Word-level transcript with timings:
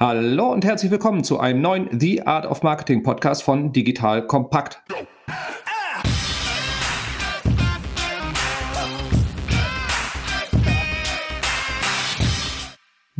Hallo 0.00 0.52
und 0.52 0.64
herzlich 0.64 0.92
willkommen 0.92 1.24
zu 1.24 1.40
einem 1.40 1.60
neuen 1.60 1.88
The 1.98 2.24
Art 2.24 2.46
of 2.46 2.62
Marketing 2.62 3.02
Podcast 3.02 3.42
von 3.42 3.72
Digital 3.72 4.24
Kompakt. 4.28 4.80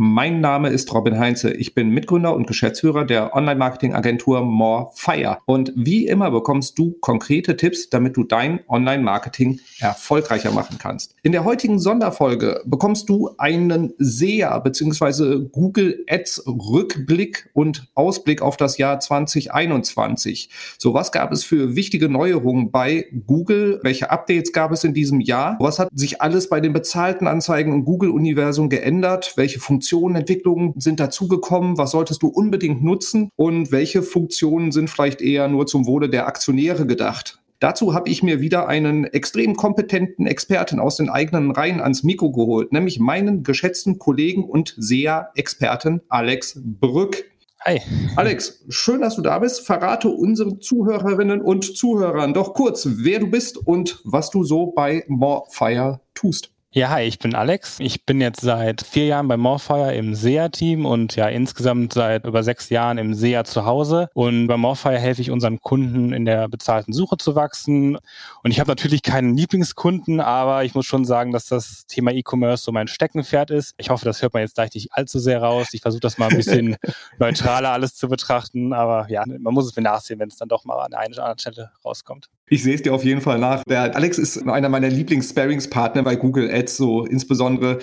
Mein 0.00 0.40
Name 0.40 0.69
ist 0.69 0.95
Robin 0.95 1.19
Heinze. 1.19 1.50
Ich 1.50 1.74
bin 1.74 1.90
Mitgründer 1.90 2.32
und 2.32 2.46
Geschäftsführer 2.46 3.04
der 3.04 3.35
Online-Marketing-Agentur 3.35 4.42
Morefire. 4.42 5.38
Und 5.44 5.72
wie 5.74 6.06
immer 6.06 6.31
bekommst 6.31 6.78
du 6.78 6.92
konkrete 7.01 7.56
Tipps, 7.56 7.90
damit 7.90 8.17
du 8.17 8.22
dein 8.22 8.60
Online-Marketing 8.69 9.58
erfolgreicher 9.81 10.53
machen 10.53 10.76
kannst. 10.78 11.17
In 11.24 11.32
der 11.32 11.42
heutigen 11.42 11.81
Sonderfolge 11.81 12.63
bekommst 12.64 13.08
du 13.08 13.31
einen 13.38 13.92
SEA 13.99 14.60
bzw. 14.60 15.49
Google 15.50 16.05
Ads 16.09 16.45
Rückblick 16.46 17.51
und 17.52 17.88
Ausblick 17.96 18.41
auf 18.41 18.56
das 18.56 18.78
Jahr 18.78 19.01
2021. 19.01 20.48
So, 20.78 20.95
was 20.95 21.10
gab 21.10 21.32
es 21.32 21.42
für 21.42 21.74
wichtige 21.74 22.09
Neuerungen 22.09 22.70
bei 22.70 23.06
Google? 23.26 23.80
Welche 23.82 24.12
Updates 24.12 24.52
gab 24.52 24.70
es 24.70 24.84
in 24.84 24.95
diesem 24.95 25.20
Jahr? 25.20 25.56
Was 25.59 25.80
hat 25.80 25.88
sich 25.92 26.23
alles 26.23 26.48
bei 26.48 26.60
den 26.60 26.73
bezahlten 26.73 27.26
Anzeigen 27.26 27.73
im 27.73 27.84
Google-Universum 27.84 28.68
geändert? 28.68 29.32
Welche 29.34 29.59
Funktionen 29.59 29.88
Funktionen, 29.88 30.16
Entwicklungen 30.16 30.74
sind 30.77 31.01
dazugekommen? 31.01 31.78
Was 31.78 31.92
solltest 31.92 32.23
du 32.23 32.29
unbedingt 32.29 32.84
nutzen? 32.84 33.30
Und 33.37 33.73
welche 33.73 34.02
Funktionen 34.02 34.70
sind 34.70 34.91
vielleicht 34.91 35.23
eher 35.23 35.48
nur 35.48 35.66
zum 35.66 35.87
Wohle 35.87 36.10
der 36.10 36.27
Aktionäre 36.27 36.87
gedacht? 36.87 37.38
Dazu 37.59 37.95
habe 37.95 38.10
ich 38.10 38.23
mir 38.23 38.43
wieder 38.43 38.69
einen 38.69 39.05
extrem 39.05 39.56
kompetenten 39.56 40.27
Experten 40.27 40.79
aus 40.79 40.96
den 40.96 41.09
eigenen 41.09 41.52
Reihen 41.52 41.80
ans 41.80 42.02
Mikro 42.02 42.32
geholt, 42.32 42.70
nämlich 42.70 43.01
meinen 43.01 43.45
geschätzten 43.45 43.98
Kollegen 43.98 44.45
und 44.45 44.74
SEA-Experten 44.77 46.02
Alex 46.10 46.60
Brück. 46.62 47.24
Hi. 47.65 47.80
Alex, 48.15 48.66
schön, 48.68 49.01
dass 49.01 49.16
du 49.16 49.23
da 49.23 49.38
bist. 49.38 49.66
Verrate 49.66 50.10
unseren 50.10 50.60
Zuhörerinnen 50.60 51.40
und 51.40 51.77
Zuhörern 51.79 52.34
doch 52.34 52.52
kurz, 52.52 52.87
wer 52.90 53.21
du 53.21 53.29
bist 53.29 53.57
und 53.57 54.02
was 54.05 54.29
du 54.29 54.45
so 54.45 54.66
bei 54.66 55.05
Morefire 55.09 56.02
tust. 56.12 56.52
Ja, 56.79 56.90
hi, 56.90 57.02
ich 57.02 57.18
bin 57.18 57.34
Alex. 57.34 57.80
Ich 57.80 58.07
bin 58.07 58.21
jetzt 58.21 58.40
seit 58.40 58.82
vier 58.82 59.07
Jahren 59.07 59.26
bei 59.26 59.37
Morfire 59.37 59.96
im 59.96 60.15
SEA-Team 60.15 60.87
und 60.87 61.16
ja 61.16 61.26
insgesamt 61.26 61.95
seit 61.95 62.24
über 62.24 62.45
sechs 62.45 62.68
Jahren 62.68 62.98
im 62.98 63.15
SEA 63.15 63.43
zu 63.43 63.65
Hause. 63.65 64.09
Und 64.15 64.47
bei 64.47 64.57
Morfire 64.57 64.97
helfe 64.97 65.21
ich 65.21 65.33
unseren 65.33 65.59
Kunden 65.59 66.12
in 66.12 66.25
der 66.25 66.49
bezahlten 66.49 66.93
Suche 66.93 67.17
zu 67.17 67.34
wachsen. 67.34 67.99
Und 68.45 68.53
ich 68.53 68.61
habe 68.61 68.71
natürlich 68.71 69.03
keinen 69.03 69.37
Lieblingskunden, 69.37 70.21
aber 70.21 70.62
ich 70.62 70.77
muss 70.77 70.87
schon 70.87 71.05
sagen, 71.05 71.33
dass 71.33 71.47
das 71.47 71.84
Thema 71.87 72.12
E-Commerce 72.12 72.62
so 72.62 72.71
mein 72.71 72.87
Steckenpferd 72.87 73.51
ist. 73.51 73.75
Ich 73.77 73.91
hoffe, 73.91 74.05
das 74.05 74.23
hört 74.23 74.34
man 74.34 74.43
jetzt 74.43 74.55
gleich 74.55 74.73
nicht 74.73 74.93
allzu 74.93 75.19
sehr 75.19 75.43
raus. 75.43 75.71
Ich 75.73 75.81
versuche 75.81 76.03
das 76.03 76.17
mal 76.17 76.29
ein 76.29 76.37
bisschen 76.37 76.77
neutraler 77.19 77.73
alles 77.73 77.97
zu 77.97 78.09
betrachten. 78.09 78.73
Aber 78.73 79.11
ja, 79.11 79.25
man 79.27 79.53
muss 79.53 79.67
es 79.67 79.75
mir 79.75 79.83
nachsehen, 79.83 80.21
wenn 80.21 80.29
es 80.29 80.37
dann 80.37 80.49
doch 80.49 80.65
mal 80.65 80.79
an 80.79 80.93
der 80.93 81.01
einen 81.01 81.12
oder 81.12 81.25
anderen 81.25 81.41
Stelle 81.41 81.73
rauskommt. 81.84 82.31
Ich 82.51 82.63
sehe 82.63 82.75
es 82.75 82.83
dir 82.83 82.95
auf 82.95 83.05
jeden 83.05 83.21
Fall 83.21 83.39
nach. 83.39 83.63
Der 83.65 83.95
Alex 83.95 84.19
ist 84.19 84.49
einer 84.49 84.69
meiner 84.69 84.89
Lieblings-Sparings-Partner 84.89 86.03
bei 86.03 86.17
Google 86.17 86.51
Ads, 86.51 86.77
so 86.77 87.05
insbesondere, 87.05 87.81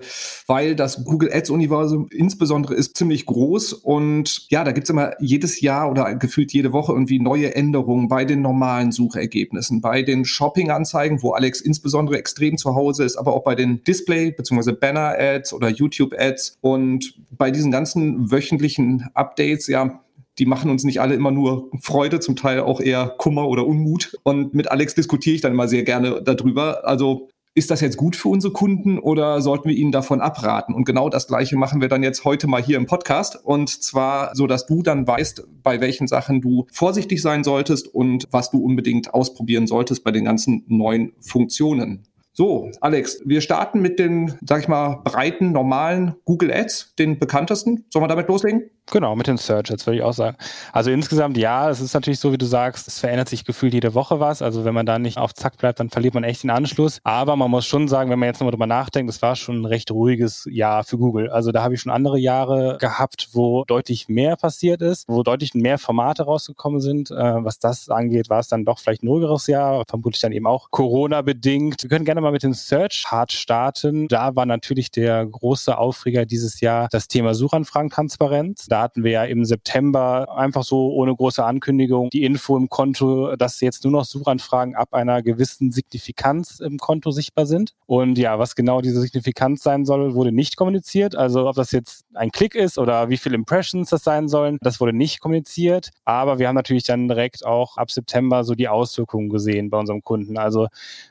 weil 0.48 0.76
das 0.76 1.04
Google 1.04 1.32
Ads-Universum 1.32 2.08
insbesondere 2.12 2.74
ist 2.74 2.98
ziemlich 2.98 3.26
groß 3.26 3.74
und 3.74 4.48
ja, 4.50 4.64
da 4.64 4.72
gibt's 4.72 4.90
immer 4.90 5.14
jedes 5.20 5.62
Jahr 5.62 5.92
oder 5.92 6.16
gefühlt 6.16 6.52
jede 6.52 6.74
Woche 6.74 6.94
irgendwie 6.94 7.20
neue 7.20 7.54
Änderungen 7.56 8.08
bei 8.08 8.26
den 8.26 8.42
normalen 8.42 8.92
Suchergebnissen, 8.92 9.82
bei 9.82 10.02
den 10.02 10.26
Shopping-Anzeigen, 10.26 11.22
wo 11.22 11.32
Alex 11.34 11.62
insbesondere 11.62 12.18
extrem 12.18 12.58
zu 12.58 12.76
Hause 12.76 13.04
ist, 13.04 13.18
aber 13.18 13.34
auch 13.34 13.44
bei 13.44 13.56
den 13.56 13.84
Display- 13.84 14.32
bzw. 14.32 14.72
Banner-Ads 14.74 15.54
oder 15.54 15.70
YouTube-Ads 15.70 16.58
und 16.62 17.14
bei 17.32 17.52
diesen 17.52 17.72
ganzen 17.72 18.32
wöchentlichen 18.32 19.10
Updates, 19.14 19.68
ja, 19.68 20.02
die 20.40 20.46
machen 20.46 20.70
uns 20.70 20.84
nicht 20.84 21.02
alle 21.02 21.16
immer 21.16 21.32
nur 21.32 21.70
Freude, 21.82 22.20
zum 22.20 22.36
Teil 22.36 22.62
auch 22.62 22.82
eher 22.82 23.14
Kummer 23.18 23.48
oder 23.48 23.66
Unmut. 23.66 24.18
Und 24.24 24.54
mit 24.54 24.70
Alex 24.72 24.96
diskutiere 24.96 25.36
ich 25.36 25.42
dann 25.42 25.54
immer 25.54 25.68
sehr 25.68 25.84
gerne 25.84 26.22
darüber. 26.22 26.86
Also 26.88 27.30
ist 27.58 27.72
das 27.72 27.80
jetzt 27.80 27.96
gut 27.96 28.18
für 28.18 28.28
unsere 28.28 28.52
Kunden 28.52 29.00
oder 29.00 29.42
sollten 29.42 29.70
wir 29.70 29.76
ihnen 29.76 29.94
davon 29.94 30.20
abraten? 30.20 30.76
Und 30.76 30.84
genau 30.84 31.08
das 31.08 31.28
Gleiche 31.28 31.56
machen 31.56 31.80
wir 31.80 31.88
dann 31.88 32.04
jetzt 32.04 32.26
heute 32.26 32.48
mal 32.48 32.62
hier 32.62 32.76
im 32.76 32.86
Podcast. 32.86 33.40
Und 33.42 33.70
zwar 33.70 34.36
so, 34.36 34.46
dass 34.46 34.66
du 34.66 34.84
dann 34.84 35.08
weißt, 35.08 35.48
bei 35.64 35.80
welchen 35.80 36.08
Sachen 36.08 36.42
du 36.42 36.68
vorsichtig 36.74 37.22
sein 37.22 37.46
solltest 37.46 37.88
und 37.88 38.28
was 38.30 38.52
du 38.52 38.58
unbedingt 38.58 39.14
ausprobieren 39.14 39.68
solltest 39.68 40.04
bei 40.04 40.12
den 40.12 40.26
ganzen 40.26 40.66
neuen 40.68 41.14
Funktionen. 41.22 42.04
So, 42.38 42.70
Alex, 42.82 43.22
wir 43.24 43.40
starten 43.40 43.80
mit 43.80 43.98
den, 43.98 44.38
sag 44.46 44.60
ich 44.60 44.68
mal, 44.68 45.00
breiten, 45.06 45.54
normalen 45.54 46.16
Google 46.26 46.52
Ads, 46.52 46.94
den 47.00 47.18
bekanntesten. 47.18 47.86
Sollen 47.90 48.04
wir 48.04 48.10
damit 48.10 48.28
loslegen? 48.28 48.70
Genau, 48.92 49.16
mit 49.16 49.26
den 49.26 49.38
Searches 49.38 49.88
würde 49.88 49.98
ich 49.98 50.04
auch 50.04 50.14
sagen. 50.14 50.38
Also 50.72 50.92
insgesamt 50.92 51.38
ja, 51.38 51.70
es 51.70 51.82
ist 51.82 51.96
natürlich 51.96 52.20
so, 52.20 52.32
wie 52.32 52.38
du 52.38 52.46
sagst, 52.46 52.88
es 52.88 53.00
verändert 53.00 53.30
sich 53.30 53.44
gefühlt 53.44 53.74
jede 53.74 53.96
Woche 53.96 54.20
was. 54.20 54.44
Also 54.44 54.64
wenn 54.64 54.76
man 54.76 54.86
da 54.86 55.00
nicht 55.00 55.18
auf 55.18 55.34
Zack 55.34 55.58
bleibt, 55.58 55.80
dann 55.80 55.90
verliert 55.90 56.14
man 56.14 56.24
echt 56.24 56.44
den 56.44 56.52
Anschluss. 56.52 57.00
Aber 57.04 57.36
man 57.36 57.50
muss 57.50 57.66
schon 57.66 57.88
sagen, 57.88 58.12
wenn 58.12 58.20
man 58.20 58.28
jetzt 58.28 58.42
nochmal 58.42 58.52
drüber 58.52 58.68
nachdenkt, 58.68 59.12
es 59.12 59.24
war 59.24 59.36
schon 59.36 59.62
ein 59.62 59.66
recht 59.66 59.90
ruhiges 59.90 60.48
Jahr 60.52 60.84
für 60.84 60.98
Google. 61.00 61.30
Also 61.30 61.52
da 61.52 61.64
habe 61.64 61.74
ich 61.74 61.82
schon 61.82 61.92
andere 61.92 62.20
Jahre 62.20 62.78
gehabt, 62.80 63.30
wo 63.32 63.64
deutlich 63.66 64.08
mehr 64.08 64.36
passiert 64.36 64.84
ist, 64.84 65.08
wo 65.08 65.24
deutlich 65.24 65.56
mehr 65.56 65.80
Formate 65.80 66.24
rausgekommen 66.24 66.80
sind. 66.80 67.10
Äh, 67.10 67.16
was 67.16 67.58
das 67.58 67.90
angeht, 67.90 68.30
war 68.30 68.40
es 68.40 68.50
dann 68.50 68.66
doch 68.66 68.78
vielleicht 68.78 69.02
ein 69.02 69.08
ruhigeres 69.08 69.48
Jahr, 69.48 69.84
vermutlich 69.88 70.22
dann 70.22 70.32
eben 70.32 70.46
auch 70.46 70.70
Corona-bedingt. 70.70 71.82
Wir 71.82 71.90
können 71.90 72.06
gerne 72.06 72.22
mal 72.26 72.32
mit 72.32 72.44
dem 72.44 72.54
Search-Hard 72.54 73.32
starten. 73.32 74.08
Da 74.08 74.36
war 74.36 74.46
natürlich 74.46 74.92
der 74.92 75.26
große 75.26 75.78
Aufreger 75.78 76.26
dieses 76.26 76.60
Jahr 76.62 76.88
das 76.92 77.08
Thema 77.08 77.34
Suchanfragentransparenz 77.34 78.66
da 78.68 78.82
hatten 78.82 79.04
wir 79.04 79.12
ja 79.12 79.24
im 79.24 79.46
September 79.46 80.36
einfach 80.36 80.64
so 80.64 80.92
ohne 80.94 81.16
große 81.16 81.44
Ankündigung 81.44 82.10
die 82.10 82.24
Info 82.24 82.58
im 82.58 82.70
Konto, 82.70 83.36
dass 83.36 83.62
jetzt 83.62 83.84
nur 83.84 83.94
noch 83.94 84.06
Suchanfragen 84.06 84.76
ab 84.76 84.94
einer 84.94 85.22
gewissen 85.22 85.72
Signifikanz 85.72 86.60
im 86.60 86.78
Konto 86.78 87.12
sichtbar 87.12 87.46
sind. 87.46 87.74
Und 87.86 88.18
ja, 88.18 88.40
was 88.40 88.56
genau 88.56 88.82
diese 88.82 89.02
Signifikanz 89.02 89.64
sein 89.64 89.86
soll, 89.86 90.16
wurde 90.16 90.32
nicht 90.32 90.58
kommuniziert. 90.58 91.16
Also 91.16 91.48
ob 91.48 91.56
das 91.56 91.72
jetzt 91.72 92.06
ein 92.14 92.32
Klick 92.32 92.56
ist 92.56 92.78
oder 92.78 93.10
wie 93.10 93.18
viele 93.18 93.36
Impressions 93.36 93.90
das 93.90 94.04
sein 94.04 94.28
sollen, 94.28 94.58
das 94.62 94.80
wurde 94.80 94.94
nicht 94.94 95.20
kommuniziert. 95.20 95.92
Aber 96.04 96.40
wir 96.40 96.48
haben 96.48 96.56
natürlich 96.56 96.84
dann 96.84 97.08
direkt 97.08 97.46
auch 97.46 97.78
ab 97.78 97.92
September 97.92 98.44
so 98.44 98.56
die 98.56 98.68
Auswirkungen 98.68 99.30
gesehen 99.30 99.70
bei 99.70 99.78
unserem 99.78 100.04
Kunden. 100.04 100.38
Also 100.38 100.68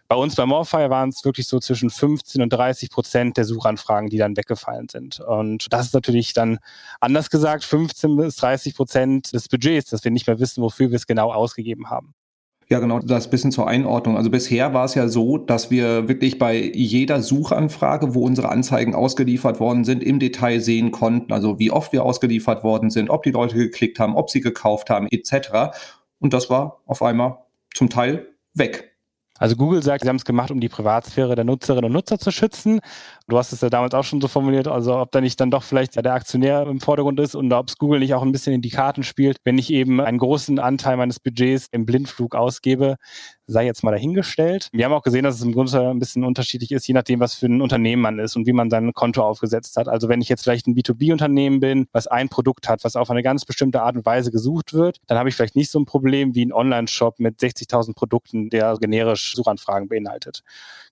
bei 0.08 0.16
uns 0.16 0.34
bei 0.34 0.46
Morfire 0.46 0.90
waren 0.90 1.03
es 1.10 1.24
wirklich 1.24 1.46
so 1.46 1.60
zwischen 1.60 1.90
15 1.90 2.42
und 2.42 2.52
30 2.52 2.90
Prozent 2.90 3.36
der 3.36 3.44
Suchanfragen, 3.44 4.08
die 4.08 4.18
dann 4.18 4.36
weggefallen 4.36 4.88
sind. 4.88 5.20
Und 5.20 5.72
das 5.72 5.86
ist 5.86 5.94
natürlich 5.94 6.32
dann 6.32 6.58
anders 7.00 7.30
gesagt 7.30 7.64
15 7.64 8.16
bis 8.16 8.36
30 8.36 8.74
Prozent 8.74 9.32
des 9.32 9.48
Budgets, 9.48 9.90
dass 9.90 10.04
wir 10.04 10.10
nicht 10.10 10.26
mehr 10.26 10.38
wissen, 10.38 10.62
wofür 10.62 10.90
wir 10.90 10.96
es 10.96 11.06
genau 11.06 11.32
ausgegeben 11.32 11.90
haben. 11.90 12.14
Ja, 12.70 12.78
genau, 12.78 12.98
das 12.98 13.28
bisschen 13.28 13.52
zur 13.52 13.68
Einordnung. 13.68 14.16
Also 14.16 14.30
bisher 14.30 14.72
war 14.72 14.86
es 14.86 14.94
ja 14.94 15.06
so, 15.08 15.36
dass 15.36 15.70
wir 15.70 16.08
wirklich 16.08 16.38
bei 16.38 16.56
jeder 16.56 17.20
Suchanfrage, 17.20 18.14
wo 18.14 18.24
unsere 18.24 18.48
Anzeigen 18.48 18.94
ausgeliefert 18.94 19.60
worden 19.60 19.84
sind, 19.84 20.02
im 20.02 20.18
Detail 20.18 20.60
sehen 20.60 20.90
konnten. 20.90 21.32
Also 21.32 21.58
wie 21.58 21.70
oft 21.70 21.92
wir 21.92 22.04
ausgeliefert 22.04 22.64
worden 22.64 22.88
sind, 22.88 23.10
ob 23.10 23.22
die 23.22 23.32
Leute 23.32 23.56
geklickt 23.56 23.98
haben, 24.00 24.16
ob 24.16 24.30
sie 24.30 24.40
gekauft 24.40 24.88
haben, 24.88 25.08
etc. 25.10 25.76
Und 26.20 26.32
das 26.32 26.48
war 26.48 26.80
auf 26.86 27.02
einmal 27.02 27.38
zum 27.74 27.90
Teil 27.90 28.28
weg. 28.54 28.93
Also 29.44 29.56
Google 29.56 29.82
sagt, 29.82 30.04
sie 30.04 30.08
haben 30.08 30.16
es 30.16 30.24
gemacht, 30.24 30.50
um 30.50 30.58
die 30.58 30.70
Privatsphäre 30.70 31.34
der 31.34 31.44
Nutzerinnen 31.44 31.84
und 31.84 31.92
Nutzer 31.92 32.18
zu 32.18 32.30
schützen. 32.30 32.80
Du 33.26 33.38
hast 33.38 33.52
es 33.52 33.62
ja 33.62 33.70
damals 33.70 33.94
auch 33.94 34.04
schon 34.04 34.20
so 34.20 34.28
formuliert, 34.28 34.68
also 34.68 34.98
ob 34.98 35.10
da 35.10 35.22
nicht 35.22 35.40
dann 35.40 35.50
doch 35.50 35.62
vielleicht 35.62 35.96
der 35.96 36.12
Aktionär 36.12 36.66
im 36.66 36.78
Vordergrund 36.78 37.18
ist 37.18 37.34
und 37.34 37.50
ob 37.54 37.68
es 37.68 37.78
Google 37.78 38.00
nicht 38.00 38.12
auch 38.12 38.20
ein 38.20 38.32
bisschen 38.32 38.52
in 38.52 38.60
die 38.60 38.68
Karten 38.68 39.02
spielt, 39.02 39.38
wenn 39.44 39.56
ich 39.56 39.72
eben 39.72 39.98
einen 40.02 40.18
großen 40.18 40.58
Anteil 40.58 40.98
meines 40.98 41.20
Budgets 41.20 41.68
im 41.72 41.86
Blindflug 41.86 42.34
ausgebe, 42.34 42.96
sei 43.46 43.64
jetzt 43.64 43.82
mal 43.82 43.92
dahingestellt. 43.92 44.68
Wir 44.72 44.84
haben 44.84 44.92
auch 44.92 45.02
gesehen, 45.02 45.24
dass 45.24 45.36
es 45.36 45.42
im 45.42 45.52
Grunde 45.52 45.90
ein 45.90 45.98
bisschen 45.98 46.22
unterschiedlich 46.24 46.70
ist, 46.70 46.86
je 46.86 46.94
nachdem, 46.94 47.20
was 47.20 47.34
für 47.34 47.46
ein 47.46 47.62
Unternehmen 47.62 48.02
man 48.02 48.18
ist 48.18 48.36
und 48.36 48.46
wie 48.46 48.52
man 48.52 48.68
sein 48.70 48.92
Konto 48.92 49.22
aufgesetzt 49.22 49.76
hat. 49.76 49.88
Also 49.88 50.08
wenn 50.08 50.20
ich 50.20 50.28
jetzt 50.28 50.42
vielleicht 50.42 50.66
ein 50.66 50.74
B2B-Unternehmen 50.74 51.60
bin, 51.60 51.86
was 51.92 52.06
ein 52.06 52.28
Produkt 52.28 52.68
hat, 52.68 52.84
was 52.84 52.94
auf 52.94 53.10
eine 53.10 53.22
ganz 53.22 53.46
bestimmte 53.46 53.82
Art 53.82 53.96
und 53.96 54.04
Weise 54.04 54.30
gesucht 54.32 54.74
wird, 54.74 54.98
dann 55.06 55.18
habe 55.18 55.30
ich 55.30 55.34
vielleicht 55.34 55.56
nicht 55.56 55.70
so 55.70 55.78
ein 55.78 55.86
Problem 55.86 56.34
wie 56.34 56.44
ein 56.44 56.52
Online-Shop 56.52 57.20
mit 57.20 57.38
60.000 57.38 57.94
Produkten, 57.94 58.50
der 58.50 58.76
generisch 58.78 59.34
Suchanfragen 59.34 59.88
beinhaltet. 59.88 60.42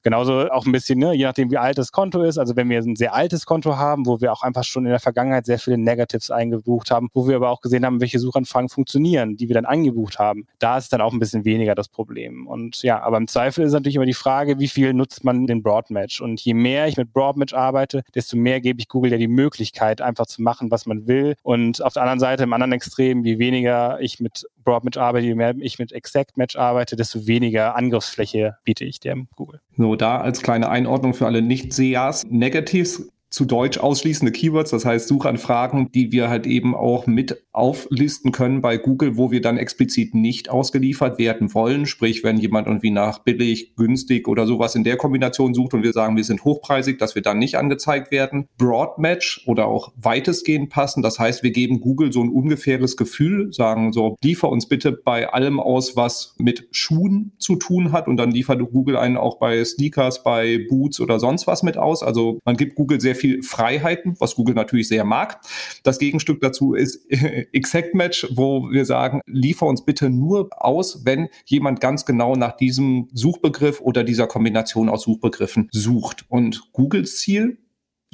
Genauso 0.03 0.51
auch 0.51 0.67
ein 0.67 0.73
bisschen, 0.73 0.99
ne, 0.99 1.15
je 1.15 1.25
nachdem, 1.25 1.51
wie 1.51 1.59
alt 1.59 1.79
das 1.79 1.93
Konto 1.93 2.22
ist. 2.23 2.39
Also 2.39 2.57
wenn 2.57 2.69
wir 2.69 2.79
ein 2.79 2.97
sehr 2.97 3.15
altes 3.15 3.47
Konto 3.47 3.77
haben, 3.77 4.07
wo 4.07 4.21
wir 4.21 4.33
auch 4.33 4.43
einfach 4.43 4.65
schon 4.65 4.85
in 4.85 4.91
der 4.91 5.01
Vergangenheit 5.01 5.47
sehr 5.47 5.59
viele 5.59 5.79
Negatives 5.79 6.31
eingebucht 6.31 6.91
haben, 6.91 7.09
wo 7.15 7.29
wir 7.29 7.37
aber 7.37 7.51
auch 7.51 7.61
gesehen 7.61 7.85
haben, 7.85 8.01
welche 8.01 8.19
Suchanfragen 8.19 8.69
funktionieren, 8.69 9.37
die 9.37 9.49
wir 9.49 9.55
dann 9.55 9.65
angebucht 9.65 10.19
haben, 10.19 10.47
da 10.59 10.79
ist 10.79 10.93
dann 10.93 11.01
auch 11.01 11.13
ein 11.13 11.19
bisschen 11.19 11.45
weniger 11.45 11.75
das 11.75 11.89
Problem. 11.89 12.47
Und 12.47 12.83
ja, 12.83 13.03
aber 13.03 13.17
im 13.17 13.29
Zweifel 13.29 13.65
ist 13.65 13.73
natürlich 13.73 13.97
immer 13.97 14.07
die 14.07 14.15
Frage, 14.15 14.59
wie 14.59 14.69
viel 14.69 14.95
nutzt 14.95 15.25
man 15.25 15.47
den 15.47 15.63
Broadmatch? 15.63 16.21
Und 16.21 16.41
je 16.41 16.55
mehr 16.55 16.87
ich 16.87 16.97
mit 16.97 17.13
Broadmatch 17.13 17.55
arbeite, 17.55 18.03
desto 18.15 18.37
mehr 18.37 18.61
gebe 18.61 18.81
ich 18.81 18.89
Google 18.89 19.13
ja 19.13 19.19
die 19.19 19.29
Möglichkeit, 19.29 20.01
einfach 20.01 20.27
zu 20.27 20.43
machen, 20.43 20.71
was 20.71 20.87
man 20.87 21.07
will. 21.07 21.35
Und 21.43 21.83
auf 21.83 21.95
der 21.95 22.03
anderen 22.03 22.21
Seite, 22.21 22.45
im 22.45 22.53
anderen 22.53 22.73
Extrem, 22.73 23.25
je 23.25 23.39
weniger 23.39 24.01
ich 24.01 24.21
mit 24.21 24.47
Broadmatch 24.65 24.99
arbeite, 24.99 25.27
je 25.27 25.35
mehr 25.35 25.55
ich 25.59 25.79
mit 25.79 25.93
Exact 25.93 26.37
Match 26.37 26.57
arbeite, 26.57 26.97
desto 26.97 27.27
weniger 27.27 27.75
Angriffsfläche 27.77 28.57
biete 28.65 28.85
ich 28.85 29.01
dem 29.01 29.29
Google. 29.37 29.61
So, 29.77 29.97
da 29.97 30.21
als 30.21 30.43
kleine 30.43 30.69
Einordnung 30.69 31.15
für 31.15 31.27
alle 31.27 31.43
Nicht-SEAs. 31.43 32.27
Negatives 32.29 33.11
zu 33.33 33.47
Deutsch 33.47 33.79
ausschließende 33.79 34.31
Keywords, 34.31 34.71
das 34.71 34.85
heißt 34.85 35.09
Suchanfragen, 35.09 35.91
die 35.91 36.13
wir 36.13 36.29
halt 36.29 36.47
eben 36.47 36.75
auch 36.75 37.07
mit 37.07 37.43
auflisten 37.53 38.31
können 38.31 38.61
bei 38.61 38.77
Google, 38.77 39.17
wo 39.17 39.31
wir 39.31 39.41
dann 39.41 39.57
explizit 39.57 40.15
nicht 40.15 40.51
ausgeliefert 40.51 41.19
werden 41.19 41.55
wollen. 41.55 41.87
Sprich, 41.87 42.23
wenn 42.23 42.37
jemand 42.37 42.67
irgendwie 42.67 42.91
nach 42.91 43.21
billig, 43.21 43.75
günstig 43.75 44.29
oder 44.29 44.47
sowas 44.47 44.75
in 44.75 44.85
der 44.85 44.99
Kombination 44.99 45.55
sucht 45.55 45.73
und 45.73 45.83
wir 45.83 45.93
sagen, 45.93 46.17
wir 46.17 46.25
sind 46.25 46.45
hochpreisig, 46.45 46.99
dass 46.99 47.15
wir 47.15 47.23
dann 47.23 47.39
nicht 47.39 47.57
angezeigt 47.57 48.11
werden. 48.11 48.49
Broadmatch 48.59 49.45
oder 49.47 49.67
auch 49.67 49.93
weitestgehend 49.97 50.69
passen. 50.69 51.03
Das 51.03 51.19
heißt, 51.19 51.43
wir 51.43 51.53
geben 51.53 51.81
Google 51.81 52.13
so 52.13 52.23
ein 52.23 52.31
ungefähres 52.31 52.99
Gefühl, 52.99 53.51
sagen 53.53 53.93
so, 53.93 54.17
liefer 54.23 54.51
uns 54.51 54.69
bitte 54.69 54.93
bei 54.93 55.33
allem 55.33 55.59
aus, 55.59 55.97
was 55.97 56.35
mit 56.39 56.69
Schuhen 56.71 57.33
zu 57.39 57.57
tun 57.57 57.93
hat 57.93 58.09
und 58.09 58.19
dann 58.19 58.31
liefert 58.31 58.61
Google 58.71 58.97
einen 58.99 59.17
auch 59.17 59.39
bei 59.39 59.65
Sneakers, 59.65 60.23
bei 60.23 60.67
Boots 60.69 61.01
oder 61.01 61.19
sonst 61.19 61.47
was 61.47 61.63
mit 61.63 61.79
aus. 61.79 62.03
Also 62.03 62.39
man 62.45 62.57
gibt 62.57 62.75
Google 62.75 63.01
sehr 63.01 63.15
viel 63.15 63.22
Freiheiten, 63.43 64.15
was 64.19 64.35
Google 64.35 64.55
natürlich 64.55 64.89
sehr 64.89 65.05
mag. 65.05 65.41
Das 65.83 65.99
Gegenstück 65.99 66.41
dazu 66.41 66.75
ist 66.75 67.07
Exact 67.11 67.95
Match, 67.95 68.27
wo 68.35 68.71
wir 68.71 68.85
sagen, 68.85 69.21
liefer 69.27 69.67
uns 69.67 69.85
bitte 69.85 70.11
nur 70.11 70.49
aus, 70.53 71.05
wenn 71.05 71.29
jemand 71.47 71.81
ganz 71.81 72.05
genau 72.05 72.37
nach 72.37 72.57
diesem 72.57 73.09
Suchbegriff 73.13 73.81
oder 73.81 74.05
dieser 74.05 74.27
Kombination 74.27 74.89
aus 74.89 75.03
Suchbegriffen 75.03 75.69
sucht. 75.73 76.25
Und 76.29 76.73
Googles 76.73 77.19
Ziel 77.19 77.59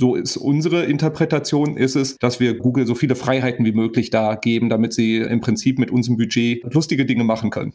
so 0.01 0.15
ist 0.15 0.37
unsere 0.37 0.85
Interpretation, 0.85 1.77
ist 1.77 1.97
es, 1.97 2.19
dass 2.19 2.39
wir 2.39 2.57
Google 2.57 2.87
so 2.87 2.95
viele 2.95 3.17
Freiheiten 3.17 3.65
wie 3.65 3.73
möglich 3.73 4.11
da 4.11 4.37
geben, 4.37 4.69
damit 4.69 4.93
sie 4.95 5.17
im 5.17 5.41
Prinzip 5.41 5.81
mit 5.81 5.91
unserem 5.91 6.17
Budget 6.17 6.63
lustige 6.73 7.05
Dinge 7.05 7.25
machen 7.25 7.51
können. 7.51 7.75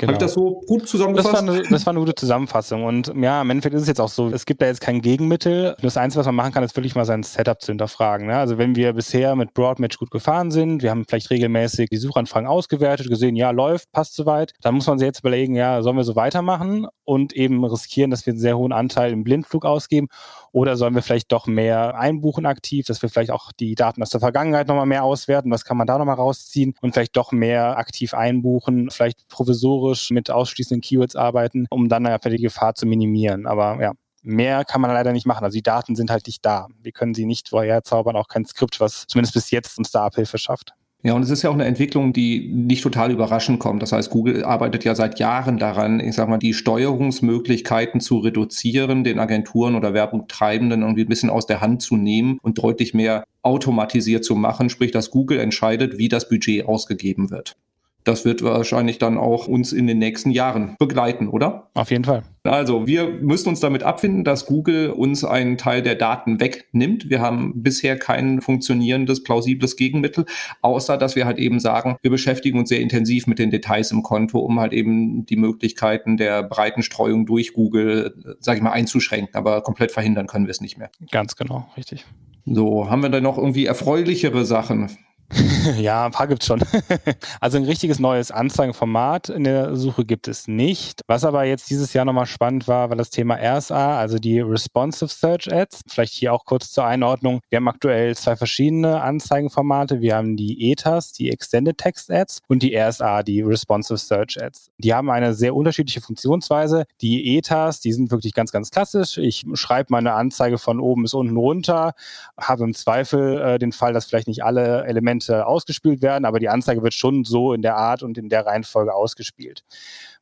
Genau. 0.00 0.14
Habe 0.14 0.24
ich 0.24 0.26
das 0.26 0.32
so 0.32 0.62
gut 0.66 0.88
zusammengefasst? 0.88 1.34
Das 1.34 1.46
war, 1.46 1.54
eine, 1.54 1.62
das 1.68 1.84
war 1.84 1.90
eine 1.90 2.00
gute 2.00 2.14
Zusammenfassung. 2.14 2.84
Und 2.84 3.12
ja, 3.14 3.42
im 3.42 3.50
Endeffekt 3.50 3.74
ist 3.74 3.82
es 3.82 3.88
jetzt 3.88 4.00
auch 4.00 4.08
so, 4.08 4.28
es 4.30 4.46
gibt 4.46 4.62
da 4.62 4.66
jetzt 4.66 4.80
kein 4.80 5.02
Gegenmittel. 5.02 5.76
Das 5.82 5.98
Einzige, 5.98 6.20
was 6.20 6.26
man 6.26 6.36
machen 6.36 6.52
kann, 6.52 6.64
ist 6.64 6.74
wirklich 6.74 6.94
mal 6.94 7.04
sein 7.04 7.22
Setup 7.22 7.60
zu 7.60 7.70
hinterfragen. 7.70 8.26
Ne? 8.26 8.36
Also 8.36 8.56
wenn 8.56 8.76
wir 8.76 8.94
bisher 8.94 9.36
mit 9.36 9.52
Broadmatch 9.52 9.98
gut 9.98 10.10
gefahren 10.10 10.50
sind, 10.50 10.82
wir 10.82 10.90
haben 10.90 11.04
vielleicht 11.06 11.28
regelmäßig 11.28 11.90
die 11.90 11.98
Suchanfragen 11.98 12.48
ausgewertet, 12.48 13.10
gesehen, 13.10 13.36
ja, 13.36 13.50
läuft, 13.50 13.92
passt 13.92 14.14
soweit, 14.14 14.54
dann 14.62 14.74
muss 14.74 14.86
man 14.86 14.98
sich 14.98 15.04
jetzt 15.04 15.20
überlegen, 15.20 15.54
ja, 15.54 15.82
sollen 15.82 15.98
wir 15.98 16.04
so 16.04 16.16
weitermachen 16.16 16.86
und 17.04 17.34
eben 17.34 17.62
riskieren, 17.62 18.10
dass 18.10 18.24
wir 18.24 18.32
einen 18.32 18.40
sehr 18.40 18.56
hohen 18.56 18.72
Anteil 18.72 19.12
im 19.12 19.22
Blindflug 19.22 19.66
ausgeben 19.66 20.08
oder 20.52 20.76
sollen 20.76 20.94
wir 20.94 21.02
vielleicht 21.02 21.32
doch 21.32 21.46
mehr 21.46 21.98
einbuchen 21.98 22.46
aktiv, 22.46 22.86
dass 22.86 23.02
wir 23.02 23.08
vielleicht 23.08 23.30
auch 23.30 23.52
die 23.52 23.74
Daten 23.74 24.02
aus 24.02 24.10
der 24.10 24.20
Vergangenheit 24.20 24.68
nochmal 24.68 24.86
mehr 24.86 25.04
auswerten? 25.04 25.50
Was 25.50 25.64
kann 25.64 25.76
man 25.76 25.86
da 25.86 25.98
nochmal 25.98 26.16
rausziehen? 26.16 26.74
Und 26.80 26.92
vielleicht 26.92 27.16
doch 27.16 27.32
mehr 27.32 27.78
aktiv 27.78 28.14
einbuchen, 28.14 28.90
vielleicht 28.90 29.28
provisorisch 29.28 30.10
mit 30.10 30.30
ausschließenden 30.30 30.80
Keywords 30.80 31.16
arbeiten, 31.16 31.66
um 31.70 31.88
dann 31.88 32.06
einfach 32.06 32.30
die 32.30 32.38
Gefahr 32.38 32.74
zu 32.74 32.86
minimieren. 32.86 33.46
Aber 33.46 33.80
ja, 33.80 33.92
mehr 34.22 34.64
kann 34.64 34.80
man 34.80 34.90
leider 34.90 35.12
nicht 35.12 35.26
machen. 35.26 35.44
Also 35.44 35.56
die 35.56 35.62
Daten 35.62 35.96
sind 35.96 36.10
halt 36.10 36.26
nicht 36.26 36.44
da. 36.44 36.66
Wir 36.80 36.92
können 36.92 37.14
sie 37.14 37.26
nicht 37.26 37.48
vorher 37.48 37.82
zaubern, 37.82 38.16
auch 38.16 38.28
kein 38.28 38.44
Skript, 38.44 38.80
was 38.80 39.06
zumindest 39.06 39.34
bis 39.34 39.50
jetzt 39.50 39.78
uns 39.78 39.90
da 39.90 40.06
Abhilfe 40.06 40.38
schafft. 40.38 40.74
Ja, 41.02 41.14
und 41.14 41.22
es 41.22 41.30
ist 41.30 41.42
ja 41.42 41.48
auch 41.48 41.54
eine 41.54 41.64
Entwicklung, 41.64 42.12
die 42.12 42.48
nicht 42.52 42.82
total 42.82 43.10
überraschend 43.10 43.58
kommt. 43.58 43.80
Das 43.82 43.92
heißt, 43.92 44.10
Google 44.10 44.44
arbeitet 44.44 44.84
ja 44.84 44.94
seit 44.94 45.18
Jahren 45.18 45.56
daran, 45.56 45.98
ich 45.98 46.14
sag 46.14 46.28
mal, 46.28 46.36
die 46.36 46.52
Steuerungsmöglichkeiten 46.52 48.00
zu 48.00 48.18
reduzieren, 48.18 49.02
den 49.02 49.18
Agenturen 49.18 49.76
oder 49.76 49.94
Werbungtreibenden 49.94 50.82
irgendwie 50.82 51.04
ein 51.04 51.08
bisschen 51.08 51.30
aus 51.30 51.46
der 51.46 51.62
Hand 51.62 51.80
zu 51.80 51.96
nehmen 51.96 52.38
und 52.42 52.62
deutlich 52.62 52.92
mehr 52.92 53.24
automatisiert 53.42 54.24
zu 54.26 54.34
machen, 54.34 54.68
sprich, 54.68 54.90
dass 54.90 55.10
Google 55.10 55.38
entscheidet, 55.38 55.96
wie 55.96 56.08
das 56.10 56.28
Budget 56.28 56.66
ausgegeben 56.66 57.30
wird 57.30 57.56
das 58.04 58.24
wird 58.24 58.42
wahrscheinlich 58.42 58.98
dann 58.98 59.18
auch 59.18 59.46
uns 59.46 59.72
in 59.72 59.86
den 59.86 59.98
nächsten 59.98 60.30
Jahren 60.30 60.76
begleiten, 60.78 61.28
oder? 61.28 61.70
Auf 61.74 61.90
jeden 61.90 62.04
Fall. 62.04 62.22
Also 62.44 62.86
wir 62.86 63.06
müssen 63.08 63.50
uns 63.50 63.60
damit 63.60 63.82
abfinden, 63.82 64.24
dass 64.24 64.46
Google 64.46 64.90
uns 64.90 65.24
einen 65.24 65.58
Teil 65.58 65.82
der 65.82 65.94
Daten 65.94 66.40
wegnimmt. 66.40 67.10
Wir 67.10 67.20
haben 67.20 67.62
bisher 67.62 67.98
kein 67.98 68.40
funktionierendes, 68.40 69.22
plausibles 69.22 69.76
Gegenmittel, 69.76 70.24
außer 70.62 70.96
dass 70.96 71.16
wir 71.16 71.26
halt 71.26 71.38
eben 71.38 71.60
sagen, 71.60 71.96
wir 72.00 72.10
beschäftigen 72.10 72.58
uns 72.58 72.70
sehr 72.70 72.80
intensiv 72.80 73.26
mit 73.26 73.38
den 73.38 73.50
Details 73.50 73.90
im 73.90 74.02
Konto, 74.02 74.38
um 74.38 74.58
halt 74.58 74.72
eben 74.72 75.26
die 75.26 75.36
Möglichkeiten 75.36 76.16
der 76.16 76.42
breiten 76.42 76.82
Streuung 76.82 77.26
durch 77.26 77.52
Google, 77.52 78.14
sage 78.40 78.58
ich 78.58 78.62
mal, 78.62 78.72
einzuschränken. 78.72 79.34
Aber 79.34 79.60
komplett 79.62 79.92
verhindern 79.92 80.26
können 80.26 80.46
wir 80.46 80.52
es 80.52 80.62
nicht 80.62 80.78
mehr. 80.78 80.90
Ganz 81.10 81.36
genau, 81.36 81.68
richtig. 81.76 82.06
So, 82.46 82.88
haben 82.88 83.02
wir 83.02 83.10
da 83.10 83.20
noch 83.20 83.36
irgendwie 83.36 83.66
erfreulichere 83.66 84.46
Sachen? 84.46 84.90
ja, 85.78 86.06
ein 86.06 86.12
paar 86.12 86.26
gibt's 86.26 86.46
schon. 86.46 86.60
also 87.40 87.56
ein 87.56 87.64
richtiges 87.64 87.98
neues 87.98 88.30
Anzeigenformat 88.30 89.28
in 89.28 89.44
der 89.44 89.76
Suche 89.76 90.04
gibt 90.04 90.28
es 90.28 90.48
nicht. 90.48 91.02
Was 91.06 91.24
aber 91.24 91.44
jetzt 91.44 91.70
dieses 91.70 91.92
Jahr 91.92 92.04
nochmal 92.04 92.26
spannend 92.26 92.66
war, 92.66 92.90
war 92.90 92.96
das 92.96 93.10
Thema 93.10 93.36
RSA, 93.36 93.98
also 93.98 94.18
die 94.18 94.40
Responsive 94.40 95.08
Search 95.08 95.52
Ads. 95.52 95.82
Vielleicht 95.88 96.14
hier 96.14 96.32
auch 96.32 96.44
kurz 96.44 96.72
zur 96.72 96.84
Einordnung. 96.84 97.40
Wir 97.48 97.56
haben 97.56 97.68
aktuell 97.68 98.16
zwei 98.16 98.34
verschiedene 98.34 99.02
Anzeigenformate. 99.02 100.00
Wir 100.00 100.16
haben 100.16 100.36
die 100.36 100.70
ETAs, 100.72 101.12
die 101.12 101.30
Extended 101.30 101.78
Text 101.78 102.10
Ads 102.10 102.40
und 102.48 102.62
die 102.62 102.76
RSA, 102.76 103.22
die 103.22 103.42
Responsive 103.42 103.98
Search 103.98 104.42
Ads. 104.42 104.70
Die 104.78 104.94
haben 104.94 105.10
eine 105.10 105.34
sehr 105.34 105.54
unterschiedliche 105.54 106.00
Funktionsweise. 106.00 106.86
Die 107.00 107.36
ETAs, 107.36 107.80
die 107.80 107.92
sind 107.92 108.10
wirklich 108.10 108.34
ganz, 108.34 108.50
ganz 108.50 108.70
klassisch. 108.70 109.18
Ich 109.18 109.44
schreibe 109.54 109.88
meine 109.90 110.14
Anzeige 110.14 110.58
von 110.58 110.80
oben 110.80 111.02
bis 111.02 111.14
unten 111.14 111.36
runter, 111.36 111.94
habe 112.38 112.64
im 112.64 112.74
Zweifel 112.74 113.40
äh, 113.40 113.58
den 113.58 113.72
Fall, 113.72 113.92
dass 113.92 114.06
vielleicht 114.06 114.26
nicht 114.28 114.42
alle 114.42 114.84
Elemente 114.84 115.19
Elemente 115.20 115.46
ausgespielt 115.46 116.02
werden, 116.02 116.24
aber 116.24 116.38
die 116.38 116.48
Anzeige 116.48 116.82
wird 116.82 116.94
schon 116.94 117.24
so 117.24 117.52
in 117.52 117.62
der 117.62 117.76
Art 117.76 118.02
und 118.02 118.18
in 118.18 118.28
der 118.28 118.46
Reihenfolge 118.46 118.94
ausgespielt. 118.94 119.64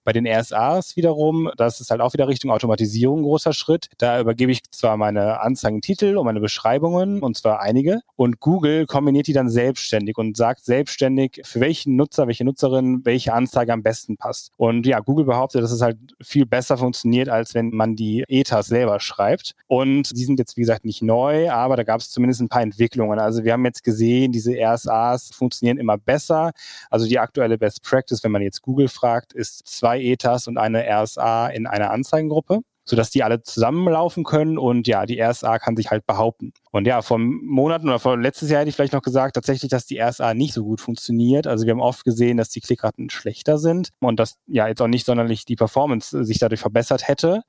Bei 0.08 0.14
den 0.14 0.26
RSAs 0.26 0.96
wiederum, 0.96 1.50
das 1.58 1.82
ist 1.82 1.90
halt 1.90 2.00
auch 2.00 2.14
wieder 2.14 2.28
Richtung 2.28 2.50
Automatisierung 2.50 3.19
ein 3.19 3.25
großer 3.25 3.52
Schritt. 3.52 3.90
Da 3.99 4.19
übergebe 4.19 4.50
ich 4.50 4.62
zwar 4.70 4.96
meine 4.96 5.43
Anzeigentitel 5.43 6.16
und 6.16 6.25
meine 6.25 6.40
Beschreibungen, 6.40 7.20
und 7.20 7.37
zwar 7.37 7.60
einige, 7.60 8.00
und 8.16 8.40
Google 8.40 8.87
kombiniert 8.87 9.26
die 9.26 9.34
dann 9.34 9.50
selbstständig 9.50 10.16
und 10.16 10.34
sagt 10.34 10.64
selbstständig, 10.64 11.43
für 11.44 11.60
welchen 11.60 11.96
Nutzer, 11.96 12.26
welche 12.26 12.46
Nutzerin, 12.46 13.05
welche 13.05 13.34
Anzeige 13.34 13.70
am 13.75 13.82
besten 13.82 14.16
passt. 14.16 14.50
Und 14.56 14.87
ja, 14.87 15.00
Google 15.00 15.26
behauptet, 15.26 15.62
dass 15.62 15.72
es 15.72 15.82
halt 15.82 15.99
viel 16.22 16.46
besser 16.46 16.78
funktioniert, 16.78 17.28
als 17.28 17.52
wenn 17.52 17.69
man 17.69 17.94
die 17.94 18.25
ETAs 18.28 18.69
selber 18.69 19.00
schreibt. 19.00 19.56
Und 19.66 20.16
die 20.16 20.25
sind 20.25 20.38
jetzt, 20.38 20.56
wie 20.56 20.62
gesagt, 20.62 20.87
nicht 20.87 21.02
neu, 21.02 21.50
aber 21.50 21.76
da 21.76 21.82
gab 21.82 22.00
es 22.00 22.08
zumindest 22.08 22.40
ein 22.40 22.49
paar 22.49 22.62
Entwicklungen. 22.62 23.19
Also 23.19 23.44
wir 23.44 23.52
haben 23.52 23.66
jetzt 23.66 23.84
gesehen, 23.84 24.32
diese 24.32 24.54
RSAs 24.58 25.32
funktionieren 25.34 25.76
immer 25.76 25.99
besser. 25.99 26.52
Also 26.88 27.06
die 27.06 27.19
aktuelle 27.19 27.58
Best 27.58 27.82
Practice, 27.82 28.25
wenn 28.25 28.32
man 28.32 28.40
jetzt 28.40 28.62
Google 28.62 28.88
fragt, 28.88 29.34
ist 29.34 29.69
zwei 29.69 29.97
zwei 29.98 30.04
ETAs 30.04 30.46
und 30.46 30.58
eine 30.58 30.84
RSA 30.88 31.48
in 31.48 31.66
einer 31.66 31.90
Anzeigengruppe 31.90 32.60
sodass 32.88 33.11
die 33.11 33.23
alle 33.23 33.43
zusammenlaufen 33.43 34.25
können 34.25 34.58
und 34.58 34.87
ja, 34.87 35.05
die 35.05 35.20
RSA 35.20 35.58
kann 35.58 35.76
sich 35.76 35.90
halt 35.90 36.06
behaupten. 36.06 36.52
Und 36.70 36.87
ja, 36.87 37.02
vor 37.02 37.19
Monaten 37.19 37.88
oder 37.88 37.99
vor 37.99 38.19
letztes 38.19 38.50
Jahr 38.50 38.61
hätte 38.61 38.69
ich 38.69 38.76
vielleicht 38.76 38.93
noch 38.93 39.02
gesagt, 39.02 39.35
tatsächlich, 39.35 39.70
dass 39.70 39.87
die 39.87 40.00
RSA 40.00 40.35
nicht 40.35 40.52
so 40.55 40.64
gut 40.64 40.81
funktioniert. 40.81 41.46
Also 41.46 41.67
wir 41.67 41.73
haben 41.73 41.81
oft 41.81 42.05
gesehen, 42.05 42.37
dass 42.37 42.50
die 42.50 42.61
Klickraten 42.61 43.11
schlechter 43.11 43.59
sind 43.59 43.90
und 44.00 44.21
dass 44.21 44.37
ja 44.47 44.68
jetzt 44.68 44.80
auch 44.83 44.87
nicht 44.87 45.07
sonderlich 45.07 45.45
die 45.45 45.57
Performance 45.57 46.25
sich 46.25 46.38
dadurch 46.38 46.61
verbessert 46.61 47.09
hätte. 47.09 47.42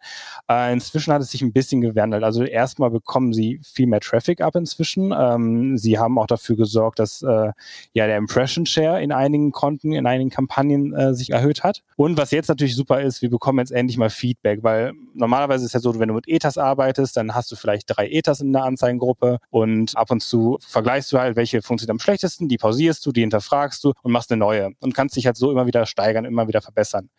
Äh, 0.50 0.74
inzwischen 0.74 1.14
hat 1.14 1.22
es 1.22 1.32
sich 1.32 1.42
ein 1.42 1.54
bisschen 1.54 1.82
gewandelt. 1.82 2.24
Also 2.24 2.44
erstmal 2.44 2.92
bekommen 2.92 3.34
sie 3.34 3.60
viel 3.64 3.88
mehr 3.88 4.00
Traffic 4.00 4.42
ab 4.42 4.56
inzwischen. 4.56 5.14
Ähm, 5.18 5.78
sie 5.78 6.00
haben 6.00 6.18
auch 6.18 6.28
dafür 6.28 6.56
gesorgt, 6.56 7.00
dass 7.00 7.22
äh, 7.22 7.52
ja 7.94 8.08
der 8.08 8.18
Impression 8.18 8.66
Share 8.66 9.02
in 9.02 9.12
einigen 9.12 9.52
Konten, 9.52 9.94
in 9.94 10.06
einigen 10.06 10.30
Kampagnen 10.30 10.94
äh, 10.94 11.14
sich 11.14 11.32
erhöht 11.32 11.64
hat. 11.64 11.84
Und 11.96 12.18
was 12.18 12.32
jetzt 12.32 12.48
natürlich 12.48 12.76
super 12.76 13.02
ist, 13.02 13.22
wir 13.22 13.30
bekommen 13.30 13.60
jetzt 13.60 13.72
endlich 13.72 13.98
mal 13.98 14.10
Feedback, 14.10 14.64
weil 14.64 14.94
normalerweise 15.14 15.29
ist 15.56 15.64
es 15.64 15.74
ja 15.74 15.80
so, 15.80 15.98
wenn 16.00 16.10
du 16.10 16.16
mit 16.16 16.28
ETAs 16.28 16.58
arbeitest, 16.58 17.18
dann 17.18 17.36
hast 17.36 17.52
du 17.52 17.56
vielleicht 17.56 17.84
drei 17.88 18.08
ETAs 18.10 18.42
in 18.42 18.54
der 18.54 18.64
Anzeigengruppe 18.64 19.40
und 19.50 19.96
ab 19.98 20.12
und 20.12 20.22
zu 20.22 20.58
vergleichst 20.68 21.12
du 21.12 21.20
halt, 21.20 21.36
welche 21.36 21.62
funktioniert 21.62 21.92
am 21.92 22.00
schlechtesten, 22.00 22.48
die 22.48 22.58
pausierst 22.58 23.06
du, 23.06 23.12
die 23.12 23.22
hinterfragst 23.22 23.84
du 23.84 23.94
und 24.02 24.12
machst 24.12 24.32
eine 24.32 24.40
neue 24.40 24.72
und 24.80 24.94
kannst 24.94 25.16
dich 25.16 25.26
halt 25.26 25.38
so 25.38 25.52
immer 25.52 25.68
wieder 25.68 25.86
steigern, 25.86 26.26
immer 26.26 26.48
wieder 26.48 26.62
verbessern. 26.62 27.10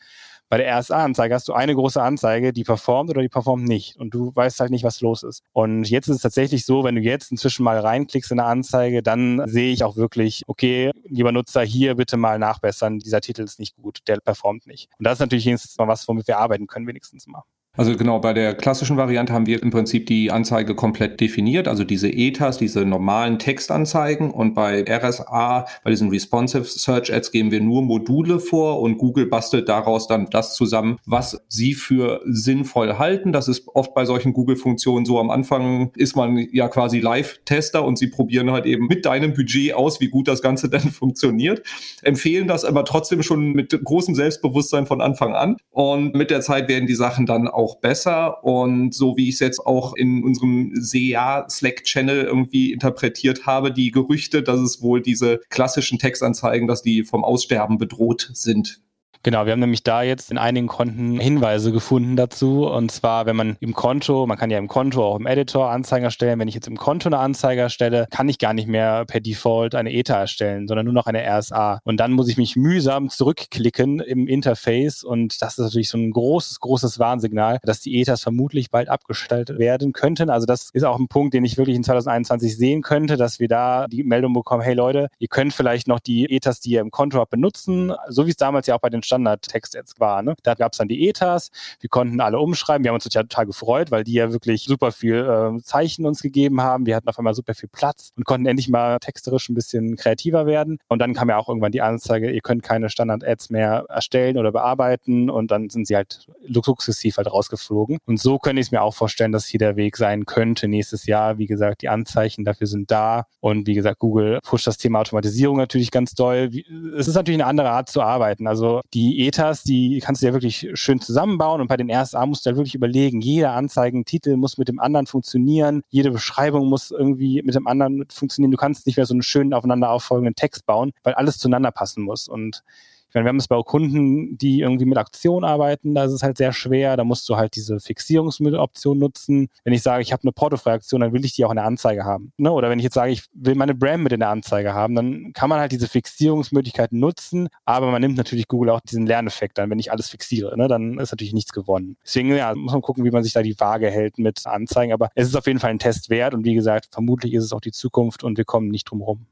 Bei 0.50 0.58
der 0.58 0.80
RSA-Anzeige 0.80 1.32
hast 1.32 1.46
du 1.46 1.52
eine 1.52 1.76
große 1.76 2.02
Anzeige, 2.02 2.52
die 2.52 2.64
performt 2.64 3.08
oder 3.08 3.22
die 3.22 3.28
performt 3.28 3.68
nicht. 3.68 3.94
Und 3.96 4.12
du 4.12 4.34
weißt 4.34 4.58
halt 4.58 4.72
nicht, 4.72 4.82
was 4.82 5.00
los 5.00 5.22
ist. 5.22 5.44
Und 5.52 5.88
jetzt 5.88 6.08
ist 6.08 6.16
es 6.16 6.22
tatsächlich 6.22 6.66
so, 6.66 6.82
wenn 6.82 6.96
du 6.96 7.00
jetzt 7.00 7.30
inzwischen 7.30 7.62
mal 7.62 7.78
reinklickst 7.78 8.32
in 8.32 8.40
eine 8.40 8.48
Anzeige, 8.48 9.00
dann 9.00 9.48
sehe 9.48 9.72
ich 9.72 9.84
auch 9.84 9.94
wirklich, 9.94 10.42
okay, 10.48 10.90
lieber 11.04 11.30
Nutzer, 11.30 11.62
hier 11.62 11.94
bitte 11.94 12.16
mal 12.16 12.40
nachbessern. 12.40 12.98
Dieser 12.98 13.20
Titel 13.20 13.42
ist 13.42 13.60
nicht 13.60 13.76
gut, 13.76 14.00
der 14.08 14.16
performt 14.16 14.66
nicht. 14.66 14.88
Und 14.98 15.06
das 15.06 15.14
ist 15.14 15.20
natürlich 15.20 15.44
jetzt 15.44 15.78
mal 15.78 15.86
was, 15.86 16.08
womit 16.08 16.26
wir 16.26 16.38
arbeiten 16.38 16.66
können, 16.66 16.88
wenigstens 16.88 17.28
mal. 17.28 17.44
Also 17.76 17.96
genau, 17.96 18.18
bei 18.18 18.32
der 18.32 18.54
klassischen 18.54 18.96
Variante 18.96 19.32
haben 19.32 19.46
wir 19.46 19.62
im 19.62 19.70
Prinzip 19.70 20.06
die 20.06 20.32
Anzeige 20.32 20.74
komplett 20.74 21.20
definiert, 21.20 21.68
also 21.68 21.84
diese 21.84 22.08
ETAs, 22.08 22.58
diese 22.58 22.84
normalen 22.84 23.38
Textanzeigen. 23.38 24.32
Und 24.32 24.54
bei 24.54 24.84
RSA, 24.88 25.66
bei 25.84 25.90
diesen 25.90 26.10
Responsive 26.10 26.64
Search 26.64 27.14
Ads, 27.14 27.30
geben 27.30 27.52
wir 27.52 27.60
nur 27.60 27.82
Module 27.82 28.40
vor 28.40 28.80
und 28.80 28.98
Google 28.98 29.26
bastelt 29.26 29.68
daraus 29.68 30.08
dann 30.08 30.26
das 30.30 30.54
zusammen, 30.54 30.98
was 31.06 31.40
sie 31.46 31.74
für 31.74 32.20
sinnvoll 32.24 32.98
halten. 32.98 33.30
Das 33.30 33.46
ist 33.46 33.68
oft 33.68 33.94
bei 33.94 34.04
solchen 34.04 34.32
Google-Funktionen 34.32 35.06
so. 35.06 35.20
Am 35.20 35.30
Anfang 35.30 35.92
ist 35.94 36.16
man 36.16 36.44
ja 36.50 36.66
quasi 36.66 36.98
Live-Tester 36.98 37.84
und 37.84 37.98
sie 37.98 38.08
probieren 38.08 38.50
halt 38.50 38.66
eben 38.66 38.88
mit 38.88 39.06
deinem 39.06 39.32
Budget 39.32 39.74
aus, 39.74 40.00
wie 40.00 40.08
gut 40.08 40.26
das 40.26 40.42
Ganze 40.42 40.68
denn 40.70 40.90
funktioniert. 40.90 41.62
Empfehlen 42.02 42.48
das 42.48 42.64
aber 42.64 42.84
trotzdem 42.84 43.22
schon 43.22 43.52
mit 43.52 43.78
großem 43.84 44.16
Selbstbewusstsein 44.16 44.86
von 44.86 45.00
Anfang 45.00 45.36
an. 45.36 45.56
Und 45.70 46.16
mit 46.16 46.32
der 46.32 46.40
Zeit 46.40 46.68
werden 46.68 46.88
die 46.88 46.96
Sachen 46.96 47.26
dann 47.26 47.46
auch 47.46 47.59
auch 47.60 47.76
besser. 47.76 48.42
Und 48.42 48.94
so 48.94 49.16
wie 49.16 49.28
ich 49.28 49.34
es 49.34 49.40
jetzt 49.40 49.60
auch 49.60 49.94
in 49.94 50.24
unserem 50.24 50.72
SEA 50.74 51.46
Slack-Channel 51.48 52.24
irgendwie 52.24 52.72
interpretiert 52.72 53.46
habe, 53.46 53.72
die 53.72 53.90
Gerüchte, 53.90 54.42
dass 54.42 54.60
es 54.60 54.82
wohl 54.82 55.00
diese 55.02 55.40
klassischen 55.50 55.98
Textanzeigen, 55.98 56.66
dass 56.66 56.82
die 56.82 57.04
vom 57.04 57.22
Aussterben 57.24 57.78
bedroht 57.78 58.30
sind. 58.32 58.80
Genau, 59.22 59.44
wir 59.44 59.52
haben 59.52 59.60
nämlich 59.60 59.82
da 59.82 60.02
jetzt 60.02 60.30
in 60.30 60.38
einigen 60.38 60.66
Konten 60.66 61.20
Hinweise 61.20 61.72
gefunden 61.72 62.16
dazu. 62.16 62.66
Und 62.66 62.90
zwar, 62.90 63.26
wenn 63.26 63.36
man 63.36 63.58
im 63.60 63.74
Konto, 63.74 64.26
man 64.26 64.38
kann 64.38 64.48
ja 64.48 64.56
im 64.56 64.66
Konto 64.66 65.04
auch 65.04 65.18
im 65.18 65.26
Editor 65.26 65.70
Anzeigen 65.70 66.04
erstellen. 66.04 66.38
Wenn 66.38 66.48
ich 66.48 66.54
jetzt 66.54 66.68
im 66.68 66.78
Konto 66.78 67.10
eine 67.10 67.18
Anzeige 67.18 67.60
erstelle, 67.60 68.06
kann 68.10 68.30
ich 68.30 68.38
gar 68.38 68.54
nicht 68.54 68.66
mehr 68.66 69.04
per 69.04 69.20
Default 69.20 69.74
eine 69.74 69.92
ETA 69.92 70.20
erstellen, 70.20 70.66
sondern 70.66 70.86
nur 70.86 70.94
noch 70.94 71.04
eine 71.04 71.22
RSA. 71.22 71.80
Und 71.84 71.98
dann 72.00 72.12
muss 72.12 72.28
ich 72.28 72.38
mich 72.38 72.56
mühsam 72.56 73.10
zurückklicken 73.10 74.00
im 74.00 74.26
Interface. 74.26 75.04
Und 75.04 75.42
das 75.42 75.58
ist 75.58 75.64
natürlich 75.64 75.90
so 75.90 75.98
ein 75.98 76.12
großes, 76.12 76.58
großes 76.60 76.98
Warnsignal, 76.98 77.58
dass 77.62 77.80
die 77.80 78.00
ETAs 78.00 78.22
vermutlich 78.22 78.70
bald 78.70 78.88
abgestellt 78.88 79.58
werden 79.58 79.92
könnten. 79.92 80.30
Also 80.30 80.46
das 80.46 80.70
ist 80.72 80.84
auch 80.84 80.98
ein 80.98 81.08
Punkt, 81.08 81.34
den 81.34 81.44
ich 81.44 81.58
wirklich 81.58 81.76
in 81.76 81.84
2021 81.84 82.56
sehen 82.56 82.80
könnte, 82.80 83.18
dass 83.18 83.38
wir 83.38 83.48
da 83.48 83.86
die 83.86 84.02
Meldung 84.02 84.32
bekommen, 84.32 84.62
hey 84.62 84.72
Leute, 84.72 85.08
ihr 85.18 85.28
könnt 85.28 85.52
vielleicht 85.52 85.88
noch 85.88 86.00
die 86.00 86.34
ETAs, 86.34 86.60
die 86.60 86.70
ihr 86.70 86.80
im 86.80 86.90
Konto 86.90 87.18
habt, 87.18 87.30
benutzen, 87.30 87.92
so 88.08 88.24
wie 88.24 88.30
es 88.30 88.36
damals 88.36 88.66
ja 88.66 88.76
auch 88.76 88.80
bei 88.80 88.88
den 88.88 89.02
Standardtext 89.10 89.74
jetzt 89.74 89.98
war. 89.98 90.22
Ne? 90.22 90.34
Da 90.42 90.54
gab 90.54 90.72
es 90.72 90.78
dann 90.78 90.88
die 90.88 91.08
ETAs, 91.08 91.50
wir 91.80 91.90
konnten 91.90 92.20
alle 92.20 92.38
umschreiben, 92.38 92.84
wir 92.84 92.90
haben 92.90 92.96
uns 92.96 93.04
total, 93.04 93.46
gefreut, 93.46 93.90
weil 93.90 94.04
die 94.04 94.12
ja 94.12 94.32
wirklich 94.32 94.64
super 94.64 94.92
viel 94.92 95.16
äh, 95.16 95.62
Zeichen 95.62 96.06
uns 96.06 96.20
gegeben 96.20 96.60
haben. 96.60 96.86
Wir 96.86 96.94
hatten 96.94 97.08
auf 97.08 97.18
einmal 97.18 97.34
super 97.34 97.54
viel 97.54 97.68
Platz 97.68 98.12
und 98.16 98.24
konnten 98.24 98.46
endlich 98.46 98.68
mal 98.68 98.98
texterisch 98.98 99.48
ein 99.48 99.54
bisschen 99.54 99.96
kreativer 99.96 100.46
werden. 100.46 100.78
Und 100.88 101.00
dann 101.00 101.14
kam 101.14 101.30
ja 101.30 101.38
auch 101.38 101.48
irgendwann 101.48 101.72
die 101.72 101.80
Anzeige, 101.80 102.30
ihr 102.30 102.42
könnt 102.42 102.62
keine 102.62 102.90
Standard-Ads 102.90 103.50
mehr 103.50 103.86
erstellen 103.88 104.36
oder 104.36 104.52
bearbeiten 104.52 105.30
und 105.30 105.50
dann 105.50 105.70
sind 105.70 105.86
sie 105.86 105.96
halt 105.96 106.26
sukzessiv 106.48 107.16
halt 107.16 107.32
rausgeflogen. 107.32 107.98
Und 108.06 108.20
so 108.20 108.38
könnte 108.38 108.60
ich 108.60 108.68
es 108.68 108.72
mir 108.72 108.82
auch 108.82 108.94
vorstellen, 108.94 109.32
dass 109.32 109.46
hier 109.46 109.58
der 109.58 109.76
Weg 109.76 109.96
sein 109.96 110.26
könnte 110.26 110.68
nächstes 110.68 111.06
Jahr. 111.06 111.38
Wie 111.38 111.46
gesagt, 111.46 111.82
die 111.82 111.88
Anzeichen 111.88 112.44
dafür 112.44 112.66
sind 112.66 112.90
da 112.90 113.26
und 113.40 113.66
wie 113.66 113.74
gesagt, 113.74 113.98
Google 113.98 114.38
pusht 114.42 114.66
das 114.66 114.76
Thema 114.76 115.00
Automatisierung 115.00 115.56
natürlich 115.56 115.90
ganz 115.90 116.14
doll. 116.14 116.50
Es 116.96 117.08
ist 117.08 117.14
natürlich 117.14 117.40
eine 117.40 117.48
andere 117.48 117.70
Art 117.70 117.88
zu 117.88 118.02
arbeiten. 118.02 118.46
Also 118.46 118.82
die 118.92 118.99
die 119.00 119.26
ETAs, 119.26 119.62
die 119.62 119.98
kannst 120.00 120.20
du 120.20 120.26
ja 120.26 120.34
wirklich 120.34 120.68
schön 120.74 121.00
zusammenbauen 121.00 121.62
und 121.62 121.68
bei 121.68 121.78
den 121.78 121.90
RSA 121.90 122.26
musst 122.26 122.44
du 122.44 122.50
ja 122.50 122.56
wirklich 122.56 122.74
überlegen, 122.74 123.22
jeder 123.22 123.54
Anzeigentitel 123.54 124.36
muss 124.36 124.58
mit 124.58 124.68
dem 124.68 124.78
anderen 124.78 125.06
funktionieren, 125.06 125.82
jede 125.88 126.10
Beschreibung 126.10 126.68
muss 126.68 126.90
irgendwie 126.90 127.40
mit 127.42 127.54
dem 127.54 127.66
anderen 127.66 128.04
funktionieren. 128.12 128.50
Du 128.50 128.58
kannst 128.58 128.86
nicht 128.86 128.96
mehr 128.96 129.06
so 129.06 129.14
einen 129.14 129.22
schönen 129.22 129.54
aufeinander 129.54 129.90
auffolgenden 129.90 130.34
Text 130.34 130.66
bauen, 130.66 130.92
weil 131.02 131.14
alles 131.14 131.38
zueinander 131.38 131.70
passen 131.70 132.02
muss 132.02 132.28
und 132.28 132.62
ich 133.10 133.14
meine, 133.14 133.24
wir 133.24 133.30
haben 133.30 133.38
es 133.38 133.48
bei 133.48 133.60
Kunden, 133.60 134.38
die 134.38 134.60
irgendwie 134.60 134.84
mit 134.84 134.96
Aktion 134.96 135.42
arbeiten, 135.42 135.96
da 135.96 136.04
ist 136.04 136.12
es 136.12 136.22
halt 136.22 136.36
sehr 136.36 136.52
schwer. 136.52 136.96
Da 136.96 137.02
musst 137.02 137.28
du 137.28 137.36
halt 137.36 137.56
diese 137.56 137.80
Fixierungsmitteloption 137.80 138.96
nutzen. 138.96 139.48
Wenn 139.64 139.72
ich 139.72 139.82
sage, 139.82 140.02
ich 140.02 140.12
habe 140.12 140.22
eine 140.22 140.30
portofreie 140.30 140.74
Aktion, 140.74 141.00
dann 141.00 141.12
will 141.12 141.24
ich 141.24 141.32
die 141.32 141.44
auch 141.44 141.50
in 141.50 141.56
der 141.56 141.64
Anzeige 141.64 142.04
haben. 142.04 142.32
Ne? 142.36 142.52
Oder 142.52 142.70
wenn 142.70 142.78
ich 142.78 142.84
jetzt 142.84 142.94
sage, 142.94 143.10
ich 143.10 143.24
will 143.34 143.56
meine 143.56 143.74
Brand 143.74 144.04
mit 144.04 144.12
in 144.12 144.20
der 144.20 144.28
Anzeige 144.28 144.74
haben, 144.74 144.94
dann 144.94 145.32
kann 145.32 145.48
man 145.48 145.58
halt 145.58 145.72
diese 145.72 145.88
Fixierungsmöglichkeiten 145.88 147.00
nutzen, 147.00 147.48
aber 147.64 147.90
man 147.90 148.00
nimmt 148.00 148.16
natürlich 148.16 148.46
Google 148.46 148.70
auch 148.70 148.80
diesen 148.80 149.08
Lerneffekt 149.08 149.58
dann, 149.58 149.70
wenn 149.70 149.80
ich 149.80 149.90
alles 149.90 150.08
fixiere, 150.08 150.56
ne? 150.56 150.68
dann 150.68 150.98
ist 151.00 151.10
natürlich 151.10 151.34
nichts 151.34 151.52
gewonnen. 151.52 151.96
Deswegen 152.04 152.32
ja, 152.36 152.54
muss 152.54 152.72
man 152.72 152.80
gucken, 152.82 153.04
wie 153.04 153.10
man 153.10 153.24
sich 153.24 153.32
da 153.32 153.42
die 153.42 153.58
Waage 153.58 153.90
hält 153.90 154.18
mit 154.18 154.46
Anzeigen. 154.46 154.92
Aber 154.92 155.10
es 155.16 155.26
ist 155.26 155.34
auf 155.34 155.48
jeden 155.48 155.58
Fall 155.58 155.70
ein 155.70 155.80
Test 155.80 156.10
wert 156.10 156.32
und 156.32 156.44
wie 156.44 156.54
gesagt, 156.54 156.90
vermutlich 156.92 157.34
ist 157.34 157.42
es 157.42 157.52
auch 157.52 157.60
die 157.60 157.72
Zukunft 157.72 158.22
und 158.22 158.38
wir 158.38 158.44
kommen 158.44 158.68
nicht 158.68 158.84
drum 158.84 159.00
herum. 159.00 159.26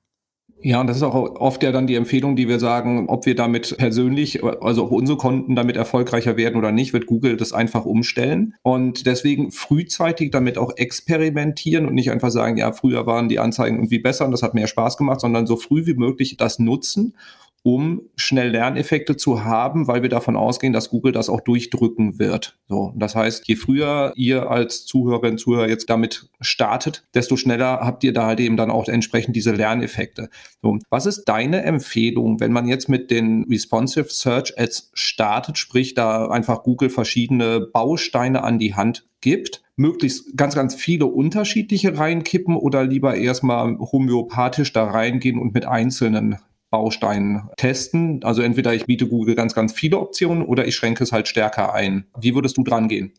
Ja, 0.61 0.81
und 0.81 0.89
das 0.89 0.97
ist 0.97 1.05
auch 1.05 1.15
oft 1.15 1.63
ja 1.63 1.71
dann 1.71 1.87
die 1.87 1.95
Empfehlung, 1.95 2.35
die 2.35 2.49
wir 2.49 2.59
sagen, 2.59 3.09
ob 3.09 3.27
wir 3.27 3.37
damit 3.37 3.77
persönlich, 3.79 4.43
also 4.43 4.87
auch 4.87 4.91
unsere 4.91 5.17
Konten 5.17 5.55
damit 5.55 5.77
erfolgreicher 5.77 6.37
werden 6.37 6.57
oder 6.57 6.73
nicht, 6.73 6.93
wird 6.93 7.07
Google 7.07 7.37
das 7.37 7.53
einfach 7.53 7.85
umstellen. 7.85 8.55
Und 8.63 9.07
deswegen 9.07 9.53
frühzeitig 9.53 10.33
damit 10.33 10.59
auch 10.59 10.73
experimentieren 10.77 11.87
und 11.87 11.95
nicht 11.95 12.11
einfach 12.11 12.31
sagen, 12.31 12.57
ja, 12.57 12.73
früher 12.73 13.07
waren 13.07 13.29
die 13.29 13.39
Anzeigen 13.39 13.77
irgendwie 13.77 14.01
besser 14.01 14.25
und 14.25 14.33
das 14.33 14.43
hat 14.43 14.55
mehr 14.55 14.67
Spaß 14.67 14.97
gemacht, 14.97 15.21
sondern 15.21 15.47
so 15.47 15.57
früh 15.57 15.87
wie 15.87 15.95
möglich 15.95 16.37
das 16.37 16.59
nutzen 16.59 17.15
um 17.63 18.03
schnell 18.17 18.51
Lerneffekte 18.51 19.17
zu 19.17 19.45
haben, 19.45 19.89
weil 19.89 20.03
wir 20.03 20.09
davon 20.09 20.37
ausgehen, 20.37 20.73
dass 20.73 20.91
Google 20.91 21.13
das 21.13 21.29
auch 21.29 21.41
durchdrücken 21.41 22.19
wird. 22.19 22.59
So, 22.69 22.93
das 22.97 23.15
heißt, 23.15 23.47
je 23.49 23.57
früher 23.57 24.13
ihr 24.17 24.51
als 24.51 24.87
Zuhörerin, 24.87 25.39
Zuhörer 25.39 25.69
jetzt 25.69 25.91
damit 25.91 26.31
startet, 26.41 27.07
desto 27.15 27.37
schneller 27.37 27.81
habt 27.81 28.05
ihr 28.05 28.13
da 28.13 28.27
halt 28.27 28.41
eben 28.41 28.57
dann 28.57 28.71
auch 28.71 28.89
entsprechend 28.89 29.37
diese 29.37 29.53
Lerneffekte. 29.53 30.31
So, 30.63 30.79
was 30.91 31.07
ist 31.07 31.25
deine 31.25 31.63
Empfehlung, 31.63 32.41
wenn 32.41 32.53
man 32.53 32.69
jetzt 32.69 32.89
mit 32.89 33.11
den 33.11 33.45
Responsive 33.51 34.09
Search 34.11 34.59
Ads 34.59 34.91
startet, 34.95 35.59
sprich 35.59 35.95
da 35.95 36.29
einfach 36.29 36.63
Google 36.63 36.91
verschiedene 36.91 37.61
Bausteine 37.61 38.43
an 38.45 38.59
die 38.59 38.75
Hand 38.75 39.07
gibt? 39.21 39.63
möglichst 39.79 40.37
ganz, 40.37 40.57
ganz 40.57 40.75
viele 40.75 41.07
unterschiedliche 41.07 41.97
reinkippen 41.97 42.57
oder 42.57 42.85
lieber 42.85 43.15
erstmal 43.15 43.79
homöopathisch 43.79 44.73
da 44.73 44.85
reingehen 44.85 45.39
und 45.39 45.55
mit 45.55 45.67
einzelnen 45.67 46.39
Baustein 46.71 47.49
testen. 47.57 48.23
Also 48.25 48.43
entweder 48.43 48.75
ich 48.75 48.87
biete 48.87 49.07
Google 49.07 49.35
ganz, 49.35 49.55
ganz 49.55 49.73
viele 49.73 49.99
Optionen 49.99 50.45
oder 50.45 50.67
ich 50.67 50.77
schränke 50.77 51.03
es 51.05 51.13
halt 51.13 51.29
stärker 51.29 51.75
ein. 51.75 52.07
Wie 52.19 52.35
würdest 52.35 52.57
du 52.57 52.65
dran 52.65 52.89
gehen? 52.89 53.13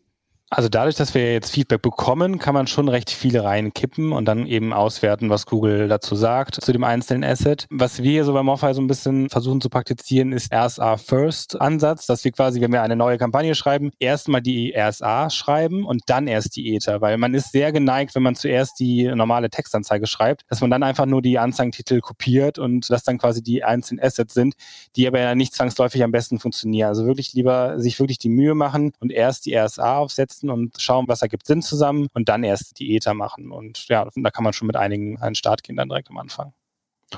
Also 0.52 0.68
dadurch, 0.68 0.96
dass 0.96 1.14
wir 1.14 1.32
jetzt 1.32 1.52
Feedback 1.52 1.80
bekommen, 1.80 2.40
kann 2.40 2.54
man 2.54 2.66
schon 2.66 2.88
recht 2.88 3.10
viele 3.10 3.44
reinkippen 3.44 4.10
und 4.10 4.24
dann 4.24 4.46
eben 4.46 4.72
auswerten, 4.72 5.30
was 5.30 5.46
Google 5.46 5.86
dazu 5.86 6.16
sagt 6.16 6.56
zu 6.60 6.72
dem 6.72 6.82
einzelnen 6.82 7.22
Asset. 7.22 7.68
Was 7.70 8.02
wir 8.02 8.24
so 8.24 8.32
bei 8.32 8.42
Morphi 8.42 8.74
so 8.74 8.80
ein 8.80 8.88
bisschen 8.88 9.30
versuchen 9.30 9.60
zu 9.60 9.68
praktizieren, 9.70 10.32
ist 10.32 10.52
RSA 10.52 10.96
First 10.96 11.60
Ansatz, 11.60 12.06
dass 12.06 12.24
wir 12.24 12.32
quasi, 12.32 12.60
wenn 12.60 12.72
wir 12.72 12.82
eine 12.82 12.96
neue 12.96 13.16
Kampagne 13.16 13.54
schreiben, 13.54 13.92
erstmal 14.00 14.42
die 14.42 14.74
RSA 14.76 15.30
schreiben 15.30 15.86
und 15.86 16.02
dann 16.06 16.26
erst 16.26 16.56
die 16.56 16.74
Ether, 16.74 17.00
weil 17.00 17.16
man 17.16 17.32
ist 17.32 17.52
sehr 17.52 17.70
geneigt, 17.70 18.16
wenn 18.16 18.24
man 18.24 18.34
zuerst 18.34 18.80
die 18.80 19.04
normale 19.04 19.50
Textanzeige 19.50 20.08
schreibt, 20.08 20.42
dass 20.48 20.60
man 20.60 20.70
dann 20.70 20.82
einfach 20.82 21.06
nur 21.06 21.22
die 21.22 21.38
Anzeigentitel 21.38 22.00
kopiert 22.00 22.58
und 22.58 22.90
das 22.90 23.04
dann 23.04 23.18
quasi 23.18 23.40
die 23.40 23.62
einzelnen 23.62 24.02
Assets 24.02 24.34
sind, 24.34 24.54
die 24.96 25.06
aber 25.06 25.20
ja 25.20 25.36
nicht 25.36 25.54
zwangsläufig 25.54 26.02
am 26.02 26.10
besten 26.10 26.40
funktionieren. 26.40 26.88
Also 26.88 27.06
wirklich 27.06 27.34
lieber 27.34 27.78
sich 27.78 28.00
wirklich 28.00 28.18
die 28.18 28.30
Mühe 28.30 28.56
machen 28.56 28.90
und 28.98 29.12
erst 29.12 29.46
die 29.46 29.54
RSA 29.56 29.98
aufsetzen 29.98 30.39
testen 30.40 30.50
und 30.50 30.80
schauen, 30.80 31.08
was 31.08 31.22
ergibt 31.22 31.46
Sinn 31.46 31.62
zusammen 31.62 32.08
und 32.14 32.28
dann 32.28 32.44
erst 32.44 32.78
die 32.78 32.96
Ether 32.96 33.14
machen. 33.14 33.52
Und 33.52 33.88
ja, 33.88 34.08
da 34.14 34.30
kann 34.30 34.44
man 34.44 34.52
schon 34.52 34.66
mit 34.66 34.76
einigen 34.76 35.18
einen 35.18 35.34
Start 35.34 35.62
gehen 35.62 35.76
dann 35.76 35.88
direkt 35.88 36.10
am 36.10 36.18
Anfang. 36.18 36.52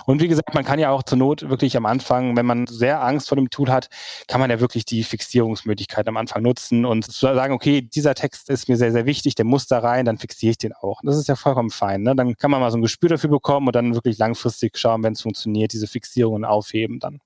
Und 0.06 0.22
wie 0.22 0.28
gesagt, 0.28 0.54
man 0.54 0.64
kann 0.64 0.78
ja 0.78 0.88
auch 0.90 1.02
zur 1.02 1.18
Not 1.18 1.50
wirklich 1.50 1.76
am 1.76 1.84
Anfang, 1.84 2.34
wenn 2.34 2.46
man 2.46 2.66
sehr 2.66 3.04
Angst 3.04 3.28
vor 3.28 3.36
dem 3.36 3.50
Tool 3.50 3.68
hat, 3.68 3.88
kann 4.26 4.40
man 4.40 4.48
ja 4.48 4.58
wirklich 4.58 4.86
die 4.86 5.04
Fixierungsmöglichkeit 5.04 6.08
am 6.08 6.16
Anfang 6.16 6.42
nutzen 6.42 6.86
und 6.86 7.04
sagen, 7.12 7.52
okay, 7.52 7.82
dieser 7.82 8.14
Text 8.14 8.48
ist 8.48 8.70
mir 8.70 8.78
sehr, 8.78 8.90
sehr 8.90 9.04
wichtig, 9.04 9.34
der 9.34 9.44
muss 9.44 9.66
da 9.66 9.80
rein, 9.80 10.06
dann 10.06 10.16
fixiere 10.16 10.52
ich 10.52 10.56
den 10.56 10.72
auch. 10.72 11.02
Das 11.02 11.18
ist 11.18 11.28
ja 11.28 11.36
vollkommen 11.36 11.68
fein. 11.68 12.00
Ne? 12.04 12.16
Dann 12.16 12.36
kann 12.38 12.50
man 12.50 12.62
mal 12.62 12.70
so 12.70 12.78
ein 12.78 12.82
Gespür 12.82 13.10
dafür 13.10 13.28
bekommen 13.28 13.66
und 13.66 13.76
dann 13.76 13.92
wirklich 13.92 14.16
langfristig 14.16 14.78
schauen, 14.78 15.02
wenn 15.02 15.12
es 15.12 15.20
funktioniert, 15.20 15.74
diese 15.74 15.86
Fixierungen 15.86 16.46
aufheben 16.46 16.98
dann. 16.98 17.20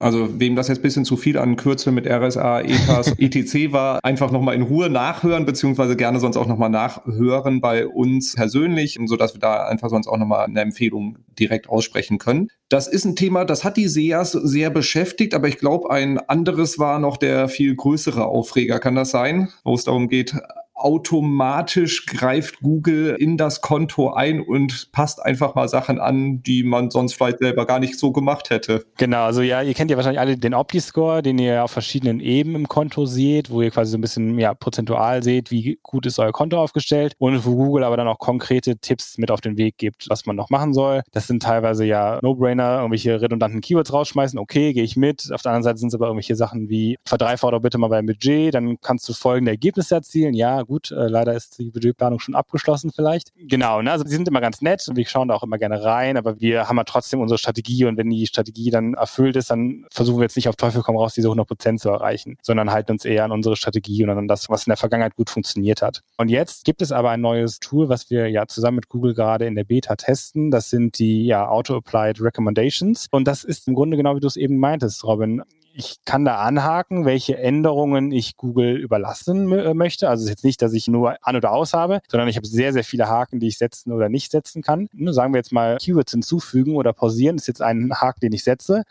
Also 0.00 0.40
wem 0.40 0.56
das 0.56 0.68
jetzt 0.68 0.80
bisschen 0.82 1.04
zu 1.04 1.18
viel 1.18 1.36
an 1.36 1.56
Kürzel 1.56 1.92
mit 1.92 2.06
RSA, 2.06 2.62
ETAS, 2.62 3.12
ETC 3.18 3.70
war, 3.70 4.02
einfach 4.02 4.30
nochmal 4.30 4.54
in 4.54 4.62
Ruhe 4.62 4.88
nachhören, 4.88 5.44
beziehungsweise 5.44 5.94
gerne 5.94 6.18
sonst 6.20 6.38
auch 6.38 6.46
nochmal 6.46 6.70
nachhören 6.70 7.60
bei 7.60 7.86
uns 7.86 8.34
persönlich, 8.34 8.98
sodass 9.04 9.34
wir 9.34 9.40
da 9.40 9.66
einfach 9.66 9.90
sonst 9.90 10.08
auch 10.08 10.16
nochmal 10.16 10.46
eine 10.46 10.62
Empfehlung 10.62 11.18
direkt 11.38 11.68
aussprechen 11.68 12.16
können. 12.16 12.48
Das 12.70 12.86
ist 12.88 13.04
ein 13.04 13.14
Thema, 13.14 13.44
das 13.44 13.62
hat 13.62 13.76
die 13.76 13.88
SEAS 13.88 14.32
sehr 14.32 14.70
beschäftigt, 14.70 15.34
aber 15.34 15.48
ich 15.48 15.58
glaube, 15.58 15.90
ein 15.90 16.18
anderes 16.18 16.78
war 16.78 16.98
noch 16.98 17.18
der 17.18 17.48
viel 17.48 17.74
größere 17.76 18.24
Aufreger. 18.24 18.78
Kann 18.78 18.94
das 18.94 19.10
sein? 19.10 19.50
Wo 19.64 19.74
es 19.74 19.84
darum 19.84 20.08
geht, 20.08 20.34
automatisch 20.80 22.06
greift 22.06 22.60
Google 22.60 23.16
in 23.18 23.36
das 23.36 23.60
Konto 23.60 24.12
ein 24.12 24.40
und 24.40 24.90
passt 24.92 25.22
einfach 25.22 25.54
mal 25.54 25.68
Sachen 25.68 26.00
an, 26.00 26.42
die 26.42 26.62
man 26.62 26.90
sonst 26.90 27.14
vielleicht 27.14 27.38
selber 27.38 27.66
gar 27.66 27.78
nicht 27.78 27.98
so 27.98 28.12
gemacht 28.12 28.50
hätte. 28.50 28.84
Genau, 28.96 29.24
also 29.24 29.42
ja, 29.42 29.62
ihr 29.62 29.74
kennt 29.74 29.90
ja 29.90 29.96
wahrscheinlich 29.96 30.20
alle 30.20 30.36
den 30.36 30.54
Opti-Score, 30.54 31.22
den 31.22 31.38
ihr 31.38 31.64
auf 31.64 31.70
verschiedenen 31.70 32.20
Ebenen 32.20 32.62
im 32.62 32.68
Konto 32.68 33.06
seht, 33.06 33.50
wo 33.50 33.62
ihr 33.62 33.70
quasi 33.70 33.92
so 33.92 33.98
ein 33.98 34.00
bisschen 34.00 34.38
ja, 34.38 34.54
prozentual 34.54 35.22
seht, 35.22 35.50
wie 35.50 35.78
gut 35.82 36.06
ist 36.06 36.18
euer 36.18 36.32
Konto 36.32 36.58
aufgestellt 36.58 37.14
und 37.18 37.44
wo 37.44 37.56
Google 37.56 37.84
aber 37.84 37.96
dann 37.96 38.08
auch 38.08 38.18
konkrete 38.18 38.76
Tipps 38.76 39.18
mit 39.18 39.30
auf 39.30 39.40
den 39.40 39.56
Weg 39.56 39.76
gibt, 39.78 40.06
was 40.08 40.26
man 40.26 40.36
noch 40.36 40.50
machen 40.50 40.74
soll. 40.74 41.02
Das 41.12 41.26
sind 41.26 41.42
teilweise 41.42 41.84
ja 41.84 42.18
No-Brainer, 42.22 42.78
irgendwelche 42.78 43.20
redundanten 43.20 43.60
Keywords 43.60 43.92
rausschmeißen, 43.92 44.38
okay, 44.38 44.72
gehe 44.72 44.84
ich 44.84 44.96
mit. 44.96 45.30
Auf 45.32 45.42
der 45.42 45.52
anderen 45.52 45.64
Seite 45.64 45.78
sind 45.78 45.88
es 45.88 45.94
aber 45.94 46.06
irgendwelche 46.06 46.36
Sachen 46.36 46.68
wie 46.68 46.98
verdreifache 47.04 47.52
doch 47.52 47.60
bitte 47.60 47.78
mal 47.78 47.88
beim 47.88 48.06
Budget, 48.06 48.54
dann 48.54 48.80
kannst 48.80 49.08
du 49.08 49.12
folgende 49.12 49.52
Ergebnisse 49.52 49.94
erzielen. 49.94 50.34
Ja, 50.34 50.62
gut, 50.70 50.92
äh, 50.92 51.08
leider 51.08 51.34
ist 51.34 51.58
die 51.58 51.70
Budgetplanung 51.70 52.20
schon 52.20 52.34
abgeschlossen 52.34 52.92
vielleicht. 52.94 53.32
Genau, 53.36 53.82
ne? 53.82 53.90
also 53.90 54.04
die 54.04 54.10
sind 54.10 54.28
immer 54.28 54.40
ganz 54.40 54.62
nett 54.62 54.86
und 54.88 54.96
wir 54.96 55.04
schauen 55.04 55.28
da 55.28 55.34
auch 55.34 55.42
immer 55.42 55.58
gerne 55.58 55.82
rein, 55.82 56.16
aber 56.16 56.40
wir 56.40 56.68
haben 56.68 56.76
ja 56.76 56.84
trotzdem 56.84 57.20
unsere 57.20 57.38
Strategie 57.38 57.84
und 57.84 57.96
wenn 57.96 58.08
die 58.08 58.26
Strategie 58.26 58.70
dann 58.70 58.94
erfüllt 58.94 59.34
ist, 59.34 59.50
dann 59.50 59.84
versuchen 59.90 60.18
wir 60.18 60.24
jetzt 60.24 60.36
nicht 60.36 60.48
auf 60.48 60.56
Teufel 60.56 60.82
komm 60.82 60.96
raus, 60.96 61.14
diese 61.14 61.26
100 61.26 61.46
Prozent 61.46 61.80
zu 61.80 61.90
erreichen, 61.90 62.38
sondern 62.40 62.70
halten 62.70 62.92
uns 62.92 63.04
eher 63.04 63.24
an 63.24 63.32
unsere 63.32 63.56
Strategie 63.56 64.04
und 64.04 64.10
an 64.10 64.28
das, 64.28 64.48
was 64.48 64.66
in 64.66 64.70
der 64.70 64.76
Vergangenheit 64.76 65.16
gut 65.16 65.28
funktioniert 65.28 65.82
hat. 65.82 66.02
Und 66.16 66.28
jetzt 66.28 66.64
gibt 66.64 66.82
es 66.82 66.92
aber 66.92 67.10
ein 67.10 67.20
neues 67.20 67.58
Tool, 67.58 67.88
was 67.88 68.08
wir 68.08 68.28
ja 68.28 68.46
zusammen 68.46 68.76
mit 68.76 68.88
Google 68.88 69.14
gerade 69.14 69.46
in 69.46 69.56
der 69.56 69.64
Beta 69.64 69.96
testen. 69.96 70.52
Das 70.52 70.70
sind 70.70 71.00
die 71.00 71.26
ja 71.26 71.48
Auto-Applied 71.48 72.20
Recommendations 72.20 73.08
und 73.10 73.26
das 73.26 73.42
ist 73.42 73.66
im 73.66 73.74
Grunde 73.74 73.96
genau 73.96 74.14
wie 74.14 74.20
du 74.20 74.28
es 74.28 74.36
eben 74.36 74.58
meintest, 74.58 75.02
Robin 75.02 75.42
ich 75.74 75.98
kann 76.04 76.24
da 76.24 76.36
anhaken, 76.36 77.04
welche 77.04 77.38
Änderungen 77.38 78.12
ich 78.12 78.36
Google 78.36 78.76
überlassen 78.76 79.50
äh, 79.52 79.74
möchte. 79.74 80.08
Also 80.08 80.22
es 80.22 80.24
ist 80.26 80.30
jetzt 80.30 80.44
nicht, 80.44 80.62
dass 80.62 80.72
ich 80.72 80.88
nur 80.88 81.16
an 81.22 81.36
oder 81.36 81.52
aus 81.52 81.72
habe, 81.72 82.00
sondern 82.08 82.28
ich 82.28 82.36
habe 82.36 82.46
sehr, 82.46 82.72
sehr 82.72 82.84
viele 82.84 83.08
Haken, 83.08 83.40
die 83.40 83.48
ich 83.48 83.58
setzen 83.58 83.92
oder 83.92 84.08
nicht 84.08 84.30
setzen 84.30 84.62
kann. 84.62 84.88
Sagen 85.06 85.32
wir 85.32 85.38
jetzt 85.38 85.52
mal 85.52 85.78
Keywords 85.78 86.12
hinzufügen 86.12 86.76
oder 86.76 86.92
pausieren, 86.92 87.36
ist 87.36 87.48
jetzt 87.48 87.62
ein 87.62 87.92
Haken, 87.94 88.20
den 88.20 88.32
ich 88.32 88.44
setze. 88.44 88.84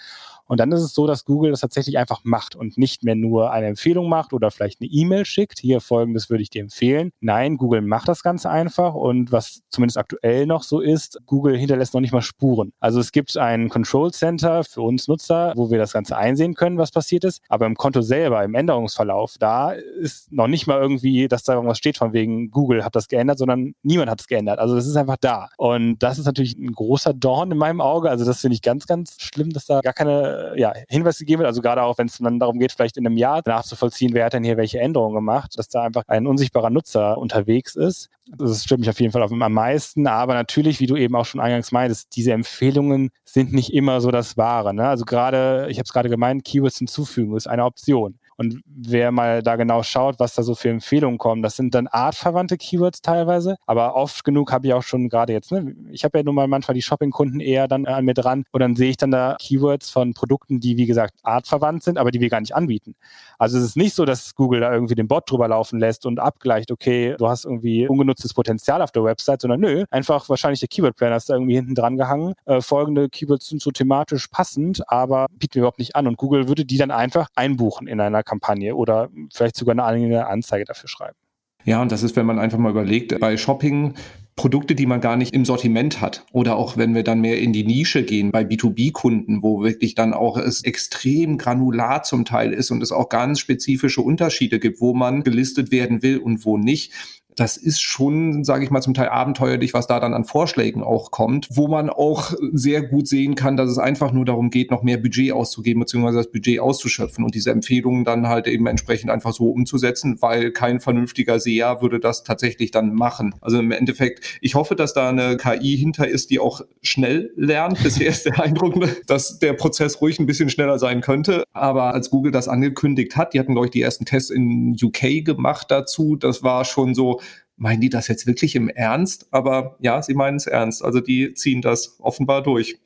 Und 0.50 0.60
dann 0.60 0.72
ist 0.72 0.82
es 0.82 0.94
so, 0.94 1.06
dass 1.06 1.26
Google 1.26 1.52
das 1.52 1.62
tatsächlich 1.62 1.98
einfach 1.98 2.22
macht 2.24 2.56
und 2.56 2.78
nicht 2.78 3.04
mehr 3.04 3.16
nur 3.16 3.52
eine 3.52 3.68
Empfehlung 3.68 4.10
macht 4.10 4.34
oder 4.34 4.50
vielleicht 4.50 4.82
eine 4.82 4.90
E-Mail 4.90 5.24
schickt. 5.24 5.60
Hier 5.60 5.80
folgendes 5.80 6.30
würde 6.30 6.42
ich 6.42 6.50
dir 6.50 6.64
empfehlen. 6.64 7.12
Nein, 7.22 7.58
Google 7.58 7.82
macht 7.82 8.08
das 8.08 8.24
Ganze 8.24 8.50
einfach 8.50 8.96
und 8.96 9.32
was 9.32 9.62
zumindest 9.70 9.98
aktuell 9.98 10.48
noch 10.48 10.64
so 10.64 10.80
ist, 10.80 11.20
Google 11.28 11.56
hinterlässt 11.56 11.94
noch 11.94 12.02
nicht 12.02 12.14
mal 12.14 12.24
Spuren. 12.24 12.74
Also 12.80 13.00
es 13.00 13.12
gibt 13.12 13.38
ein 13.38 13.70
Control 13.70 14.12
Center 14.12 14.64
für 14.64 14.82
uns 14.82 15.08
Nutzer, 15.08 15.54
wo 15.56 15.70
wir 15.70 15.78
das 15.78 15.94
Ganze 15.94 16.18
einsehen 16.18 16.56
können, 16.56 16.80
was 16.80 16.92
passiert 16.92 17.24
ist. 17.26 17.42
Aber 17.48 17.68
im 17.68 17.76
Konto 17.76 18.02
selber, 18.02 18.44
im 18.44 18.56
Änderungsverlauf, 18.56 19.36
da 19.40 19.72
ist 19.72 20.32
noch 20.32 20.48
nicht 20.48 20.66
mal 20.66 20.82
irgendwie, 20.82 21.28
dass 21.28 21.44
da 21.44 21.54
irgendwas 21.54 21.78
steht 21.78 21.98
von 21.98 22.12
wegen 22.12 22.50
Google 22.50 22.84
hat 22.84 22.96
das 22.96 23.08
geändert, 23.08 23.38
sondern 23.38 23.76
niemand 23.84 24.10
hat 24.10 24.22
es 24.22 24.28
geändert. 24.28 24.58
Also 24.58 24.76
das 24.76 24.88
ist 24.88 24.96
einfach 24.96 25.18
da. 25.22 25.50
Und 25.58 26.00
das 26.00 26.18
ist 26.18 26.26
natürlich 26.26 26.58
ein 26.58 26.72
großer 26.72 27.14
Dorn 27.14 27.52
in 27.52 27.58
meinem 27.58 27.82
Auge. 27.82 28.10
Also 28.10 28.26
das 28.26 28.42
finde 28.42 28.56
ich 28.56 28.64
ganz, 28.64 28.88
ganz 28.88 29.18
schlimm, 29.20 29.52
dass 29.52 29.68
da 29.68 29.82
gar 29.82 29.94
keine 29.94 30.39
äh, 30.40 30.60
ja, 30.60 30.74
Hinweise 30.88 31.20
gegeben 31.20 31.40
wird. 31.40 31.48
Also 31.48 31.62
gerade 31.62 31.84
auch, 31.84 31.98
wenn 31.98 32.08
es 32.08 32.18
dann 32.18 32.40
darum 32.40 32.60
geht, 32.60 32.72
vielleicht 32.72 32.98
in 32.98 33.06
einem 33.06 33.18
Jahr 33.18 33.42
nachzuvollziehen, 33.46 34.14
wer 34.14 34.26
hat 34.26 34.34
denn 34.34 34.44
hier 34.44 34.58
welche 34.58 34.80
Änderungen 34.80 35.16
gemacht, 35.16 35.58
dass 35.58 35.70
da 35.70 35.84
einfach 35.84 36.04
ein 36.08 36.28
unsichtbarer 36.28 36.70
Nutzer 36.70 37.18
unterwegs 37.18 37.76
ist. 37.76 38.10
Das 38.38 38.64
stört 38.64 38.80
mich 38.80 38.90
auf 38.90 39.00
jeden 39.00 39.12
Fall 39.12 39.24
auf, 39.24 39.32
am 39.32 39.54
meisten. 39.54 40.08
Aber 40.08 40.34
natürlich, 40.34 40.80
wie 40.80 40.86
du 40.86 40.96
eben 40.96 41.16
auch 41.16 41.26
schon 41.26 41.42
eingangs 41.42 41.72
meintest, 41.72 42.16
diese 42.16 42.34
Empfehlungen 42.34 43.10
sind 43.26 43.54
nicht 43.54 43.74
immer 43.74 44.02
so 44.02 44.12
das 44.12 44.38
Wahre. 44.38 44.74
Ne? 44.74 44.88
Also 44.88 45.06
gerade, 45.06 45.68
ich 45.70 45.78
habe 45.78 45.86
es 45.86 45.94
gerade 45.94 46.10
gemeint, 46.10 46.46
Keywords 46.46 46.78
hinzufügen 46.78 47.36
ist 47.36 47.48
eine 47.48 47.66
Option. 47.66 48.19
Und 48.40 48.62
wer 48.66 49.12
mal 49.12 49.44
da 49.44 49.58
genau 49.58 49.84
schaut, 49.84 50.18
was 50.18 50.34
da 50.34 50.44
so 50.44 50.56
für 50.56 50.70
Empfehlungen 50.70 51.18
kommen, 51.18 51.42
das 51.42 51.58
sind 51.58 51.76
dann 51.76 51.88
artverwandte 51.88 52.56
Keywords 52.56 53.02
teilweise. 53.02 53.58
Aber 53.66 53.96
oft 53.96 54.24
genug 54.24 54.54
habe 54.54 54.66
ich 54.66 54.74
auch 54.74 54.82
schon 54.82 55.10
gerade 55.10 55.34
jetzt, 55.34 55.52
ne, 55.52 55.76
ich 55.92 56.06
habe 56.06 56.20
ja 56.20 56.24
nun 56.24 56.36
mal 56.36 56.48
manchmal 56.48 56.74
die 56.74 56.82
Shopping-Kunden 56.82 57.42
eher 57.42 57.68
dann 57.68 57.86
an 57.86 58.06
mir 58.06 58.14
dran 58.14 58.46
und 58.54 58.62
dann 58.62 58.78
sehe 58.78 58.92
ich 58.92 58.96
dann 58.98 59.12
da 59.12 59.36
Keywords 59.42 59.90
von 59.90 60.14
Produkten, 60.14 60.62
die 60.62 60.78
wie 60.78 60.86
gesagt 60.86 61.16
artverwandt 61.22 61.84
sind, 61.84 61.98
aber 61.98 62.12
die 62.12 62.22
wir 62.22 62.30
gar 62.30 62.40
nicht 62.40 62.56
anbieten. 62.56 62.96
Also 63.38 63.58
es 63.58 63.66
ist 63.66 63.76
nicht 63.76 63.94
so, 63.94 64.06
dass 64.06 64.36
Google 64.36 64.62
da 64.62 64.74
irgendwie 64.74 64.96
den 64.96 65.10
Bot 65.10 65.30
drüber 65.30 65.50
laufen 65.50 65.78
lässt 65.78 66.06
und 66.06 66.20
abgleicht, 66.20 66.72
okay, 66.72 67.16
du 67.18 67.28
hast 67.28 67.44
irgendwie 67.44 67.90
ungenutztes 67.90 68.34
Potenzial 68.34 68.82
auf 68.82 68.94
der 68.94 69.04
Website, 69.04 69.42
sondern 69.42 69.60
nö, 69.60 69.84
einfach 69.92 70.30
wahrscheinlich 70.30 70.62
der 70.62 70.70
Keyword-Planner 70.70 71.18
ist 71.18 71.30
da 71.30 71.34
irgendwie 71.34 71.56
hinten 71.56 71.76
dran 71.76 71.98
gehangen. 71.98 72.36
Äh, 72.46 72.62
folgende 72.62 73.10
Keywords 73.10 73.48
sind 73.48 73.62
so 73.62 73.72
thematisch 73.72 74.30
passend, 74.30 74.90
aber 74.90 75.28
bieten 75.32 75.56
wir 75.56 75.64
überhaupt 75.64 75.80
nicht 75.80 75.98
an. 75.98 76.08
Und 76.08 76.16
Google 76.16 76.48
würde 76.48 76.64
die 76.64 76.78
dann 76.78 76.92
einfach 76.92 77.28
einbuchen 77.36 77.88
in 77.88 78.00
einer 78.00 78.24
Kampagne 78.30 78.76
oder 78.76 79.10
vielleicht 79.34 79.56
sogar 79.56 79.74
eine 79.74 79.84
eigene 79.84 80.28
Anzeige 80.28 80.66
dafür 80.66 80.88
schreiben. 80.88 81.18
Ja, 81.66 81.82
und 81.82 81.92
das 81.92 82.04
ist, 82.04 82.16
wenn 82.16 82.26
man 82.26 82.40
einfach 82.40 82.58
mal 82.58 82.72
überlegt, 82.72 83.20
bei 83.20 83.36
Shopping 83.36 83.96
Produkte, 84.40 84.74
die 84.74 84.86
man 84.86 85.02
gar 85.02 85.18
nicht 85.18 85.34
im 85.34 85.44
Sortiment 85.44 86.00
hat. 86.00 86.26
Oder 86.32 86.56
auch 86.56 86.78
wenn 86.78 86.96
wir 86.96 87.04
dann 87.04 87.20
mehr 87.20 87.40
in 87.40 87.52
die 87.52 87.66
Nische 87.66 88.04
gehen, 88.04 88.32
bei 88.32 88.44
B2B-Kunden, 88.44 89.44
wo 89.44 89.64
wirklich 89.64 89.96
dann 89.96 90.14
auch 90.14 90.38
es 90.38 90.64
extrem 90.64 91.38
granular 91.38 92.04
zum 92.04 92.24
Teil 92.24 92.54
ist 92.54 92.72
und 92.72 92.82
es 92.82 92.94
auch 92.94 93.10
ganz 93.10 93.40
spezifische 93.42 94.02
Unterschiede 94.02 94.60
gibt, 94.60 94.80
wo 94.80 94.94
man 94.94 95.24
gelistet 95.24 95.72
werden 95.72 96.04
will 96.04 96.20
und 96.20 96.46
wo 96.46 96.58
nicht 96.58 96.94
das 97.36 97.58
ist 97.58 97.82
schon, 97.82 98.44
sage 98.44 98.64
ich 98.64 98.72
mal, 98.72 98.82
zum 98.82 98.94
Teil 98.94 99.10
abenteuerlich, 99.10 99.74
was 99.74 99.88
da 99.88 100.00
dann 100.00 100.14
an 100.14 100.26
Vorschlägen 100.26 100.84
auch 100.84 101.12
kommt, 101.12 101.48
wo 101.52 101.68
man 101.68 101.90
auch 101.90 102.34
sehr 102.52 102.82
gut 102.82 103.08
sehen 103.08 103.36
kann, 103.36 103.56
dass 103.56 103.70
es 103.70 103.78
einfach 103.78 104.12
nur 104.12 104.26
darum 104.26 104.50
geht, 104.50 104.72
noch 104.72 104.84
mehr 104.84 104.98
Budget 104.98 105.32
auszugeben, 105.32 105.80
beziehungsweise 105.80 106.18
das 106.18 106.32
Budget 106.32 106.60
auszuschöpfen 106.60 107.24
und 107.24 107.36
diese 107.36 107.52
Empfehlungen 107.52 108.04
dann 108.04 108.28
halt 108.28 108.48
eben 108.48 108.68
entsprechend 108.68 109.10
einfach 109.10 109.34
so 109.34 109.50
umzusetzen, 109.50 110.18
weil 110.22 110.52
kein 110.52 110.80
vernünftiger 110.80 111.40
SEA 111.40 111.82
würde 111.82 112.00
das 112.00 112.24
tatsächlich 112.24 112.72
dann 112.72 112.94
machen. 112.94 113.36
Also 113.42 113.60
im 113.60 113.72
Endeffekt, 113.72 114.40
ich 114.42 114.56
hoffe, 114.56 114.76
dass 114.76 114.94
da 114.94 115.10
eine 115.10 115.38
KI 115.38 115.78
hinter 115.78 116.08
ist, 116.08 116.32
die 116.32 116.40
auch 116.40 116.62
schnell 116.82 117.32
lernt. 117.36 117.82
Bisher 117.84 118.10
ist 118.10 118.26
der 118.26 118.40
Eindruck, 118.40 118.76
dass 119.08 119.40
der 119.40 119.54
Prozess 119.54 120.02
ruhig 120.02 120.20
ein 120.20 120.26
bisschen 120.26 120.50
schneller 120.50 120.80
sein 120.80 121.02
könnte. 121.02 121.44
Aber 121.54 121.94
als 121.94 122.10
Google 122.10 122.32
das 122.32 122.48
angekündigt 122.48 123.16
hat, 123.16 123.34
die 123.34 123.40
hatten, 123.40 123.54
glaube 123.54 123.68
ich, 123.68 123.72
die 123.72 123.82
ersten 123.82 124.06
Tests 124.06 124.30
in 124.30 124.76
UK 124.82 125.24
gemacht 125.24 125.68
dazu, 125.70 126.16
das 126.16 126.44
war 126.44 126.66
schon 126.66 126.94
so, 126.94 127.22
meinen 127.60 127.82
die 127.82 127.90
das 127.90 128.08
jetzt 128.08 128.26
wirklich 128.26 128.56
im 128.56 128.70
Ernst? 128.70 129.28
Aber 129.32 129.78
ja, 129.80 130.02
sie 130.02 130.16
meinen 130.16 130.38
es 130.38 130.48
ernst. 130.48 130.84
Also 130.84 131.00
die 131.02 131.34
ziehen 131.34 131.62
das 131.62 132.00
offenbar 132.00 132.42
durch. 132.42 132.80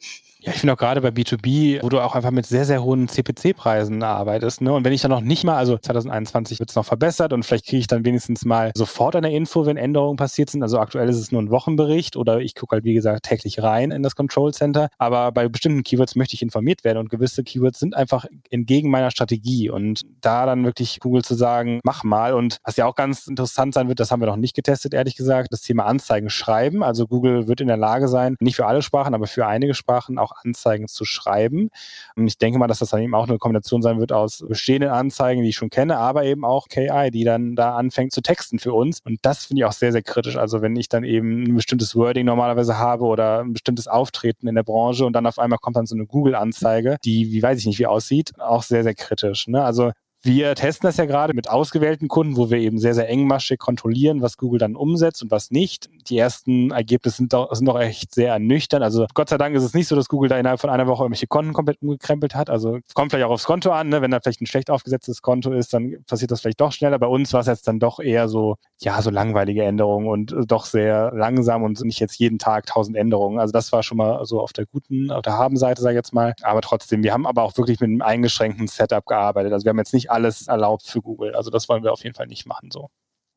Ja, 0.46 0.52
ich 0.52 0.60
finde 0.60 0.74
auch 0.74 0.78
gerade 0.78 1.00
bei 1.00 1.08
B2B, 1.08 1.82
wo 1.84 1.88
du 1.88 2.02
auch 2.02 2.16
einfach 2.16 2.32
mit 2.32 2.46
sehr, 2.46 2.66
sehr 2.66 2.84
hohen 2.84 3.08
CPC-Preisen 3.08 4.04
arbeitest. 4.04 4.60
Ne? 4.60 4.74
Und 4.74 4.84
wenn 4.84 4.92
ich 4.92 5.02
dann 5.02 5.12
noch 5.12 5.22
nicht 5.22 5.46
mal, 5.46 5.56
also 5.56 5.78
2021 5.78 6.60
wird 6.60 6.70
es 6.70 6.76
noch 6.76 6.84
verbessert 6.84 7.32
und 7.32 7.46
vielleicht 7.46 7.66
kriege 7.66 7.80
ich 7.80 7.88
dann 7.88 8.04
wenigstens 8.04 8.44
mal 8.44 8.74
sofort 8.76 9.16
eine 9.16 9.34
Info, 9.34 9.66
wenn 9.66 9.78
Änderungen 9.78 10.18
passiert 10.18 10.50
sind. 10.50 10.62
Also 10.62 10.80
aktuell 10.80 11.08
ist 11.08 11.16
es 11.16 11.32
nur 11.32 11.42
ein 11.42 11.50
Wochenbericht 11.50 12.18
oder 12.18 12.42
ich 12.42 12.56
gucke 12.56 12.76
halt, 12.76 12.84
wie 12.84 12.94
gesagt, 12.94 13.24
täglich 13.24 13.64
rein 13.64 13.92
in 13.92 14.04
das 14.04 14.18
Control 14.18 14.54
Center. 14.54 14.90
Aber 14.98 15.32
bei 15.32 15.48
bestimmten 15.48 15.82
Keywords 15.82 16.18
möchte 16.18 16.36
ich 16.36 16.42
informiert 16.42 16.84
werden 16.84 16.98
und 16.98 17.10
gewisse 17.10 17.46
Keywords 17.46 17.80
sind 17.80 17.96
einfach 17.96 18.26
entgegen 18.50 18.92
meiner 18.92 19.12
Strategie. 19.12 19.70
Und 19.70 20.02
da 20.20 20.46
dann 20.46 20.66
wirklich 20.66 21.00
Google 21.00 21.24
zu 21.24 21.36
sagen, 21.36 21.80
mach 21.86 22.04
mal. 22.04 22.34
Und 22.34 22.58
was 22.66 22.76
ja 22.76 22.86
auch 22.86 22.96
ganz 22.96 23.28
interessant 23.28 23.74
sein 23.74 23.88
wird, 23.88 24.02
das 24.02 24.12
haben 24.12 24.20
wir 24.20 24.28
noch 24.28 24.36
nicht 24.36 24.58
getestet, 24.58 24.94
ehrlich 24.94 25.16
gesagt, 25.16 25.54
das 25.54 25.62
Thema 25.62 25.86
Anzeigen 25.86 26.30
schreiben. 26.30 26.84
Also 26.84 27.08
Google 27.08 27.48
wird 27.48 27.62
in 27.62 27.68
der 27.68 27.78
Lage 27.78 28.10
sein, 28.10 28.36
nicht 28.42 28.58
für 28.58 28.66
alle 28.66 28.82
Sprachen, 28.82 29.14
aber 29.14 29.28
für 29.28 29.48
einige 29.48 29.74
Sprachen 29.74 30.18
auch 30.18 30.33
Anzeigen 30.44 30.88
zu 30.88 31.06
schreiben. 31.06 31.70
Und 32.16 32.28
ich 32.28 32.38
denke 32.38 32.60
mal, 32.60 32.68
dass 32.68 32.80
das 32.80 32.90
dann 32.90 33.02
eben 33.02 33.16
auch 33.16 33.28
eine 33.28 33.38
Kombination 33.38 33.82
sein 33.82 34.00
wird 34.00 34.12
aus 34.12 34.44
bestehenden 34.48 34.92
Anzeigen, 34.92 35.44
die 35.44 35.50
ich 35.50 35.56
schon 35.56 35.70
kenne, 35.70 35.98
aber 35.98 36.24
eben 36.26 36.46
auch 36.46 36.68
KI, 36.68 37.12
die 37.12 37.24
dann 37.24 37.56
da 37.56 37.76
anfängt 37.76 38.12
zu 38.14 38.22
texten 38.22 38.60
für 38.60 38.74
uns. 38.74 39.00
Und 39.04 39.20
das 39.22 39.46
finde 39.46 39.62
ich 39.62 39.66
auch 39.66 39.74
sehr, 39.74 39.92
sehr 39.92 40.04
kritisch. 40.04 40.38
Also 40.38 40.62
wenn 40.62 40.76
ich 40.76 40.90
dann 40.90 41.04
eben 41.04 41.44
ein 41.44 41.56
bestimmtes 41.56 41.96
Wording 41.96 42.26
normalerweise 42.26 42.78
habe 42.78 43.06
oder 43.06 43.40
ein 43.42 43.54
bestimmtes 43.54 43.88
Auftreten 43.88 44.48
in 44.48 44.56
der 44.56 44.64
Branche 44.64 45.06
und 45.06 45.14
dann 45.14 45.26
auf 45.26 45.40
einmal 45.40 45.60
kommt 45.60 45.76
dann 45.76 45.86
so 45.86 45.96
eine 45.96 46.06
Google-Anzeige, 46.06 46.98
die, 47.04 47.32
wie 47.32 47.44
weiß 47.44 47.60
ich 47.60 47.66
nicht, 47.66 47.80
wie 47.80 47.88
aussieht, 47.88 48.32
auch 48.40 48.64
sehr, 48.64 48.84
sehr 48.84 48.96
kritisch. 48.96 49.48
Ne? 49.48 49.64
Also 49.64 49.92
wir 50.26 50.56
testen 50.56 50.88
das 50.88 50.96
ja 50.96 51.06
gerade 51.06 51.34
mit 51.34 51.50
ausgewählten 51.50 52.08
Kunden, 52.08 52.38
wo 52.38 52.50
wir 52.50 52.58
eben 52.58 52.78
sehr, 52.78 52.94
sehr 52.94 53.10
engmaschig 53.10 53.60
kontrollieren, 53.60 54.22
was 54.22 54.38
Google 54.38 54.58
dann 54.58 54.78
umsetzt 54.78 55.22
und 55.22 55.32
was 55.32 55.52
nicht. 55.52 55.90
Die 56.08 56.18
ersten 56.18 56.72
Ergebnisse 56.72 57.18
sind 57.18 57.34
doch, 57.34 57.54
sind 57.54 57.66
doch 57.66 57.78
echt 57.78 58.16
sehr 58.16 58.32
ernüchternd. 58.32 58.86
Also 58.86 59.06
Gott 59.14 59.28
sei 59.28 59.38
Dank 59.38 59.54
ist 59.54 59.64
es 59.64 59.74
nicht 59.74 59.90
so, 59.90 59.98
dass 59.98 60.08
Google 60.08 60.30
da 60.30 60.40
innerhalb 60.40 60.62
von 60.62 60.70
einer 60.70 60.88
Woche 60.88 61.04
irgendwelche 61.04 61.28
Konten 61.28 61.52
komplett 61.52 61.82
umgekrempelt 61.82 62.36
hat. 62.36 62.50
Also 62.50 62.80
kommt 62.94 63.12
vielleicht 63.12 63.26
auch 63.28 63.32
aufs 63.32 63.44
Konto 63.44 63.72
an. 63.72 63.90
Ne? 63.90 64.02
Wenn 64.02 64.12
da 64.12 64.22
vielleicht 64.22 64.40
ein 64.40 64.46
schlecht 64.46 64.70
aufgesetztes 64.70 65.22
Konto 65.22 65.52
ist, 65.52 65.74
dann 65.74 65.98
passiert 66.08 66.32
das 66.32 66.40
vielleicht 66.40 66.62
doch 66.62 66.72
schneller. 66.72 67.00
Bei 67.00 67.08
uns 67.08 67.34
war 67.34 67.42
es 67.42 67.48
jetzt 67.48 67.68
dann 67.68 67.80
doch 67.80 68.00
eher 68.00 68.30
so, 68.30 68.56
ja, 68.80 69.02
so 69.02 69.10
langweilige 69.10 69.64
Änderungen 69.64 70.08
und 70.08 70.34
doch 70.48 70.66
sehr 70.66 71.12
langsam 71.14 71.64
und 71.64 71.84
nicht 71.84 72.00
jetzt 72.00 72.18
jeden 72.18 72.40
Tag 72.40 72.66
tausend 72.68 72.96
Änderungen. 72.96 73.40
Also 73.40 73.52
das 73.52 73.74
war 73.74 73.84
schon 73.84 73.98
mal 73.98 74.26
so 74.26 74.40
auf 74.40 74.54
der 74.54 74.68
guten, 74.68 75.12
auf 75.12 75.22
der 75.22 75.38
Haben-Seite, 75.38 75.82
sage 75.82 75.96
ich 75.96 75.98
jetzt 75.98 76.14
mal. 76.14 76.34
Aber 76.44 76.62
trotzdem, 76.62 77.04
wir 77.04 77.12
haben 77.12 77.28
aber 77.28 77.44
auch 77.44 77.58
wirklich 77.58 77.82
mit 77.82 77.90
einem 77.90 78.02
eingeschränkten 78.02 78.68
Setup 78.68 79.06
gearbeitet. 79.06 79.52
Also 79.52 79.66
wir 79.66 79.72
haben 79.72 79.80
jetzt 79.80 79.94
nicht 79.94 80.13
alles 80.14 80.48
erlaubt 80.48 80.84
für 80.84 81.02
Google. 81.02 81.36
Also 81.36 81.50
das 81.52 81.68
wollen 81.70 81.84
wir 81.84 81.92
auf 81.92 82.04
jeden 82.04 82.16
Fall 82.16 82.28
nicht 82.28 82.46
machen 82.46 82.70
so. 82.72 82.90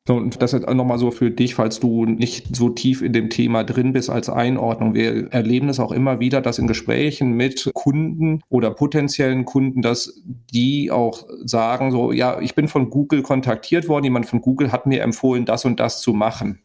Und 0.07 0.41
das 0.41 0.53
ist 0.53 0.67
nochmal 0.67 0.99
so 0.99 1.11
für 1.11 1.31
dich, 1.31 1.55
falls 1.55 1.79
du 1.79 2.05
nicht 2.05 2.55
so 2.55 2.69
tief 2.69 3.01
in 3.01 3.13
dem 3.13 3.29
Thema 3.29 3.63
drin 3.63 3.93
bist 3.93 4.09
als 4.09 4.29
Einordnung. 4.29 4.93
Wir 4.93 5.31
erleben 5.33 5.69
es 5.69 5.79
auch 5.79 5.91
immer 5.91 6.19
wieder, 6.19 6.41
dass 6.41 6.59
in 6.59 6.67
Gesprächen 6.67 7.33
mit 7.33 7.69
Kunden 7.73 8.41
oder 8.49 8.71
potenziellen 8.71 9.45
Kunden, 9.45 9.81
dass 9.81 10.21
die 10.53 10.91
auch 10.91 11.27
sagen 11.43 11.91
so, 11.91 12.11
ja, 12.11 12.39
ich 12.39 12.55
bin 12.55 12.67
von 12.67 12.89
Google 12.89 13.21
kontaktiert 13.21 13.89
worden, 13.89 14.05
jemand 14.05 14.27
von 14.27 14.41
Google 14.41 14.71
hat 14.71 14.85
mir 14.85 15.01
empfohlen, 15.01 15.45
das 15.45 15.65
und 15.65 15.79
das 15.79 16.01
zu 16.01 16.13
machen. 16.13 16.59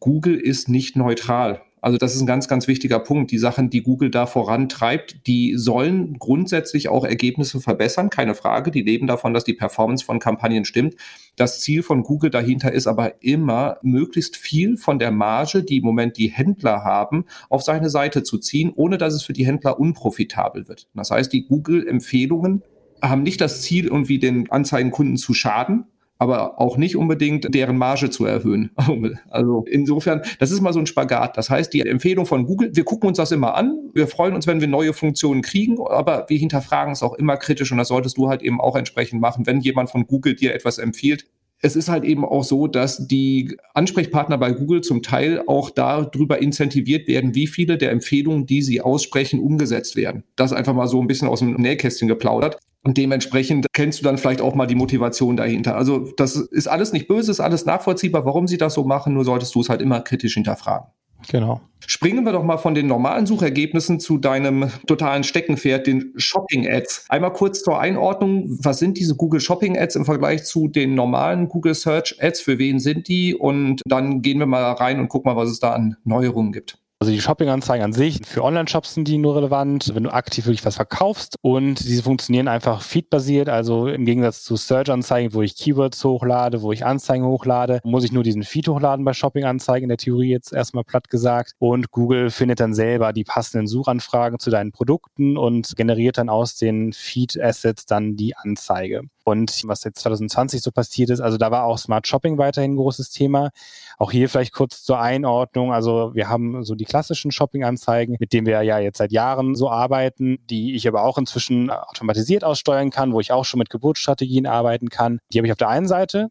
Google 0.00 0.36
ist 0.36 0.68
nicht 0.68 0.96
neutral. 0.96 1.62
Also 1.82 1.98
das 1.98 2.14
ist 2.14 2.20
ein 2.20 2.26
ganz, 2.26 2.46
ganz 2.46 2.68
wichtiger 2.68 3.00
Punkt. 3.00 3.32
Die 3.32 3.38
Sachen, 3.38 3.68
die 3.68 3.82
Google 3.82 4.08
da 4.08 4.26
vorantreibt, 4.26 5.26
die 5.26 5.56
sollen 5.56 6.16
grundsätzlich 6.16 6.88
auch 6.88 7.04
Ergebnisse 7.04 7.60
verbessern, 7.60 8.08
keine 8.08 8.36
Frage. 8.36 8.70
Die 8.70 8.82
leben 8.82 9.08
davon, 9.08 9.34
dass 9.34 9.42
die 9.42 9.52
Performance 9.52 10.04
von 10.04 10.20
Kampagnen 10.20 10.64
stimmt. 10.64 10.94
Das 11.34 11.60
Ziel 11.60 11.82
von 11.82 12.04
Google 12.04 12.30
dahinter 12.30 12.70
ist 12.72 12.86
aber 12.86 13.24
immer, 13.24 13.78
möglichst 13.82 14.36
viel 14.36 14.76
von 14.76 15.00
der 15.00 15.10
Marge, 15.10 15.64
die 15.64 15.78
im 15.78 15.84
Moment 15.84 16.18
die 16.18 16.28
Händler 16.28 16.84
haben, 16.84 17.24
auf 17.48 17.62
seine 17.62 17.90
Seite 17.90 18.22
zu 18.22 18.38
ziehen, 18.38 18.72
ohne 18.72 18.96
dass 18.96 19.12
es 19.12 19.24
für 19.24 19.32
die 19.32 19.44
Händler 19.44 19.80
unprofitabel 19.80 20.68
wird. 20.68 20.86
Das 20.94 21.10
heißt, 21.10 21.32
die 21.32 21.46
Google-Empfehlungen 21.46 22.62
haben 23.02 23.24
nicht 23.24 23.40
das 23.40 23.60
Ziel, 23.62 23.86
irgendwie 23.86 24.20
den 24.20 24.48
Anzeigenkunden 24.52 25.16
zu 25.16 25.34
schaden, 25.34 25.86
aber 26.22 26.60
auch 26.60 26.76
nicht 26.76 26.96
unbedingt 26.96 27.52
deren 27.52 27.76
Marge 27.76 28.08
zu 28.08 28.24
erhöhen. 28.24 28.70
Also 29.30 29.64
insofern, 29.68 30.22
das 30.38 30.50
ist 30.50 30.60
mal 30.60 30.72
so 30.72 30.78
ein 30.78 30.86
Spagat. 30.86 31.36
Das 31.36 31.50
heißt, 31.50 31.72
die 31.72 31.80
Empfehlung 31.80 32.26
von 32.26 32.46
Google, 32.46 32.70
wir 32.74 32.84
gucken 32.84 33.08
uns 33.08 33.16
das 33.16 33.32
immer 33.32 33.56
an, 33.56 33.90
wir 33.94 34.06
freuen 34.06 34.34
uns, 34.34 34.46
wenn 34.46 34.60
wir 34.60 34.68
neue 34.68 34.92
Funktionen 34.92 35.42
kriegen, 35.42 35.78
aber 35.80 36.26
wir 36.28 36.38
hinterfragen 36.38 36.92
es 36.92 37.02
auch 37.02 37.14
immer 37.14 37.36
kritisch 37.36 37.72
und 37.72 37.78
das 37.78 37.88
solltest 37.88 38.18
du 38.18 38.28
halt 38.28 38.42
eben 38.42 38.60
auch 38.60 38.76
entsprechend 38.76 39.20
machen. 39.20 39.46
Wenn 39.46 39.60
jemand 39.60 39.90
von 39.90 40.06
Google 40.06 40.34
dir 40.34 40.54
etwas 40.54 40.78
empfiehlt, 40.78 41.26
es 41.62 41.76
ist 41.76 41.88
halt 41.88 42.04
eben 42.04 42.24
auch 42.24 42.42
so, 42.42 42.66
dass 42.66 43.06
die 43.06 43.56
Ansprechpartner 43.72 44.36
bei 44.36 44.50
Google 44.50 44.80
zum 44.80 45.00
Teil 45.00 45.42
auch 45.46 45.70
darüber 45.70 46.42
incentiviert 46.42 47.06
werden, 47.06 47.36
wie 47.36 47.46
viele 47.46 47.78
der 47.78 47.92
Empfehlungen, 47.92 48.46
die 48.46 48.62
sie 48.62 48.80
aussprechen, 48.80 49.38
umgesetzt 49.38 49.94
werden. 49.94 50.24
Das 50.34 50.52
einfach 50.52 50.74
mal 50.74 50.88
so 50.88 51.00
ein 51.00 51.06
bisschen 51.06 51.28
aus 51.28 51.38
dem 51.38 51.54
Nähkästchen 51.54 52.08
geplaudert. 52.08 52.58
Und 52.82 52.98
dementsprechend 52.98 53.68
kennst 53.72 54.00
du 54.00 54.04
dann 54.04 54.18
vielleicht 54.18 54.40
auch 54.40 54.56
mal 54.56 54.66
die 54.66 54.74
Motivation 54.74 55.36
dahinter. 55.36 55.76
Also 55.76 56.10
das 56.16 56.34
ist 56.34 56.66
alles 56.66 56.92
nicht 56.92 57.06
böse, 57.06 57.30
ist 57.30 57.38
alles 57.38 57.64
nachvollziehbar, 57.64 58.24
warum 58.24 58.48
sie 58.48 58.58
das 58.58 58.74
so 58.74 58.82
machen, 58.82 59.14
nur 59.14 59.24
solltest 59.24 59.54
du 59.54 59.60
es 59.60 59.68
halt 59.68 59.80
immer 59.80 60.00
kritisch 60.00 60.34
hinterfragen. 60.34 60.88
Genau. 61.28 61.60
Springen 61.86 62.24
wir 62.24 62.32
doch 62.32 62.44
mal 62.44 62.58
von 62.58 62.74
den 62.74 62.86
normalen 62.86 63.26
Suchergebnissen 63.26 63.98
zu 63.98 64.18
deinem 64.18 64.70
totalen 64.86 65.24
Steckenpferd, 65.24 65.86
den 65.86 66.12
Shopping 66.16 66.68
Ads. 66.68 67.06
Einmal 67.08 67.32
kurz 67.32 67.62
zur 67.62 67.80
Einordnung. 67.80 68.56
Was 68.62 68.78
sind 68.78 68.98
diese 68.98 69.16
Google 69.16 69.40
Shopping 69.40 69.76
Ads 69.76 69.96
im 69.96 70.04
Vergleich 70.04 70.44
zu 70.44 70.68
den 70.68 70.94
normalen 70.94 71.48
Google 71.48 71.74
Search 71.74 72.16
Ads? 72.20 72.40
Für 72.40 72.58
wen 72.58 72.78
sind 72.78 73.08
die? 73.08 73.34
Und 73.34 73.82
dann 73.84 74.22
gehen 74.22 74.38
wir 74.38 74.46
mal 74.46 74.72
rein 74.72 75.00
und 75.00 75.08
gucken 75.08 75.32
mal, 75.32 75.40
was 75.40 75.50
es 75.50 75.58
da 75.58 75.72
an 75.72 75.96
Neuerungen 76.04 76.52
gibt. 76.52 76.78
Also 77.02 77.10
die 77.10 77.20
Shopping-Anzeigen 77.20 77.82
an 77.84 77.92
sich, 77.92 78.20
für 78.24 78.44
Online-Shops 78.44 78.94
sind 78.94 79.08
die 79.08 79.18
nur 79.18 79.34
relevant, 79.34 79.90
wenn 79.92 80.04
du 80.04 80.10
aktiv 80.10 80.46
wirklich 80.46 80.64
was 80.64 80.76
verkaufst 80.76 81.34
und 81.40 81.80
diese 81.80 82.04
funktionieren 82.04 82.46
einfach 82.46 82.80
feedbasiert, 82.80 83.48
also 83.48 83.88
im 83.88 84.04
Gegensatz 84.04 84.44
zu 84.44 84.54
Search-Anzeigen, 84.54 85.34
wo 85.34 85.42
ich 85.42 85.56
Keywords 85.56 86.04
hochlade, 86.04 86.62
wo 86.62 86.70
ich 86.70 86.86
Anzeigen 86.86 87.24
hochlade, 87.24 87.80
muss 87.82 88.04
ich 88.04 88.12
nur 88.12 88.22
diesen 88.22 88.44
Feed 88.44 88.68
hochladen 88.68 89.04
bei 89.04 89.14
Shopping-Anzeigen, 89.14 89.86
in 89.86 89.88
der 89.88 89.98
Theorie 89.98 90.30
jetzt 90.30 90.52
erstmal 90.52 90.84
platt 90.84 91.08
gesagt 91.08 91.54
und 91.58 91.90
Google 91.90 92.30
findet 92.30 92.60
dann 92.60 92.72
selber 92.72 93.12
die 93.12 93.24
passenden 93.24 93.66
Suchanfragen 93.66 94.38
zu 94.38 94.50
deinen 94.50 94.70
Produkten 94.70 95.36
und 95.36 95.74
generiert 95.74 96.18
dann 96.18 96.28
aus 96.28 96.54
den 96.54 96.92
Feed-Assets 96.92 97.84
dann 97.84 98.14
die 98.14 98.36
Anzeige. 98.36 99.00
Und 99.24 99.62
was 99.66 99.84
jetzt 99.84 100.00
2020 100.00 100.62
so 100.62 100.70
passiert 100.70 101.10
ist, 101.10 101.20
also 101.20 101.38
da 101.38 101.50
war 101.50 101.64
auch 101.64 101.78
Smart 101.78 102.06
Shopping 102.06 102.38
weiterhin 102.38 102.72
ein 102.72 102.76
großes 102.76 103.10
Thema. 103.10 103.50
Auch 103.98 104.10
hier 104.10 104.28
vielleicht 104.28 104.52
kurz 104.52 104.82
zur 104.82 105.00
Einordnung. 105.00 105.72
Also 105.72 106.14
wir 106.14 106.28
haben 106.28 106.64
so 106.64 106.74
die 106.74 106.84
klassischen 106.84 107.30
Shopping-Anzeigen, 107.30 108.16
mit 108.18 108.32
denen 108.32 108.46
wir 108.46 108.62
ja 108.62 108.78
jetzt 108.78 108.98
seit 108.98 109.12
Jahren 109.12 109.54
so 109.54 109.70
arbeiten, 109.70 110.38
die 110.50 110.74
ich 110.74 110.88
aber 110.88 111.04
auch 111.04 111.18
inzwischen 111.18 111.70
automatisiert 111.70 112.44
aussteuern 112.44 112.90
kann, 112.90 113.12
wo 113.12 113.20
ich 113.20 113.32
auch 113.32 113.44
schon 113.44 113.58
mit 113.58 113.70
Geburtsstrategien 113.70 114.46
arbeiten 114.46 114.88
kann. 114.88 115.20
Die 115.32 115.38
habe 115.38 115.46
ich 115.46 115.52
auf 115.52 115.58
der 115.58 115.68
einen 115.68 115.88
Seite. 115.88 116.28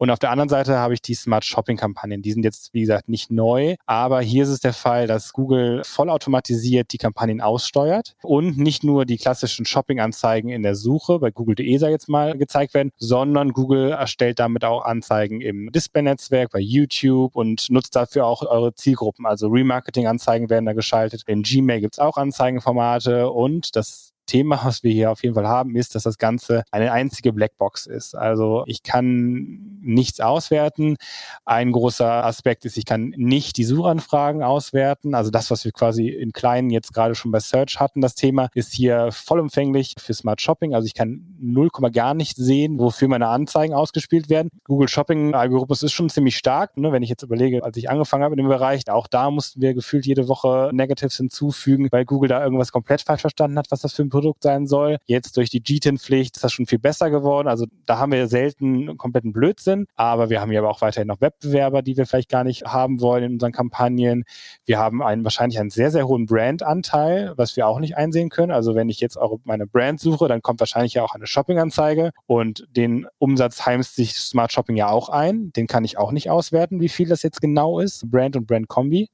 Und 0.00 0.08
auf 0.08 0.18
der 0.18 0.30
anderen 0.30 0.48
Seite 0.48 0.78
habe 0.78 0.94
ich 0.94 1.02
die 1.02 1.12
Smart 1.12 1.44
Shopping 1.44 1.76
Kampagnen. 1.76 2.22
Die 2.22 2.32
sind 2.32 2.42
jetzt, 2.42 2.72
wie 2.72 2.80
gesagt, 2.80 3.10
nicht 3.10 3.30
neu, 3.30 3.76
aber 3.84 4.22
hier 4.22 4.44
ist 4.44 4.48
es 4.48 4.60
der 4.60 4.72
Fall, 4.72 5.06
dass 5.06 5.34
Google 5.34 5.82
vollautomatisiert 5.84 6.90
die 6.94 6.96
Kampagnen 6.96 7.42
aussteuert 7.42 8.16
und 8.22 8.56
nicht 8.56 8.82
nur 8.82 9.04
die 9.04 9.18
klassischen 9.18 9.66
Shopping-Anzeigen 9.66 10.48
in 10.48 10.62
der 10.62 10.74
Suche 10.74 11.18
bei 11.18 11.30
Google.de 11.30 11.76
sei 11.76 11.90
jetzt 11.90 12.08
mal 12.08 12.38
gezeigt 12.38 12.72
werden, 12.72 12.92
sondern 12.96 13.52
Google 13.52 13.90
erstellt 13.90 14.38
damit 14.38 14.64
auch 14.64 14.86
Anzeigen 14.86 15.42
im 15.42 15.70
Display-Netzwerk, 15.70 16.50
bei 16.50 16.60
YouTube 16.60 17.36
und 17.36 17.68
nutzt 17.68 17.94
dafür 17.94 18.24
auch 18.24 18.40
eure 18.40 18.74
Zielgruppen. 18.74 19.26
Also 19.26 19.48
Remarketing-Anzeigen 19.48 20.48
werden 20.48 20.64
da 20.64 20.72
geschaltet. 20.72 21.24
In 21.26 21.42
Gmail 21.42 21.82
gibt 21.82 21.96
es 21.96 21.98
auch 21.98 22.16
Anzeigenformate 22.16 23.30
und 23.30 23.76
das 23.76 24.09
Thema, 24.30 24.60
was 24.62 24.84
wir 24.84 24.92
hier 24.92 25.10
auf 25.10 25.22
jeden 25.22 25.34
Fall 25.34 25.48
haben, 25.48 25.74
ist, 25.74 25.94
dass 25.94 26.04
das 26.04 26.16
Ganze 26.16 26.62
eine 26.70 26.92
einzige 26.92 27.32
Blackbox 27.32 27.86
ist. 27.86 28.14
Also 28.14 28.62
ich 28.66 28.84
kann 28.84 29.78
nichts 29.82 30.20
auswerten. 30.20 30.96
Ein 31.44 31.72
großer 31.72 32.24
Aspekt 32.24 32.64
ist, 32.64 32.76
ich 32.76 32.84
kann 32.84 33.12
nicht 33.16 33.56
die 33.56 33.64
Suchanfragen 33.64 34.42
auswerten. 34.42 35.14
Also 35.14 35.30
das, 35.30 35.50
was 35.50 35.64
wir 35.64 35.72
quasi 35.72 36.08
in 36.08 36.32
kleinen 36.32 36.70
jetzt 36.70 36.94
gerade 36.94 37.14
schon 37.16 37.32
bei 37.32 37.40
Search 37.40 37.80
hatten, 37.80 38.00
das 38.00 38.14
Thema 38.14 38.50
ist 38.54 38.72
hier 38.72 39.10
vollumfänglich 39.10 39.94
für 39.98 40.14
Smart 40.14 40.40
Shopping. 40.40 40.74
Also 40.74 40.86
ich 40.86 40.94
kann 40.94 41.36
0, 41.40 41.68
gar 41.92 42.14
nicht 42.14 42.36
sehen, 42.36 42.78
wofür 42.78 43.08
meine 43.08 43.28
Anzeigen 43.28 43.74
ausgespielt 43.74 44.28
werden. 44.28 44.50
Google 44.64 44.88
Shopping 44.88 45.34
Algorithmus 45.34 45.82
ist 45.82 45.92
schon 45.92 46.08
ziemlich 46.08 46.36
stark. 46.36 46.76
Ne? 46.76 46.92
Wenn 46.92 47.02
ich 47.02 47.10
jetzt 47.10 47.24
überlege, 47.24 47.64
als 47.64 47.76
ich 47.76 47.90
angefangen 47.90 48.22
habe 48.22 48.34
in 48.34 48.38
dem 48.38 48.48
Bereich, 48.48 48.88
auch 48.88 49.08
da 49.08 49.30
mussten 49.30 49.60
wir 49.60 49.74
gefühlt 49.74 50.06
jede 50.06 50.28
Woche 50.28 50.70
Negatives 50.72 51.16
hinzufügen, 51.16 51.88
weil 51.90 52.04
Google 52.04 52.28
da 52.28 52.42
irgendwas 52.44 52.70
komplett 52.70 53.02
falsch 53.02 53.22
verstanden 53.22 53.58
hat, 53.58 53.70
was 53.70 53.80
das 53.80 53.92
für 53.92 54.02
ein 54.02 54.08
Produkt 54.20 54.42
sein 54.42 54.66
soll. 54.66 54.98
Jetzt 55.06 55.36
durch 55.38 55.48
die 55.48 55.62
GTIN-Pflicht 55.62 56.36
ist 56.36 56.44
das 56.44 56.52
schon 56.52 56.66
viel 56.66 56.78
besser 56.78 57.10
geworden. 57.10 57.48
Also 57.48 57.66
da 57.86 57.98
haben 57.98 58.12
wir 58.12 58.26
selten 58.26 58.98
kompletten 58.98 59.32
Blödsinn, 59.32 59.86
aber 59.96 60.28
wir 60.28 60.42
haben 60.42 60.52
ja 60.52 60.60
aber 60.60 60.70
auch 60.70 60.82
weiterhin 60.82 61.08
noch 61.08 61.22
Wettbewerber, 61.22 61.80
die 61.80 61.96
wir 61.96 62.04
vielleicht 62.04 62.28
gar 62.28 62.44
nicht 62.44 62.64
haben 62.64 63.00
wollen 63.00 63.24
in 63.24 63.32
unseren 63.34 63.52
Kampagnen. 63.52 64.24
Wir 64.66 64.78
haben 64.78 65.02
einen 65.02 65.24
wahrscheinlich 65.24 65.58
einen 65.58 65.70
sehr, 65.70 65.90
sehr 65.90 66.06
hohen 66.06 66.26
Brandanteil, 66.26 67.32
was 67.36 67.56
wir 67.56 67.66
auch 67.66 67.80
nicht 67.80 67.96
einsehen 67.96 68.28
können. 68.28 68.52
Also 68.52 68.74
wenn 68.74 68.90
ich 68.90 69.00
jetzt 69.00 69.16
auch 69.16 69.38
meine 69.44 69.66
Brand 69.66 70.00
suche, 70.00 70.28
dann 70.28 70.42
kommt 70.42 70.60
wahrscheinlich 70.60 70.94
ja 70.94 71.02
auch 71.02 71.14
eine 71.14 71.26
Shopping-Anzeige 71.26 72.10
und 72.26 72.66
den 72.70 73.06
Umsatz 73.18 73.64
heimst 73.64 73.96
sich 73.96 74.16
Smart 74.16 74.52
Shopping 74.52 74.76
ja 74.76 74.90
auch 74.90 75.08
ein. 75.08 75.50
Den 75.52 75.66
kann 75.66 75.84
ich 75.84 75.96
auch 75.96 76.12
nicht 76.12 76.28
auswerten, 76.28 76.80
wie 76.80 76.90
viel 76.90 77.08
das 77.08 77.22
jetzt 77.22 77.40
genau 77.40 77.80
ist. 77.80 78.10
Brand 78.10 78.36
und 78.36 78.46
Brand-Kombi. 78.46 79.08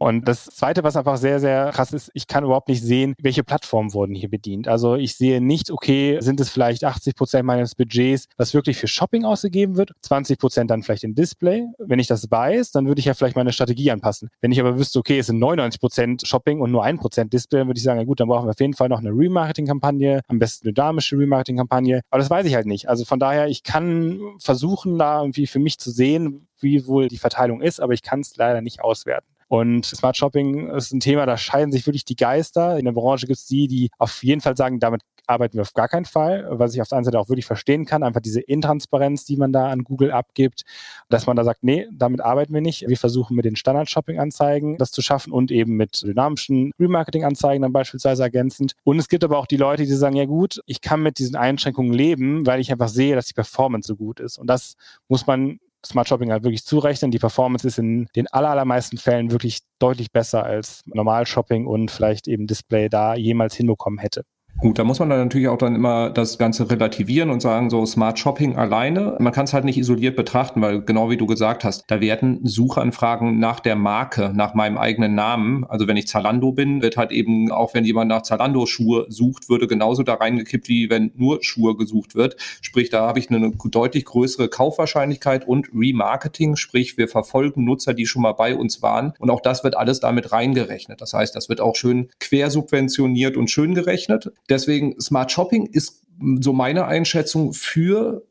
Und 0.00 0.26
das 0.26 0.46
Zweite, 0.46 0.82
was 0.82 0.96
einfach 0.96 1.18
sehr, 1.18 1.40
sehr 1.40 1.72
krass 1.72 1.92
ist, 1.92 2.10
ich 2.14 2.26
kann 2.26 2.42
überhaupt 2.42 2.70
nicht 2.70 2.82
sehen, 2.82 3.14
welche 3.20 3.44
Plattformen 3.44 3.92
wurden 3.92 4.14
hier 4.14 4.30
bedient. 4.30 4.66
Also 4.66 4.94
ich 4.94 5.14
sehe 5.14 5.42
nicht, 5.42 5.70
okay, 5.70 6.16
sind 6.20 6.40
es 6.40 6.48
vielleicht 6.48 6.84
80 6.84 7.14
Prozent 7.14 7.44
meines 7.44 7.74
Budgets, 7.74 8.24
was 8.38 8.54
wirklich 8.54 8.78
für 8.78 8.88
Shopping 8.88 9.26
ausgegeben 9.26 9.76
wird, 9.76 9.92
20 10.00 10.38
Prozent 10.38 10.70
dann 10.70 10.82
vielleicht 10.82 11.04
in 11.04 11.14
Display. 11.14 11.66
Wenn 11.78 11.98
ich 11.98 12.06
das 12.06 12.30
weiß, 12.30 12.70
dann 12.70 12.86
würde 12.86 12.98
ich 12.98 13.04
ja 13.04 13.12
vielleicht 13.12 13.36
meine 13.36 13.52
Strategie 13.52 13.90
anpassen. 13.90 14.30
Wenn 14.40 14.52
ich 14.52 14.60
aber 14.60 14.78
wüsste, 14.78 14.98
okay, 14.98 15.18
es 15.18 15.26
sind 15.26 15.38
99 15.38 15.78
Prozent 15.78 16.26
Shopping 16.26 16.62
und 16.62 16.70
nur 16.70 16.82
ein 16.82 16.98
Prozent 16.98 17.34
Display, 17.34 17.58
dann 17.58 17.68
würde 17.68 17.76
ich 17.76 17.84
sagen, 17.84 18.00
ja 18.00 18.06
gut, 18.06 18.20
dann 18.20 18.28
brauchen 18.28 18.46
wir 18.46 18.52
auf 18.52 18.60
jeden 18.60 18.72
Fall 18.72 18.88
noch 18.88 19.00
eine 19.00 19.10
Remarketing-Kampagne, 19.10 20.22
am 20.28 20.38
besten 20.38 20.68
eine 20.68 20.72
dynamische 20.72 21.18
Remarketing-Kampagne. 21.18 22.00
Aber 22.08 22.20
das 22.20 22.30
weiß 22.30 22.46
ich 22.46 22.54
halt 22.54 22.66
nicht. 22.66 22.88
Also 22.88 23.04
von 23.04 23.18
daher, 23.18 23.48
ich 23.48 23.64
kann 23.64 24.18
versuchen, 24.38 24.98
da 24.98 25.20
irgendwie 25.20 25.46
für 25.46 25.58
mich 25.58 25.78
zu 25.78 25.90
sehen, 25.90 26.46
wie 26.58 26.86
wohl 26.86 27.08
die 27.08 27.18
Verteilung 27.18 27.60
ist, 27.60 27.80
aber 27.80 27.92
ich 27.92 28.02
kann 28.02 28.20
es 28.20 28.34
leider 28.36 28.62
nicht 28.62 28.80
auswerten. 28.80 29.26
Und 29.50 29.84
Smart 29.84 30.16
Shopping 30.16 30.70
ist 30.70 30.92
ein 30.92 31.00
Thema, 31.00 31.26
da 31.26 31.36
scheiden 31.36 31.72
sich 31.72 31.84
wirklich 31.84 32.04
die 32.04 32.14
Geister. 32.14 32.78
In 32.78 32.84
der 32.84 32.92
Branche 32.92 33.26
gibt 33.26 33.40
es 33.40 33.46
die, 33.46 33.66
die 33.66 33.90
auf 33.98 34.22
jeden 34.22 34.40
Fall 34.40 34.56
sagen, 34.56 34.78
damit 34.78 35.02
arbeiten 35.26 35.54
wir 35.54 35.62
auf 35.62 35.74
gar 35.74 35.88
keinen 35.88 36.04
Fall, 36.04 36.46
was 36.52 36.72
ich 36.72 36.80
auf 36.80 36.86
der 36.86 36.98
einen 36.98 37.04
Seite 37.04 37.18
auch 37.18 37.28
wirklich 37.28 37.46
verstehen 37.46 37.84
kann, 37.84 38.04
einfach 38.04 38.20
diese 38.20 38.40
Intransparenz, 38.40 39.24
die 39.24 39.36
man 39.36 39.52
da 39.52 39.68
an 39.68 39.82
Google 39.82 40.12
abgibt, 40.12 40.62
dass 41.08 41.26
man 41.26 41.34
da 41.36 41.42
sagt, 41.42 41.64
nee, 41.64 41.88
damit 41.90 42.20
arbeiten 42.20 42.54
wir 42.54 42.60
nicht. 42.60 42.86
Wir 42.86 42.96
versuchen 42.96 43.34
mit 43.34 43.44
den 43.44 43.56
Standard-Shopping-Anzeigen 43.56 44.78
das 44.78 44.92
zu 44.92 45.02
schaffen 45.02 45.32
und 45.32 45.50
eben 45.50 45.76
mit 45.76 46.00
dynamischen 46.00 46.70
Remarketing-Anzeigen 46.78 47.62
dann 47.62 47.72
beispielsweise 47.72 48.22
ergänzend. 48.22 48.74
Und 48.84 49.00
es 49.00 49.08
gibt 49.08 49.24
aber 49.24 49.38
auch 49.38 49.46
die 49.46 49.56
Leute, 49.56 49.82
die 49.82 49.92
sagen, 49.94 50.14
ja 50.14 50.26
gut, 50.26 50.60
ich 50.66 50.80
kann 50.80 51.02
mit 51.02 51.18
diesen 51.18 51.34
Einschränkungen 51.34 51.92
leben, 51.92 52.46
weil 52.46 52.60
ich 52.60 52.70
einfach 52.70 52.88
sehe, 52.88 53.16
dass 53.16 53.26
die 53.26 53.34
Performance 53.34 53.88
so 53.88 53.96
gut 53.96 54.20
ist. 54.20 54.38
Und 54.38 54.46
das 54.46 54.76
muss 55.08 55.26
man 55.26 55.58
Smart 55.84 56.08
Shopping 56.08 56.30
halt 56.30 56.44
wirklich 56.44 56.64
zurechnen. 56.64 57.10
Die 57.10 57.18
Performance 57.18 57.66
ist 57.66 57.78
in 57.78 58.06
den 58.16 58.26
allermeisten 58.28 58.98
Fällen 58.98 59.30
wirklich 59.30 59.60
deutlich 59.78 60.12
besser 60.12 60.44
als 60.44 60.82
Normal 60.86 61.26
Shopping 61.26 61.66
und 61.66 61.90
vielleicht 61.90 62.28
eben 62.28 62.46
Display 62.46 62.88
da 62.88 63.14
jemals 63.14 63.54
hinbekommen 63.54 63.98
hätte. 63.98 64.24
Gut, 64.60 64.78
da 64.78 64.84
muss 64.84 64.98
man 64.98 65.08
dann 65.08 65.20
natürlich 65.20 65.48
auch 65.48 65.56
dann 65.56 65.74
immer 65.74 66.10
das 66.10 66.36
Ganze 66.36 66.70
relativieren 66.70 67.30
und 67.30 67.40
sagen, 67.40 67.70
so 67.70 67.86
Smart 67.86 68.18
Shopping 68.18 68.56
alleine, 68.56 69.16
man 69.18 69.32
kann 69.32 69.44
es 69.44 69.54
halt 69.54 69.64
nicht 69.64 69.78
isoliert 69.78 70.16
betrachten, 70.16 70.60
weil 70.60 70.82
genau 70.82 71.08
wie 71.08 71.16
du 71.16 71.24
gesagt 71.24 71.64
hast, 71.64 71.84
da 71.86 72.02
werden 72.02 72.40
Suchanfragen 72.42 73.38
nach 73.38 73.60
der 73.60 73.74
Marke, 73.74 74.32
nach 74.34 74.52
meinem 74.52 74.76
eigenen 74.76 75.14
Namen, 75.14 75.64
also 75.64 75.88
wenn 75.88 75.96
ich 75.96 76.08
Zalando 76.08 76.52
bin, 76.52 76.82
wird 76.82 76.98
halt 76.98 77.10
eben, 77.10 77.50
auch 77.50 77.72
wenn 77.72 77.86
jemand 77.86 78.10
nach 78.10 78.20
Zalando 78.20 78.66
Schuhe 78.66 79.06
sucht, 79.08 79.48
würde 79.48 79.66
genauso 79.66 80.02
da 80.02 80.14
reingekippt, 80.14 80.68
wie 80.68 80.90
wenn 80.90 81.10
nur 81.16 81.38
Schuhe 81.42 81.74
gesucht 81.74 82.14
wird. 82.14 82.36
Sprich, 82.60 82.90
da 82.90 83.06
habe 83.06 83.18
ich 83.18 83.30
eine 83.30 83.52
deutlich 83.64 84.04
größere 84.04 84.50
Kaufwahrscheinlichkeit 84.50 85.48
und 85.48 85.70
Remarketing, 85.74 86.56
sprich, 86.56 86.98
wir 86.98 87.08
verfolgen 87.08 87.64
Nutzer, 87.64 87.94
die 87.94 88.04
schon 88.04 88.20
mal 88.20 88.32
bei 88.32 88.54
uns 88.54 88.82
waren 88.82 89.14
und 89.20 89.30
auch 89.30 89.40
das 89.40 89.64
wird 89.64 89.74
alles 89.74 90.00
damit 90.00 90.32
reingerechnet. 90.32 91.00
Das 91.00 91.14
heißt, 91.14 91.34
das 91.34 91.48
wird 91.48 91.62
auch 91.62 91.76
schön 91.76 92.10
quersubventioniert 92.20 93.38
und 93.38 93.50
schön 93.50 93.74
gerechnet. 93.74 94.32
Deswegen 94.48 95.00
Smart 95.00 95.30
Shopping 95.30 95.66
ist 95.66 96.02
so 96.40 96.52
meine 96.52 96.86
Einschätzung 96.86 97.52
für 97.52 98.24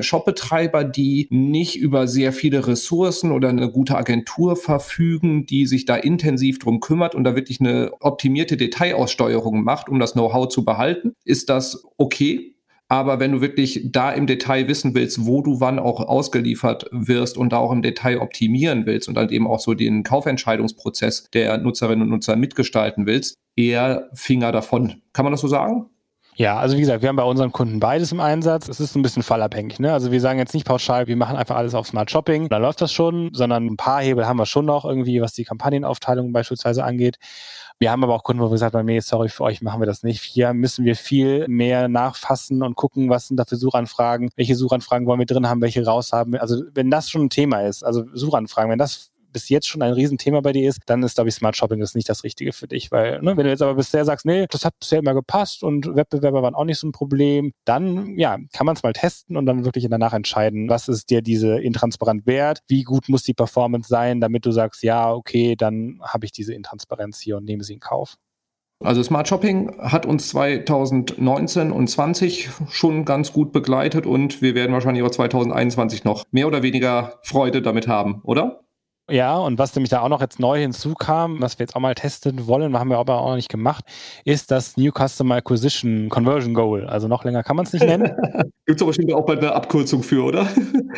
Shopbetreiber, 0.00 0.84
die 0.84 1.28
nicht 1.30 1.76
über 1.76 2.06
sehr 2.06 2.32
viele 2.32 2.66
Ressourcen 2.66 3.32
oder 3.32 3.48
eine 3.48 3.70
gute 3.70 3.96
Agentur 3.96 4.56
verfügen, 4.56 5.46
die 5.46 5.66
sich 5.66 5.86
da 5.86 5.96
intensiv 5.96 6.58
drum 6.58 6.80
kümmert 6.80 7.14
und 7.14 7.24
da 7.24 7.34
wirklich 7.34 7.60
eine 7.60 7.90
optimierte 8.00 8.56
Detailaussteuerung 8.56 9.64
macht, 9.64 9.88
um 9.88 9.98
das 9.98 10.12
Know-how 10.12 10.48
zu 10.48 10.64
behalten, 10.64 11.14
ist 11.24 11.48
das 11.48 11.84
okay. 11.96 12.54
Aber 12.92 13.20
wenn 13.20 13.32
du 13.32 13.40
wirklich 13.40 13.80
da 13.90 14.12
im 14.12 14.26
Detail 14.26 14.68
wissen 14.68 14.94
willst, 14.94 15.24
wo 15.24 15.40
du 15.40 15.60
wann 15.60 15.78
auch 15.78 15.98
ausgeliefert 15.98 16.90
wirst 16.90 17.38
und 17.38 17.54
da 17.54 17.56
auch 17.56 17.72
im 17.72 17.80
Detail 17.80 18.18
optimieren 18.20 18.84
willst 18.84 19.08
und 19.08 19.14
dann 19.14 19.30
eben 19.30 19.46
auch 19.46 19.60
so 19.60 19.72
den 19.72 20.02
Kaufentscheidungsprozess 20.02 21.30
der 21.30 21.56
Nutzerinnen 21.56 22.02
und 22.02 22.10
Nutzer 22.10 22.36
mitgestalten 22.36 23.06
willst, 23.06 23.38
eher 23.56 24.10
Finger 24.12 24.52
davon. 24.52 25.00
Kann 25.14 25.24
man 25.24 25.32
das 25.32 25.40
so 25.40 25.48
sagen? 25.48 25.86
Ja, 26.34 26.58
also 26.58 26.76
wie 26.76 26.80
gesagt, 26.80 27.00
wir 27.00 27.08
haben 27.08 27.16
bei 27.16 27.22
unseren 27.22 27.50
Kunden 27.50 27.80
beides 27.80 28.12
im 28.12 28.20
Einsatz. 28.20 28.68
Es 28.68 28.78
ist 28.78 28.94
ein 28.94 29.00
bisschen 29.00 29.22
fallabhängig. 29.22 29.80
Ne? 29.80 29.90
Also 29.90 30.12
wir 30.12 30.20
sagen 30.20 30.38
jetzt 30.38 30.52
nicht 30.52 30.66
pauschal, 30.66 31.06
wir 31.06 31.16
machen 31.16 31.36
einfach 31.36 31.56
alles 31.56 31.74
auf 31.74 31.86
Smart 31.86 32.10
Shopping, 32.10 32.50
da 32.50 32.58
läuft 32.58 32.82
das 32.82 32.92
schon, 32.92 33.30
sondern 33.32 33.64
ein 33.64 33.78
paar 33.78 34.02
Hebel 34.02 34.26
haben 34.26 34.38
wir 34.38 34.44
schon 34.44 34.66
noch 34.66 34.84
irgendwie, 34.84 35.22
was 35.22 35.32
die 35.32 35.44
Kampagnenaufteilung 35.44 36.30
beispielsweise 36.32 36.84
angeht. 36.84 37.16
Wir 37.82 37.90
haben 37.90 38.04
aber 38.04 38.14
auch 38.14 38.22
Kunden, 38.22 38.40
wo 38.40 38.46
wir 38.46 38.52
gesagt 38.52 38.76
haben, 38.76 38.86
nee, 38.86 39.00
sorry, 39.00 39.28
für 39.28 39.42
euch 39.42 39.60
machen 39.60 39.82
wir 39.82 39.86
das 39.86 40.04
nicht. 40.04 40.22
Hier 40.22 40.54
müssen 40.54 40.84
wir 40.84 40.94
viel 40.94 41.48
mehr 41.48 41.88
nachfassen 41.88 42.62
und 42.62 42.76
gucken, 42.76 43.10
was 43.10 43.26
sind 43.26 43.38
da 43.38 43.44
für 43.44 43.56
Suchanfragen, 43.56 44.30
welche 44.36 44.54
Suchanfragen 44.54 45.04
wollen 45.04 45.18
wir 45.18 45.26
drin 45.26 45.48
haben, 45.48 45.60
welche 45.60 45.84
raus 45.84 46.12
haben. 46.12 46.36
Also 46.36 46.62
wenn 46.74 46.92
das 46.92 47.10
schon 47.10 47.22
ein 47.22 47.30
Thema 47.30 47.62
ist, 47.62 47.82
also 47.82 48.04
Suchanfragen, 48.14 48.70
wenn 48.70 48.78
das 48.78 49.10
bis 49.32 49.48
jetzt 49.48 49.68
schon 49.68 49.82
ein 49.82 49.92
Riesenthema 49.92 50.40
bei 50.40 50.52
dir 50.52 50.68
ist, 50.68 50.80
dann 50.86 51.02
ist, 51.02 51.14
glaube 51.14 51.28
ich, 51.28 51.34
Smart 51.34 51.56
Shopping 51.56 51.80
das 51.80 51.94
nicht 51.94 52.08
das 52.08 52.24
Richtige 52.24 52.52
für 52.52 52.68
dich. 52.68 52.90
Weil, 52.90 53.20
ne, 53.22 53.36
wenn 53.36 53.44
du 53.44 53.50
jetzt 53.50 53.62
aber 53.62 53.74
bisher 53.74 54.04
sagst, 54.04 54.26
nee, 54.26 54.46
das 54.50 54.64
hat 54.64 54.78
bisher 54.78 54.98
immer 54.98 55.14
gepasst 55.14 55.62
und 55.62 55.94
Wettbewerber 55.94 56.42
waren 56.42 56.54
auch 56.54 56.64
nicht 56.64 56.78
so 56.78 56.86
ein 56.86 56.92
Problem, 56.92 57.52
dann 57.64 58.18
ja, 58.18 58.38
kann 58.52 58.66
man 58.66 58.76
es 58.76 58.82
mal 58.82 58.92
testen 58.92 59.36
und 59.36 59.46
dann 59.46 59.64
wirklich 59.64 59.86
danach 59.88 60.12
entscheiden, 60.12 60.68
was 60.68 60.88
ist 60.88 61.10
dir 61.10 61.22
diese 61.22 61.58
intransparent 61.60 62.26
wert, 62.26 62.60
wie 62.68 62.82
gut 62.82 63.08
muss 63.08 63.22
die 63.22 63.34
Performance 63.34 63.88
sein, 63.88 64.20
damit 64.20 64.46
du 64.46 64.52
sagst, 64.52 64.82
ja, 64.82 65.12
okay, 65.12 65.56
dann 65.56 66.00
habe 66.02 66.24
ich 66.24 66.32
diese 66.32 66.54
Intransparenz 66.54 67.20
hier 67.20 67.36
und 67.36 67.44
nehme 67.44 67.64
sie 67.64 67.74
in 67.74 67.80
Kauf. 67.80 68.16
Also 68.84 69.02
Smart 69.02 69.28
Shopping 69.28 69.78
hat 69.78 70.06
uns 70.06 70.28
2019 70.30 71.70
und 71.70 71.88
20 71.88 72.50
schon 72.70 73.04
ganz 73.04 73.32
gut 73.32 73.52
begleitet 73.52 74.06
und 74.06 74.42
wir 74.42 74.54
werden 74.54 74.72
wahrscheinlich 74.72 75.04
auch 75.04 75.10
2021 75.10 76.04
noch 76.04 76.24
mehr 76.32 76.48
oder 76.48 76.62
weniger 76.62 77.20
Freude 77.22 77.62
damit 77.62 77.86
haben, 77.86 78.20
oder? 78.24 78.61
Ja, 79.10 79.36
und 79.36 79.58
was 79.58 79.74
nämlich 79.74 79.90
da 79.90 80.00
auch 80.00 80.08
noch 80.08 80.20
jetzt 80.20 80.38
neu 80.38 80.60
hinzukam, 80.60 81.40
was 81.40 81.58
wir 81.58 81.64
jetzt 81.64 81.74
auch 81.74 81.80
mal 81.80 81.94
testen 81.94 82.46
wollen, 82.46 82.78
haben 82.78 82.88
wir 82.88 82.98
aber 82.98 83.18
auch 83.18 83.30
noch 83.30 83.36
nicht 83.36 83.48
gemacht, 83.48 83.84
ist 84.24 84.50
das 84.52 84.76
New 84.76 84.92
Customer 84.92 85.36
Acquisition 85.36 86.08
Conversion 86.08 86.54
Goal. 86.54 86.86
Also 86.86 87.08
noch 87.08 87.24
länger 87.24 87.42
kann 87.42 87.56
man 87.56 87.66
es 87.66 87.72
nicht 87.72 87.84
nennen. 87.84 88.04
Gibt 88.64 88.76
es 88.76 88.82
aber 88.82 88.90
bestimmt 88.90 89.12
auch 89.12 89.26
bald 89.26 89.40
eine 89.40 89.52
Abkürzung 89.52 90.02
für, 90.04 90.22
oder? 90.22 90.46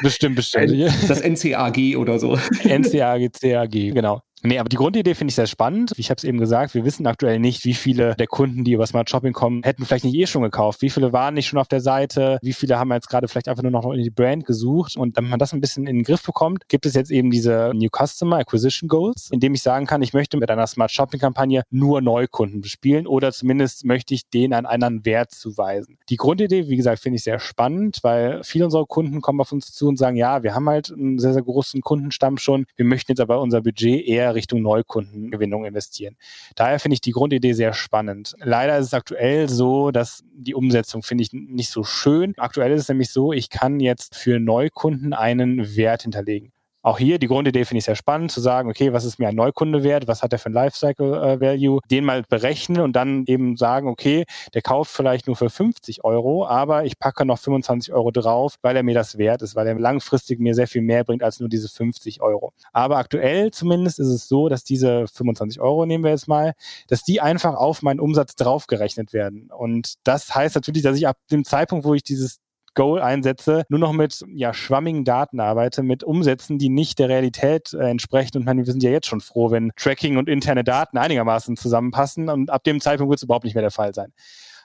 Bestimmt, 0.02 0.36
bestimmt. 0.36 0.70
Das 1.08 1.22
NCAG 1.22 1.96
oder 1.96 2.18
so. 2.18 2.36
NCAG, 2.64 3.30
CAG, 3.40 3.70
genau. 3.70 4.20
Nee, 4.46 4.58
aber 4.58 4.68
die 4.68 4.76
Grundidee 4.76 5.14
finde 5.14 5.30
ich 5.30 5.36
sehr 5.36 5.46
spannend. 5.46 5.94
Ich 5.96 6.10
habe 6.10 6.18
es 6.18 6.24
eben 6.24 6.36
gesagt, 6.36 6.74
wir 6.74 6.84
wissen 6.84 7.06
aktuell 7.06 7.38
nicht, 7.38 7.64
wie 7.64 7.72
viele 7.72 8.14
der 8.14 8.26
Kunden, 8.26 8.62
die 8.62 8.72
über 8.72 8.86
Smart 8.86 9.08
Shopping 9.08 9.32
kommen, 9.32 9.62
hätten 9.62 9.86
vielleicht 9.86 10.04
nicht 10.04 10.16
eh 10.16 10.26
schon 10.26 10.42
gekauft. 10.42 10.82
Wie 10.82 10.90
viele 10.90 11.14
waren 11.14 11.32
nicht 11.32 11.46
schon 11.46 11.58
auf 11.58 11.68
der 11.68 11.80
Seite? 11.80 12.38
Wie 12.42 12.52
viele 12.52 12.78
haben 12.78 12.92
jetzt 12.92 13.08
gerade 13.08 13.26
vielleicht 13.26 13.48
einfach 13.48 13.62
nur 13.62 13.72
noch 13.72 13.90
in 13.90 14.02
die 14.02 14.10
Brand 14.10 14.44
gesucht? 14.44 14.98
Und 14.98 15.16
damit 15.16 15.30
man 15.30 15.38
das 15.38 15.54
ein 15.54 15.62
bisschen 15.62 15.86
in 15.86 15.96
den 15.96 16.04
Griff 16.04 16.22
bekommt, 16.22 16.68
gibt 16.68 16.84
es 16.84 16.92
jetzt 16.92 17.10
eben 17.10 17.30
diese 17.30 17.72
New 17.74 17.88
Customer 17.88 18.36
Acquisition 18.36 18.86
Goals, 18.86 19.30
indem 19.32 19.54
ich 19.54 19.62
sagen 19.62 19.86
kann, 19.86 20.02
ich 20.02 20.12
möchte 20.12 20.36
mit 20.36 20.50
einer 20.50 20.66
Smart 20.66 20.90
Shopping 20.92 21.20
Kampagne 21.20 21.62
nur 21.70 22.02
Neukunden 22.02 22.60
bespielen 22.60 23.06
oder 23.06 23.32
zumindest 23.32 23.86
möchte 23.86 24.12
ich 24.12 24.28
denen 24.28 24.52
einen 24.52 24.66
anderen 24.66 25.06
Wert 25.06 25.30
zuweisen. 25.30 25.96
Die 26.10 26.16
Grundidee, 26.16 26.68
wie 26.68 26.76
gesagt, 26.76 27.00
finde 27.00 27.16
ich 27.16 27.24
sehr 27.24 27.38
spannend, 27.38 28.00
weil 28.02 28.42
viele 28.44 28.66
unserer 28.66 28.84
Kunden 28.84 29.22
kommen 29.22 29.40
auf 29.40 29.52
uns 29.52 29.72
zu 29.72 29.88
und 29.88 29.96
sagen, 29.96 30.18
ja, 30.18 30.42
wir 30.42 30.54
haben 30.54 30.68
halt 30.68 30.92
einen 30.92 31.18
sehr, 31.18 31.32
sehr 31.32 31.42
großen 31.42 31.80
Kundenstamm 31.80 32.36
schon. 32.36 32.66
Wir 32.76 32.84
möchten 32.84 33.12
jetzt 33.12 33.20
aber 33.20 33.40
unser 33.40 33.62
Budget 33.62 34.06
eher 34.06 34.33
Richtung 34.34 34.62
Neukundengewinnung 34.62 35.64
investieren. 35.64 36.16
Daher 36.54 36.80
finde 36.80 36.94
ich 36.94 37.00
die 37.00 37.12
Grundidee 37.12 37.52
sehr 37.52 37.72
spannend. 37.72 38.34
Leider 38.38 38.78
ist 38.78 38.86
es 38.86 38.94
aktuell 38.94 39.48
so, 39.48 39.90
dass 39.90 40.24
die 40.32 40.54
Umsetzung 40.54 41.02
finde 41.02 41.22
ich 41.22 41.32
nicht 41.32 41.70
so 41.70 41.84
schön. 41.84 42.34
Aktuell 42.36 42.72
ist 42.72 42.82
es 42.82 42.88
nämlich 42.88 43.10
so, 43.10 43.32
ich 43.32 43.50
kann 43.50 43.80
jetzt 43.80 44.16
für 44.16 44.40
Neukunden 44.40 45.12
einen 45.12 45.76
Wert 45.76 46.02
hinterlegen. 46.02 46.53
Auch 46.84 46.98
hier 46.98 47.18
die 47.18 47.28
Grundidee 47.28 47.64
finde 47.64 47.78
ich 47.78 47.86
sehr 47.86 47.96
spannend, 47.96 48.30
zu 48.30 48.42
sagen, 48.42 48.68
okay, 48.68 48.92
was 48.92 49.06
ist 49.06 49.18
mir 49.18 49.28
ein 49.28 49.34
Neukunde 49.34 49.82
wert, 49.82 50.06
was 50.06 50.22
hat 50.22 50.32
der 50.32 50.38
für 50.38 50.50
ein 50.50 50.52
Lifecycle 50.52 51.14
äh, 51.14 51.40
Value, 51.40 51.80
den 51.90 52.04
mal 52.04 52.24
berechnen 52.28 52.82
und 52.82 52.94
dann 52.94 53.24
eben 53.26 53.56
sagen, 53.56 53.88
okay, 53.88 54.26
der 54.52 54.60
kauft 54.60 54.90
vielleicht 54.90 55.26
nur 55.26 55.34
für 55.34 55.48
50 55.48 56.04
Euro, 56.04 56.46
aber 56.46 56.84
ich 56.84 56.98
packe 56.98 57.24
noch 57.24 57.38
25 57.38 57.94
Euro 57.94 58.10
drauf, 58.10 58.56
weil 58.60 58.76
er 58.76 58.82
mir 58.82 58.94
das 58.94 59.16
wert 59.16 59.40
ist, 59.40 59.56
weil 59.56 59.66
er 59.66 59.78
langfristig 59.78 60.40
mir 60.40 60.54
sehr 60.54 60.68
viel 60.68 60.82
mehr 60.82 61.04
bringt 61.04 61.22
als 61.22 61.40
nur 61.40 61.48
diese 61.48 61.70
50 61.70 62.20
Euro. 62.20 62.52
Aber 62.74 62.98
aktuell 62.98 63.50
zumindest 63.50 63.98
ist 63.98 64.08
es 64.08 64.28
so, 64.28 64.50
dass 64.50 64.62
diese 64.62 65.06
25 65.06 65.62
Euro, 65.62 65.86
nehmen 65.86 66.04
wir 66.04 66.10
jetzt 66.10 66.28
mal, 66.28 66.52
dass 66.88 67.02
die 67.02 67.22
einfach 67.22 67.54
auf 67.54 67.80
meinen 67.80 67.98
Umsatz 67.98 68.36
draufgerechnet 68.36 69.14
werden. 69.14 69.50
Und 69.50 69.94
das 70.04 70.34
heißt 70.34 70.54
natürlich, 70.54 70.82
dass 70.82 70.98
ich 70.98 71.08
ab 71.08 71.16
dem 71.30 71.44
Zeitpunkt, 71.44 71.86
wo 71.86 71.94
ich 71.94 72.02
dieses 72.02 72.40
Goal 72.74 73.00
einsetze, 73.00 73.64
nur 73.68 73.80
noch 73.80 73.92
mit 73.92 74.24
ja, 74.28 74.52
schwammigen 74.52 75.04
Daten 75.04 75.40
arbeite, 75.40 75.82
mit 75.82 76.04
Umsätzen, 76.04 76.58
die 76.58 76.68
nicht 76.68 76.98
der 76.98 77.08
Realität 77.08 77.72
äh, 77.72 77.88
entsprechen. 77.88 78.38
Und 78.38 78.46
meine, 78.46 78.64
wir 78.64 78.72
sind 78.72 78.82
ja 78.82 78.90
jetzt 78.90 79.06
schon 79.06 79.20
froh, 79.20 79.50
wenn 79.50 79.72
Tracking 79.76 80.16
und 80.16 80.28
interne 80.28 80.64
Daten 80.64 80.98
einigermaßen 80.98 81.56
zusammenpassen. 81.56 82.28
Und 82.28 82.50
ab 82.50 82.64
dem 82.64 82.80
Zeitpunkt 82.80 83.10
wird 83.10 83.18
es 83.18 83.24
überhaupt 83.24 83.44
nicht 83.44 83.54
mehr 83.54 83.62
der 83.62 83.70
Fall 83.70 83.94
sein. 83.94 84.12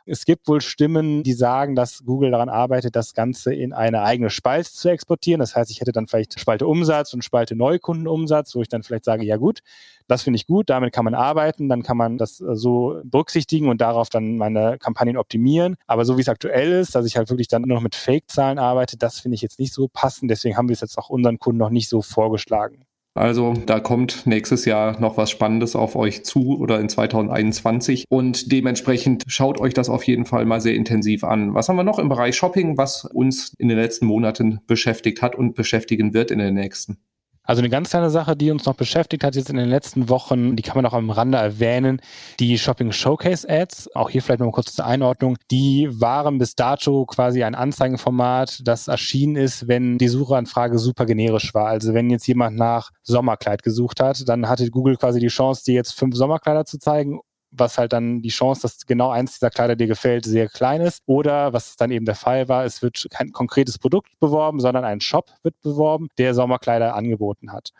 Es 0.06 0.26
gibt 0.26 0.48
wohl 0.48 0.62
Stimmen, 0.62 1.24
die 1.24 1.34
sagen, 1.34 1.76
dass 1.76 2.04
Google 2.06 2.32
daran 2.32 2.50
arbeitet, 2.50 2.96
das 2.96 3.14
Ganze 3.14 3.54
in 3.54 3.74
eine 3.74 4.02
eigene 4.02 4.30
Spalte 4.30 4.72
zu 4.72 4.90
exportieren. 4.90 5.40
Das 5.40 5.56
heißt, 5.56 5.72
ich 5.72 5.82
hätte 5.82 5.92
dann 5.92 6.08
vielleicht 6.08 6.40
Spalte 6.40 6.68
Umsatz 6.68 7.14
und 7.14 7.24
Spalte 7.24 7.56
Neukundenumsatz, 7.56 8.56
wo 8.56 8.62
ich 8.62 8.68
dann 8.68 8.84
vielleicht 8.84 9.06
sage, 9.06 9.24
ja 9.24 9.38
gut, 9.38 9.60
das 10.08 10.24
finde 10.24 10.38
ich 10.38 10.48
gut, 10.48 10.70
damit 10.70 10.92
kann 10.92 11.06
man 11.06 11.14
arbeiten, 11.14 11.70
dann 11.70 11.84
kann 11.84 11.96
man 11.96 12.18
das 12.18 12.42
äh, 12.42 12.56
so 12.56 13.00
berücksichtigen 13.04 13.70
und 13.70 13.80
darauf 13.82 14.10
dann 14.10 14.38
meine 14.38 14.78
Kampagnen 14.80 15.18
optimieren. 15.18 15.76
Aber 15.86 16.04
so 16.04 16.18
wie 16.18 16.22
es 16.22 16.30
aktuell 16.30 16.72
ist, 16.72 16.96
dass 16.96 17.06
ich 17.06 17.16
halt 17.16 17.30
wirklich 17.30 17.48
dann 17.48 17.62
nur 17.62 17.76
noch 17.76 17.84
mit 17.84 17.96
Fake-Zahlen 17.96 18.58
arbeite, 18.58 18.98
das 18.98 19.20
finde 19.20 19.36
ich 19.36 19.42
jetzt 19.42 19.60
nicht 19.60 19.74
so 19.74 19.88
passend. 19.88 20.32
Deswegen 20.32 20.58
haben 20.58 20.68
wir 20.68 20.74
es 20.74 20.82
jetzt 20.82 20.98
auch 20.98 21.10
unseren 21.10 21.38
Kunden 21.38 21.60
noch 21.60 21.70
nicht 21.70 21.90
so 21.90 22.02
vorgeschlagen. 22.02 22.89
Also 23.16 23.54
da 23.66 23.80
kommt 23.80 24.26
nächstes 24.26 24.66
Jahr 24.66 25.00
noch 25.00 25.18
was 25.18 25.30
Spannendes 25.30 25.76
auf 25.76 25.96
euch 25.96 26.24
zu 26.24 26.58
oder 26.58 26.80
in 26.80 26.90
2021 26.90 28.06
und 28.08 28.52
dementsprechend 28.52 29.24
schaut 29.28 29.60
euch 29.60 29.74
das 29.74 29.90
auf 29.90 30.04
jeden 30.04 30.26
Fall 30.26 30.46
mal 30.46 30.62
sehr 30.62 30.76
intensiv 30.76 31.24
an. 31.24 31.54
Was 31.54 31.68
haben 31.68 31.76
wir 31.76 31.84
noch 31.84 32.00
im 32.00 32.10
Bereich 32.10 32.36
Shopping, 32.36 32.78
was 32.78 33.06
uns 33.06 33.54
in 33.58 33.68
den 33.68 33.78
letzten 33.78 34.06
Monaten 34.06 34.60
beschäftigt 34.68 35.22
hat 35.22 35.36
und 35.36 35.56
beschäftigen 35.56 36.14
wird 36.14 36.32
in 36.32 36.40
den 36.40 36.54
nächsten? 36.54 36.98
Also 37.44 37.62
eine 37.62 37.70
ganz 37.70 37.90
kleine 37.90 38.12
Sache, 38.12 38.36
die 38.36 38.52
uns 38.52 38.66
noch 38.66 38.76
beschäftigt 38.76 39.24
hat 39.24 39.36
jetzt 39.36 39.50
in 39.50 39.56
den 39.56 39.70
letzten 39.70 40.08
Wochen, 40.08 40.56
die 40.56 40.62
kann 40.62 40.76
man 40.76 40.86
auch 40.86 40.94
am 40.94 41.10
Rande 41.10 41.40
erwähnen, 41.40 42.00
die 42.40 42.60
Shopping 42.60 42.92
Showcase 42.92 43.50
Ads. 43.50 43.96
Auch 43.96 44.10
hier 44.10 44.22
vielleicht 44.22 44.40
noch 44.40 44.48
mal 44.48 44.54
kurz 44.54 44.76
zur 44.76 44.86
Einordnung. 44.86 45.38
Die 45.50 45.90
waren 45.90 46.38
bis 46.38 46.54
dato 46.54 47.06
quasi 47.06 47.44
ein 47.44 47.56
Anzeigenformat, 47.56 48.62
das 48.64 48.88
erschienen 48.88 49.36
ist, 49.36 49.68
wenn 49.68 49.98
die 49.98 50.10
Suchanfrage 50.10 50.78
super 50.78 51.06
generisch 51.06 51.54
war. 51.56 51.68
Also 51.68 51.96
wenn 51.96 52.10
jetzt 52.10 52.28
jemand 52.28 52.56
nach 52.56 52.92
Sommerkleid 53.02 53.64
gesucht 53.64 54.00
hat, 54.00 54.30
dann 54.30 54.48
hatte 54.48 54.70
Google 54.70 54.98
quasi 54.98 55.20
die 55.20 55.28
Chance, 55.28 55.64
dir 55.66 55.74
jetzt 55.74 55.94
fünf 55.94 56.16
Sommerkleider 56.16 56.66
zu 56.66 56.78
zeigen 56.78 57.20
was 57.52 57.78
halt 57.78 57.94
dann 57.94 58.22
die 58.22 58.30
Chance, 58.30 58.62
dass 58.62 58.86
genau 58.86 59.10
eins 59.10 59.34
dieser 59.34 59.50
Kleider 59.50 59.76
dir 59.76 59.88
gefällt, 59.88 60.26
sehr 60.26 60.50
klein 60.50 60.82
ist. 60.82 61.04
Oder 61.06 61.54
was 61.54 61.76
dann 61.76 61.92
eben 61.92 62.06
der 62.06 62.16
Fall 62.16 62.48
war, 62.48 62.66
es 62.66 62.82
wird 62.82 63.08
kein 63.12 63.32
konkretes 63.32 63.78
Produkt 63.78 64.20
beworben, 64.20 64.60
sondern 64.60 64.86
ein 64.86 65.02
Shop 65.02 65.32
wird 65.44 65.60
beworben, 65.62 66.10
der 66.18 66.34
Sommerkleider 66.34 66.96
angeboten 66.96 67.52
hat. 67.52 67.72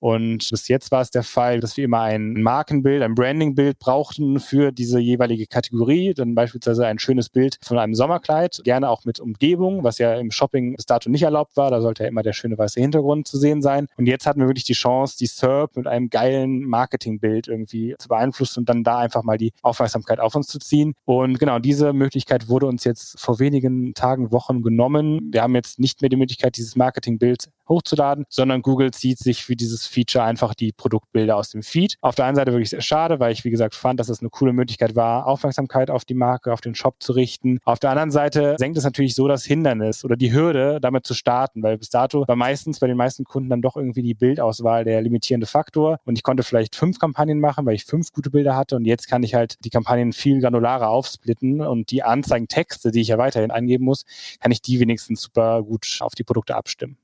Und 0.00 0.50
bis 0.50 0.68
jetzt 0.68 0.90
war 0.90 1.00
es 1.00 1.10
der 1.10 1.22
Fall, 1.22 1.60
dass 1.60 1.76
wir 1.76 1.84
immer 1.84 2.02
ein 2.02 2.34
Markenbild, 2.34 3.02
ein 3.02 3.14
Brandingbild 3.14 3.78
brauchten 3.78 4.40
für 4.40 4.72
diese 4.72 4.98
jeweilige 4.98 5.46
Kategorie. 5.46 6.14
Dann 6.14 6.34
beispielsweise 6.34 6.86
ein 6.86 6.98
schönes 6.98 7.28
Bild 7.28 7.58
von 7.62 7.78
einem 7.78 7.94
Sommerkleid, 7.94 8.60
gerne 8.64 8.90
auch 8.90 9.04
mit 9.04 9.20
Umgebung, 9.20 9.84
was 9.84 9.98
ja 9.98 10.14
im 10.14 10.30
Shopping 10.30 10.76
bis 10.76 10.86
dato 10.86 11.08
nicht 11.08 11.22
erlaubt 11.22 11.56
war. 11.56 11.70
Da 11.70 11.80
sollte 11.80 12.02
ja 12.04 12.08
immer 12.08 12.22
der 12.22 12.32
schöne 12.32 12.58
weiße 12.58 12.80
Hintergrund 12.80 13.26
zu 13.26 13.38
sehen 13.38 13.62
sein. 13.62 13.86
Und 13.96 14.06
jetzt 14.06 14.26
hatten 14.26 14.40
wir 14.40 14.48
wirklich 14.48 14.64
die 14.64 14.74
Chance, 14.74 15.16
die 15.18 15.26
SERP 15.26 15.76
mit 15.76 15.86
einem 15.86 16.10
geilen 16.10 16.60
Marketingbild 16.60 17.48
irgendwie 17.48 17.94
zu 17.98 18.08
beeinflussen 18.08 18.60
und 18.60 18.68
dann 18.68 18.84
da 18.84 18.98
einfach 18.98 19.22
mal 19.22 19.38
die 19.38 19.52
Aufmerksamkeit 19.62 20.20
auf 20.20 20.34
uns 20.34 20.46
zu 20.46 20.58
ziehen. 20.58 20.94
Und 21.04 21.38
genau, 21.38 21.58
diese 21.58 21.92
Möglichkeit 21.92 22.48
wurde 22.48 22.66
uns 22.66 22.84
jetzt 22.84 23.18
vor 23.18 23.38
wenigen 23.38 23.94
Tagen, 23.94 24.30
Wochen 24.30 24.62
genommen. 24.62 25.30
Wir 25.32 25.42
haben 25.42 25.54
jetzt 25.54 25.78
nicht 25.78 26.02
mehr 26.02 26.08
die 26.08 26.16
Möglichkeit, 26.16 26.56
dieses 26.56 26.76
Marketingbild 26.76 27.48
hochzuladen, 27.68 28.24
sondern 28.28 28.62
Google 28.62 28.90
zieht 28.92 29.18
sich 29.18 29.44
für 29.44 29.56
dieses 29.56 29.86
Feature 29.86 30.24
einfach 30.24 30.54
die 30.54 30.72
Produktbilder 30.72 31.36
aus 31.36 31.50
dem 31.50 31.62
Feed. 31.62 31.96
Auf 32.00 32.14
der 32.14 32.26
einen 32.26 32.36
Seite 32.36 32.52
wirklich 32.52 32.70
sehr 32.70 32.80
schade, 32.80 33.20
weil 33.20 33.32
ich, 33.32 33.44
wie 33.44 33.50
gesagt, 33.50 33.74
fand, 33.74 34.00
dass 34.00 34.08
es 34.08 34.20
eine 34.20 34.30
coole 34.30 34.52
Möglichkeit 34.52 34.96
war, 34.96 35.26
Aufmerksamkeit 35.26 35.90
auf 35.90 36.04
die 36.04 36.14
Marke, 36.14 36.52
auf 36.52 36.60
den 36.60 36.74
Shop 36.74 36.96
zu 37.00 37.12
richten. 37.12 37.58
Auf 37.64 37.78
der 37.78 37.90
anderen 37.90 38.10
Seite 38.10 38.56
senkt 38.58 38.78
es 38.78 38.84
natürlich 38.84 39.14
so 39.14 39.28
das 39.28 39.44
Hindernis 39.44 40.04
oder 40.04 40.16
die 40.16 40.32
Hürde, 40.32 40.78
damit 40.80 41.06
zu 41.06 41.14
starten, 41.14 41.62
weil 41.62 41.78
bis 41.78 41.90
dato 41.90 42.26
war 42.26 42.36
meistens 42.36 42.80
bei 42.80 42.86
den 42.86 42.96
meisten 42.96 43.24
Kunden 43.24 43.50
dann 43.50 43.62
doch 43.62 43.76
irgendwie 43.76 44.02
die 44.02 44.14
Bildauswahl 44.14 44.84
der 44.84 45.00
limitierende 45.02 45.46
Faktor 45.46 45.98
und 46.04 46.16
ich 46.16 46.22
konnte 46.22 46.42
vielleicht 46.42 46.76
fünf 46.76 46.98
Kampagnen 46.98 47.40
machen, 47.40 47.66
weil 47.66 47.74
ich 47.74 47.84
fünf 47.84 48.12
gute 48.12 48.30
Bilder 48.30 48.56
hatte 48.56 48.76
und 48.76 48.84
jetzt 48.84 49.08
kann 49.08 49.22
ich 49.22 49.34
halt 49.34 49.64
die 49.64 49.70
Kampagnen 49.70 50.12
viel 50.12 50.40
granularer 50.40 50.88
aufsplitten 50.88 51.60
und 51.60 51.90
die 51.90 52.02
Anzeigentexte, 52.02 52.90
die 52.90 53.00
ich 53.00 53.08
ja 53.08 53.18
weiterhin 53.18 53.50
angeben 53.50 53.84
muss, 53.84 54.04
kann 54.40 54.52
ich 54.52 54.62
die 54.62 54.80
wenigstens 54.80 55.20
super 55.22 55.62
gut 55.62 55.98
auf 56.00 56.14
die 56.14 56.24
Produkte 56.24 56.54
abstimmen. 56.54 56.98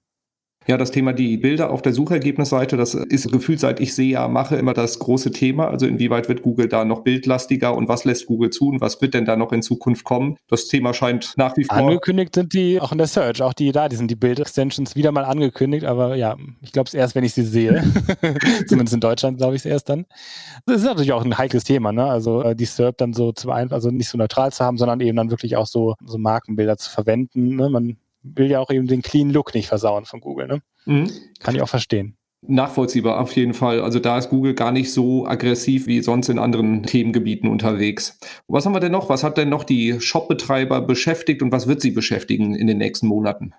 Ja, 0.67 0.77
das 0.77 0.91
Thema 0.91 1.13
die 1.13 1.37
Bilder 1.37 1.71
auf 1.71 1.83
der 1.83 1.93
Suchergebnisseite, 1.93 2.77
das 2.77 2.95
ist 2.95 3.31
gefühlt 3.33 3.61
seit 3.61 3.81
ich 3.81 3.95
SEA 3.95 4.29
mache 4.29 4.57
immer 4.57 4.75
das 4.75 4.99
große 4.99 5.33
Thema. 5.33 5.69
Also 5.69 5.87
inwieweit 5.87 6.29
wird 6.29 6.43
Google 6.43 6.69
da 6.69 6.85
noch 6.85 7.01
bildlastiger 7.01 7.75
und 7.75 7.89
was 7.89 8.05
lässt 8.05 8.27
Google 8.27 8.51
zu 8.51 8.69
und 8.69 8.81
was 8.81 9.01
wird 9.01 9.15
denn 9.15 9.25
da 9.25 9.37
noch 9.37 9.53
in 9.53 9.63
Zukunft 9.63 10.05
kommen? 10.05 10.37
Das 10.49 10.69
Thema 10.69 10.95
scheint 10.95 11.35
nach 11.37 11.57
wie 11.57 11.65
vor. 11.65 11.77
Angekündigt 11.77 12.35
sind 12.35 12.53
die 12.53 12.81
auch 12.81 12.93
in 12.93 12.99
der 12.99 13.07
Search, 13.07 13.43
auch 13.43 13.55
die 13.55 13.73
da, 13.73 13.89
die 13.89 13.97
sind 13.97 14.11
die 14.11 14.17
Bild-Extensions 14.17 14.95
wieder 14.95 15.11
mal 15.11 15.25
angekündigt, 15.25 15.85
aber 15.85 16.15
ja, 16.17 16.37
ich 16.61 16.73
glaube 16.73 16.89
es 16.89 16.95
erst, 16.95 17.15
wenn 17.15 17.25
ich 17.25 17.35
sie 17.35 17.45
sehe. 17.45 17.83
Zumindest 18.67 18.95
in 18.95 19.01
Deutschland 19.01 19.39
glaube 19.39 19.57
ich 19.57 19.63
es 19.63 19.67
erst 19.67 19.89
dann. 19.89 20.07
Das 20.67 20.77
ist 20.77 20.85
natürlich 20.85 21.13
auch 21.13 21.25
ein 21.25 21.39
heikles 21.39 21.65
Thema, 21.65 21.93
ne? 21.93 22.05
Also 22.05 22.43
äh, 22.43 22.55
die 22.55 22.65
SERP 22.65 22.99
dann 22.99 23.13
so 23.13 23.33
zu 23.33 23.51
ein, 23.51 23.73
also 23.73 23.91
nicht 23.91 24.09
so 24.09 24.19
neutral 24.19 24.53
zu 24.53 24.65
haben, 24.65 24.79
sondern 24.79 25.01
eben 25.01 25.17
dann 25.17 25.31
wirklich 25.31 25.57
auch 25.57 25.67
so, 25.67 25.97
so 26.05 26.19
Markenbilder 26.19 26.77
zu 26.77 26.91
verwenden. 26.91 27.57
Ne? 27.57 27.69
Man 27.69 27.97
will 28.23 28.51
ja 28.51 28.61
auch 28.61 28.71
eben 28.71 28.87
den 28.87 29.03
clean 29.03 29.31
Look 29.31 29.55
nicht 29.55 29.69
versauen 29.69 30.05
von 30.05 30.21
Google. 30.21 30.47
Ne? 30.47 30.63
Mhm. 30.85 31.11
Kann 31.41 31.55
ich 31.55 31.63
auch 31.63 31.69
verstehen. 31.69 32.17
Nachvollziehbar 32.45 33.21
auf 33.21 33.33
jeden 33.37 33.55
Fall. 33.55 33.81
Also 33.81 34.01
da 34.01 34.19
ist 34.19 34.31
Google 34.31 34.55
gar 34.55 34.73
nicht 34.73 34.93
so 34.93 35.27
aggressiv 35.27 35.87
wie 35.87 36.03
sonst 36.03 36.29
in 36.29 36.41
anderen 36.41 36.83
Themengebieten 36.83 37.49
unterwegs. 37.49 38.19
Was 38.49 38.67
haben 38.67 38.75
wir 38.75 38.81
denn 38.81 38.91
noch? 38.91 39.09
Was 39.09 39.23
hat 39.23 39.39
denn 39.39 39.49
noch 39.49 39.63
die 39.63 40.01
Shopbetreiber 40.01 40.81
beschäftigt 40.81 41.41
und 41.43 41.53
was 41.53 41.69
wird 41.69 41.81
sie 41.81 41.93
beschäftigen 41.93 42.57
in 42.57 42.67
den 42.67 42.79
nächsten 42.79 43.07
Monaten? 43.07 43.55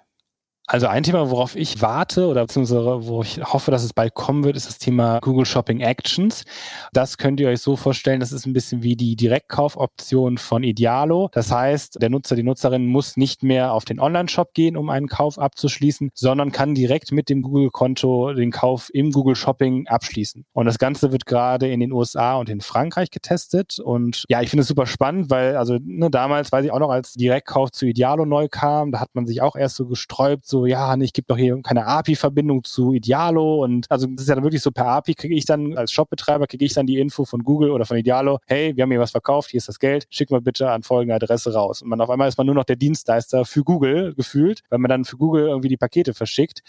Also 0.65 0.87
ein 0.87 1.03
Thema, 1.03 1.29
worauf 1.29 1.57
ich 1.57 1.81
warte 1.81 2.27
oder 2.27 2.43
beziehungsweise 2.43 3.05
wo 3.05 3.21
ich 3.21 3.43
hoffe, 3.43 3.69
dass 3.69 3.83
es 3.83 3.91
bald 3.91 4.13
kommen 4.13 4.45
wird, 4.45 4.55
ist 4.55 4.67
das 4.67 4.77
Thema 4.77 5.19
Google 5.19 5.45
Shopping 5.45 5.81
Actions. 5.81 6.45
Das 6.93 7.17
könnt 7.17 7.41
ihr 7.41 7.49
euch 7.49 7.59
so 7.59 7.75
vorstellen, 7.75 8.21
das 8.21 8.31
ist 8.31 8.45
ein 8.45 8.53
bisschen 8.53 8.81
wie 8.81 8.95
die 8.95 9.17
Direktkaufoption 9.17 10.37
von 10.37 10.63
Idealo. 10.63 11.29
Das 11.33 11.51
heißt, 11.51 12.01
der 12.01 12.09
Nutzer, 12.09 12.37
die 12.37 12.43
Nutzerin 12.43 12.85
muss 12.85 13.17
nicht 13.17 13.43
mehr 13.43 13.73
auf 13.73 13.83
den 13.83 13.99
Online-Shop 13.99 14.53
gehen, 14.53 14.77
um 14.77 14.89
einen 14.89 15.07
Kauf 15.07 15.37
abzuschließen, 15.37 16.11
sondern 16.13 16.53
kann 16.53 16.75
direkt 16.75 17.11
mit 17.11 17.27
dem 17.27 17.41
Google-Konto 17.41 18.33
den 18.33 18.51
Kauf 18.51 18.89
im 18.93 19.11
Google 19.11 19.35
Shopping 19.35 19.87
abschließen. 19.87 20.45
Und 20.53 20.65
das 20.65 20.79
Ganze 20.79 21.11
wird 21.11 21.25
gerade 21.25 21.69
in 21.69 21.81
den 21.81 21.91
USA 21.91 22.35
und 22.35 22.47
in 22.47 22.61
Frankreich 22.61 23.11
getestet. 23.11 23.79
Und 23.79 24.23
ja, 24.29 24.41
ich 24.41 24.49
finde 24.49 24.61
es 24.61 24.69
super 24.69 24.85
spannend, 24.85 25.29
weil 25.29 25.57
also 25.57 25.77
ne, 25.83 26.09
damals, 26.09 26.53
weiß 26.53 26.63
ich 26.63 26.71
auch 26.71 26.79
noch, 26.79 26.89
als 26.89 27.13
Direktkauf 27.13 27.71
zu 27.71 27.85
Idealo 27.85 28.25
neu 28.25 28.47
kam, 28.47 28.93
da 28.93 29.01
hat 29.01 29.13
man 29.13 29.27
sich 29.27 29.41
auch 29.41 29.57
erst 29.57 29.75
so 29.75 29.87
gesträubt, 29.87 30.52
so, 30.53 30.65
ja, 30.67 30.95
ich 30.97 31.13
gebe 31.13 31.25
doch 31.27 31.37
hier 31.37 31.59
keine 31.63 31.87
API-Verbindung 31.87 32.63
zu 32.63 32.93
Idealo 32.93 33.63
und 33.63 33.89
also 33.89 34.05
das 34.07 34.23
ist 34.23 34.29
ja 34.29 34.35
dann 34.35 34.43
wirklich 34.43 34.61
so 34.61 34.71
per 34.71 34.85
API 34.85 35.15
kriege 35.15 35.33
ich 35.33 35.45
dann 35.45 35.75
als 35.77 35.91
Shopbetreiber 35.91 36.45
kriege 36.45 36.63
ich 36.63 36.73
dann 36.73 36.85
die 36.85 36.99
Info 36.99 37.25
von 37.25 37.43
Google 37.43 37.71
oder 37.71 37.85
von 37.85 37.97
Idealo, 37.97 38.39
hey, 38.45 38.75
wir 38.75 38.83
haben 38.83 38.91
hier 38.91 38.99
was 38.99 39.11
verkauft, 39.11 39.49
hier 39.49 39.57
ist 39.57 39.67
das 39.67 39.79
Geld, 39.79 40.05
schick 40.11 40.29
mal 40.29 40.41
bitte 40.41 40.69
an 40.69 40.83
folgende 40.83 41.15
Adresse 41.15 41.53
raus. 41.53 41.81
Und 41.81 41.89
man 41.89 42.01
auf 42.01 42.09
einmal 42.09 42.27
ist 42.27 42.37
man 42.37 42.45
nur 42.45 42.55
noch 42.55 42.65
der 42.65 42.75
Dienstleister 42.75 43.45
für 43.45 43.63
Google 43.63 44.13
gefühlt, 44.13 44.61
weil 44.69 44.79
man 44.79 44.89
dann 44.89 45.05
für 45.05 45.17
Google 45.17 45.47
irgendwie 45.47 45.69
die 45.69 45.77
Pakete 45.77 46.13
verschickt. 46.13 46.61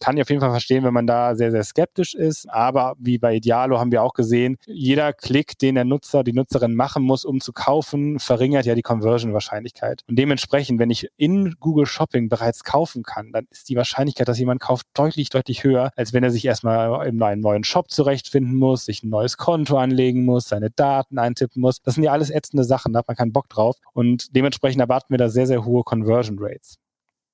Kann 0.00 0.16
ich 0.16 0.22
auf 0.22 0.30
jeden 0.30 0.40
Fall 0.40 0.50
verstehen, 0.50 0.84
wenn 0.84 0.94
man 0.94 1.06
da 1.06 1.34
sehr, 1.34 1.50
sehr 1.50 1.64
skeptisch 1.64 2.14
ist. 2.14 2.48
Aber 2.48 2.94
wie 2.98 3.18
bei 3.18 3.34
Idealo 3.34 3.78
haben 3.78 3.90
wir 3.90 4.02
auch 4.02 4.14
gesehen, 4.14 4.56
jeder 4.66 5.12
Klick, 5.12 5.58
den 5.58 5.74
der 5.74 5.84
Nutzer, 5.84 6.22
die 6.22 6.32
Nutzerin 6.32 6.74
machen 6.74 7.02
muss, 7.02 7.24
um 7.24 7.40
zu 7.40 7.52
kaufen, 7.52 8.18
verringert 8.18 8.66
ja 8.66 8.74
die 8.74 8.82
Conversion-Wahrscheinlichkeit. 8.82 10.02
Und 10.08 10.16
dementsprechend, 10.16 10.78
wenn 10.78 10.90
ich 10.90 11.08
in 11.16 11.54
Google 11.58 11.86
Shopping 11.86 12.28
bereits 12.28 12.64
kaufen 12.64 13.02
kann, 13.02 13.31
dann 13.32 13.46
ist 13.50 13.68
die 13.68 13.76
Wahrscheinlichkeit, 13.76 14.28
dass 14.28 14.38
jemand 14.38 14.60
kauft, 14.60 14.86
deutlich, 14.94 15.30
deutlich 15.30 15.64
höher, 15.64 15.90
als 15.96 16.12
wenn 16.12 16.24
er 16.24 16.30
sich 16.30 16.44
erstmal 16.44 17.06
in 17.06 17.22
einem 17.22 17.40
neuen 17.40 17.64
Shop 17.64 17.90
zurechtfinden 17.90 18.56
muss, 18.56 18.84
sich 18.84 19.02
ein 19.02 19.10
neues 19.10 19.36
Konto 19.36 19.78
anlegen 19.78 20.24
muss, 20.24 20.48
seine 20.48 20.70
Daten 20.70 21.18
eintippen 21.18 21.60
muss. 21.60 21.80
Das 21.82 21.94
sind 21.94 22.04
ja 22.04 22.12
alles 22.12 22.30
ätzende 22.30 22.64
Sachen, 22.64 22.92
da 22.92 23.00
hat 23.00 23.08
man 23.08 23.16
keinen 23.16 23.32
Bock 23.32 23.48
drauf. 23.48 23.76
Und 23.92 24.34
dementsprechend 24.36 24.80
erwarten 24.80 25.10
wir 25.10 25.18
da 25.18 25.28
sehr, 25.28 25.46
sehr 25.46 25.64
hohe 25.64 25.82
Conversion 25.82 26.38
Rates. 26.40 26.78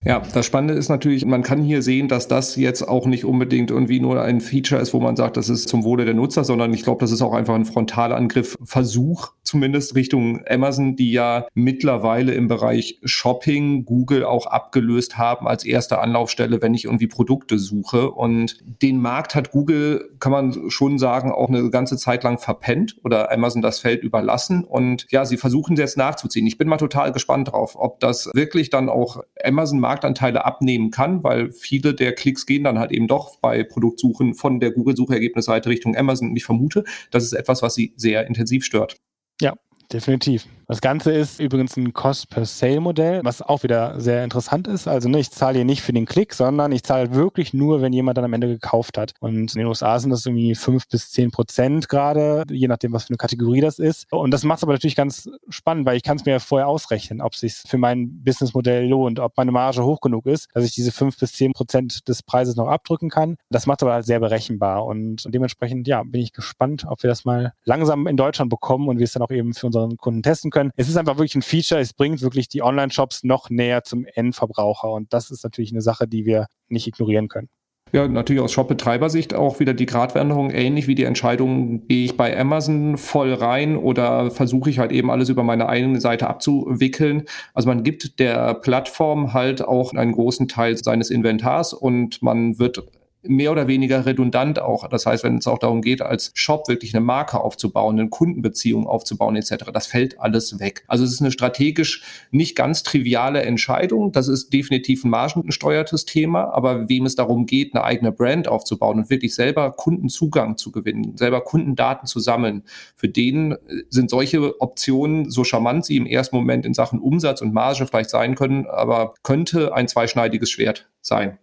Ja, 0.05 0.23
das 0.33 0.47
Spannende 0.47 0.75
ist 0.75 0.89
natürlich, 0.89 1.27
man 1.27 1.43
kann 1.43 1.61
hier 1.61 1.83
sehen, 1.83 2.07
dass 2.07 2.29
das 2.29 2.55
jetzt 2.55 2.83
auch 2.83 3.07
nicht 3.07 3.25
unbedingt 3.25 3.71
irgendwie 3.73 3.99
nur 3.99 4.23
ein 4.23 4.41
Feature 4.41 4.81
ist, 4.81 4.95
wo 4.95 5.01
man 5.01 5.17
sagt, 5.17 5.37
das 5.37 5.49
ist 5.49 5.69
zum 5.69 5.83
Wohle 5.83 6.05
der 6.05 6.15
Nutzer, 6.15 6.45
sondern 6.45 6.73
ich 6.73 6.85
glaube, 6.85 7.01
das 7.01 7.11
ist 7.11 7.21
auch 7.21 7.35
einfach 7.35 7.57
ein 7.57 7.65
Frontalangriff, 7.65 8.57
Versuch 8.63 9.33
zumindest 9.49 9.95
Richtung 9.95 10.43
Amazon, 10.49 10.95
die 10.95 11.11
ja 11.11 11.47
mittlerweile 11.55 12.35
im 12.35 12.49
Bereich 12.49 13.01
Shopping 13.03 13.85
Google 13.85 14.25
auch 14.25 14.47
abgelöst 14.47 15.17
haben 15.17 15.49
als 15.49 15.65
erste 15.65 15.99
Anlaufstelle, 15.99 16.61
wenn 16.63 16.75
ich 16.75 16.85
irgendwie 16.85 17.07
Produkte 17.07 17.59
suche. 17.59 18.11
Und 18.11 18.59
den 18.83 19.01
Markt 19.01 19.35
hat 19.35 19.51
Google, 19.51 20.11
kann 20.21 20.33
man 20.33 20.71
schon 20.71 20.99
sagen, 20.99 21.33
auch 21.33 21.49
eine 21.49 21.71
ganze 21.71 21.97
Zeit 21.97 22.25
lang 22.25 22.39
verpennt 22.39 22.97
oder 23.05 23.33
Amazon 23.33 23.63
das 23.63 23.81
Feld 23.81 24.05
überlassen. 24.05 24.65
Und 24.65 25.07
ja, 25.11 25.25
sie 25.25 25.39
versuchen 25.39 25.77
jetzt 25.77 25.97
nachzuziehen. 25.97 26.47
Ich 26.47 26.59
bin 26.59 26.69
mal 26.69 26.77
total 26.77 27.11
gespannt 27.13 27.49
drauf, 27.51 27.75
ob 27.75 28.01
das 28.01 28.31
wirklich 28.35 28.69
dann 28.69 28.91
auch 28.91 29.23
Amazon 29.43 29.81
Marktanteile 29.89 30.45
abnehmen 30.45 30.91
kann, 30.91 31.25
weil 31.25 31.51
viele 31.51 31.95
der 31.95 32.15
Klicks 32.15 32.45
gehen 32.45 32.65
dann 32.65 32.79
halt 32.79 32.93
eben 32.93 33.09
doch 33.09 33.39
bei 33.41 33.65
Produktsuchen 33.65 34.35
von 34.35 34.61
der 34.61 34.71
Google-Suchergebnisseite 34.71 35.71
Richtung 35.71 35.97
Amazon. 35.97 36.29
Und 36.29 36.37
ich 36.37 36.45
vermute, 36.45 36.85
das 37.11 37.25
ist 37.25 37.33
etwas, 37.33 37.63
was 37.63 37.75
sie 37.75 37.95
sehr 37.97 38.27
intensiv 38.27 38.67
stört. 38.67 38.97
Ja, 39.41 39.55
definitiv. 39.91 40.47
Das 40.71 40.83
Ganze 40.83 41.13
ist 41.13 41.41
übrigens 41.41 41.79
ein 41.79 41.95
Cost-per-Sale-Modell, 41.95 43.23
was 43.25 43.41
auch 43.41 43.63
wieder 43.63 43.99
sehr 43.99 44.23
interessant 44.23 44.69
ist. 44.69 44.87
Also 44.87 45.09
ne, 45.09 45.19
ich 45.19 45.31
zahle 45.31 45.57
hier 45.57 45.65
nicht 45.65 45.81
für 45.81 45.95
den 45.95 46.05
Klick, 46.05 46.35
sondern 46.35 46.73
ich 46.73 46.83
zahle 46.83 47.15
wirklich 47.15 47.55
nur, 47.55 47.81
wenn 47.81 47.95
jemand 47.95 48.19
dann 48.19 48.27
am 48.27 48.35
Ende 48.35 48.49
gekauft 48.49 48.99
hat. 48.99 49.15
Und 49.19 49.55
in 49.55 49.61
den 49.61 49.67
USA 49.67 49.99
sind 49.99 50.11
das 50.11 50.27
irgendwie 50.27 50.55
fünf 50.55 50.87
bis 50.87 51.11
zehn 51.11 51.31
Prozent 51.31 51.89
gerade, 51.89 52.45
je 52.51 52.69
nachdem, 52.69 52.93
was 52.93 53.05
für 53.05 53.13
eine 53.13 53.17
Kategorie 53.17 53.63
das 53.63 53.79
ist. 53.79 54.13
Und 54.13 54.31
das 54.31 54.45
macht 54.45 54.59
es 54.59 54.63
aber 54.63 54.75
natürlich 54.75 54.95
ganz 54.95 55.31
spannend, 55.49 55.87
weil 55.87 55.97
ich 55.97 56.03
kann 56.03 56.19
es 56.19 56.27
mir 56.27 56.39
vorher 56.39 56.69
ausrechnen, 56.69 57.23
ob 57.23 57.33
es 57.33 57.41
sich 57.41 57.55
für 57.67 57.79
mein 57.79 58.23
Businessmodell 58.23 58.87
lohnt, 58.87 59.21
ob 59.21 59.39
meine 59.39 59.53
Marge 59.53 59.83
hoch 59.83 60.03
genug 60.03 60.27
ist, 60.27 60.49
dass 60.53 60.65
ich 60.65 60.75
diese 60.75 60.93
fünf 60.93 61.19
bis 61.19 61.33
zehn 61.33 61.55
Prozent 61.55 62.07
des 62.09 62.23
Preises 62.23 62.57
noch 62.57 62.69
abdrücken 62.69 63.09
kann. 63.09 63.39
Das 63.49 63.65
macht 63.65 63.81
es 63.81 63.85
aber 63.85 63.95
halt 63.95 64.05
sehr 64.05 64.21
berechenbar. 64.21 64.85
Und 64.85 65.25
dementsprechend, 65.33 65.89
ja, 65.89 66.03
bin 66.03 66.21
ich 66.21 66.35
gespannt, 66.35 66.85
ob 66.87 67.03
wir 67.03 67.09
das 67.09 67.25
mal 67.25 67.55
langsam 67.65 68.07
in 68.07 68.19
Deutschland 68.19 68.51
bekommen 68.51 68.89
und 68.89 68.99
wir 68.99 69.05
es 69.05 69.13
dann 69.13 69.23
auch 69.23 69.31
eben 69.31 69.55
für 69.55 69.65
unseren 69.65 69.97
Kunden 69.97 70.23
testen 70.23 70.51
können 70.51 70.58
können. 70.59 70.73
Es 70.77 70.89
ist 70.89 70.97
einfach 70.97 71.17
wirklich 71.17 71.37
ein 71.37 71.43
Feature, 71.43 71.81
es 71.81 71.93
bringt 71.93 72.21
wirklich 72.21 72.49
die 72.49 72.63
Online-Shops 72.63 73.25
noch 73.25 73.49
näher 73.51 73.85
zum 73.85 74.05
Endverbraucher 74.05 74.91
und 74.91 75.13
das 75.13 75.31
ist 75.31 75.45
natürlich 75.45 75.73
eine 75.73 75.83
Sache, 75.83 76.09
die 76.09 76.25
wir 76.25 76.47
nicht 76.69 76.87
ignorieren 76.87 77.29
können. 77.29 77.49
Ja, 77.93 78.07
natürlich 78.07 78.43
aus 78.43 78.53
Shop-Betreibersicht 78.53 79.35
auch 79.35 79.61
wieder 79.61 79.73
die 79.73 79.87
Gratwanderung, 79.87 80.51
ähnlich 80.51 80.89
wie 80.89 80.95
die 80.95 81.05
Entscheidung, 81.05 81.87
gehe 81.87 82.05
ich 82.05 82.19
bei 82.19 82.39
Amazon 82.39 82.99
voll 82.99 83.33
rein 83.33 83.77
oder 83.77 84.31
versuche 84.31 84.69
ich 84.69 84.79
halt 84.79 84.93
eben 84.93 85.11
alles 85.11 85.31
über 85.31 85.43
meine 85.43 85.71
eigene 85.71 85.99
Seite 85.99 86.29
abzuwickeln. 86.29 87.23
Also 87.55 87.69
man 87.69 87.85
gibt 87.85 88.19
der 88.19 88.55
Plattform 88.55 89.33
halt 89.33 89.63
auch 89.63 89.95
einen 89.95 90.13
großen 90.13 90.49
Teil 90.49 90.77
seines 90.77 91.09
Inventars 91.09 91.73
und 91.73 92.21
man 92.21 92.59
wird 92.59 92.83
mehr 93.29 93.53
oder 93.53 93.67
weniger 93.69 94.07
redundant 94.07 94.59
auch. 94.59 94.89
Das 94.89 95.07
heißt, 95.07 95.25
wenn 95.25 95.39
es 95.39 95.47
auch 95.47 95.59
darum 95.59 95.83
geht, 95.83 96.03
als 96.03 96.31
Shop 96.35 96.69
wirklich 96.69 96.95
eine 96.95 97.05
Marke 97.05 97.41
aufzubauen, 97.41 97.99
eine 97.99 98.09
Kundenbeziehung 98.09 98.87
aufzubauen 98.87 99.37
etc., 99.37 99.71
das 99.73 99.87
fällt 99.87 100.19
alles 100.21 100.59
weg. 100.61 100.85
Also 100.89 101.05
es 101.05 101.13
ist 101.13 101.21
eine 101.21 101.31
strategisch 101.31 102.03
nicht 102.31 102.57
ganz 102.57 102.83
triviale 102.83 103.43
Entscheidung. 103.43 104.13
Das 104.13 104.29
ist 104.29 104.53
definitiv 104.53 105.05
ein 105.05 105.11
margengesteuertes 105.11 106.05
Thema, 106.05 106.53
aber 106.53 106.89
wem 106.89 107.07
es 107.07 107.15
darum 107.15 107.47
geht, 107.47 107.75
eine 107.75 107.85
eigene 107.85 108.13
Brand 108.13 108.49
aufzubauen 108.49 108.99
und 108.99 109.11
wirklich 109.11 109.35
selber 109.35 109.73
Kundenzugang 109.73 110.57
zu 110.57 110.73
gewinnen, 110.73 111.17
selber 111.17 111.43
Kundendaten 111.43 112.07
zu 112.07 112.21
sammeln, 112.21 112.65
für 112.95 113.09
den 113.09 113.57
sind 113.91 114.11
solche 114.11 114.61
Optionen, 114.61 115.31
so 115.31 115.45
charmant 115.45 115.85
sie 115.85 115.97
im 115.97 116.07
ersten 116.07 116.37
Moment 116.37 116.67
in 116.67 116.75
Sachen 116.75 117.01
Umsatz 117.01 117.41
und 117.41 117.53
Marge 117.53 117.87
vielleicht 117.87 118.11
sein 118.11 118.35
können, 118.35 118.67
aber 118.67 119.15
könnte 119.23 119.75
ein 119.75 119.89
zweischneidiges 119.89 120.51
Schwert 120.51 120.89
sein. 121.01 121.39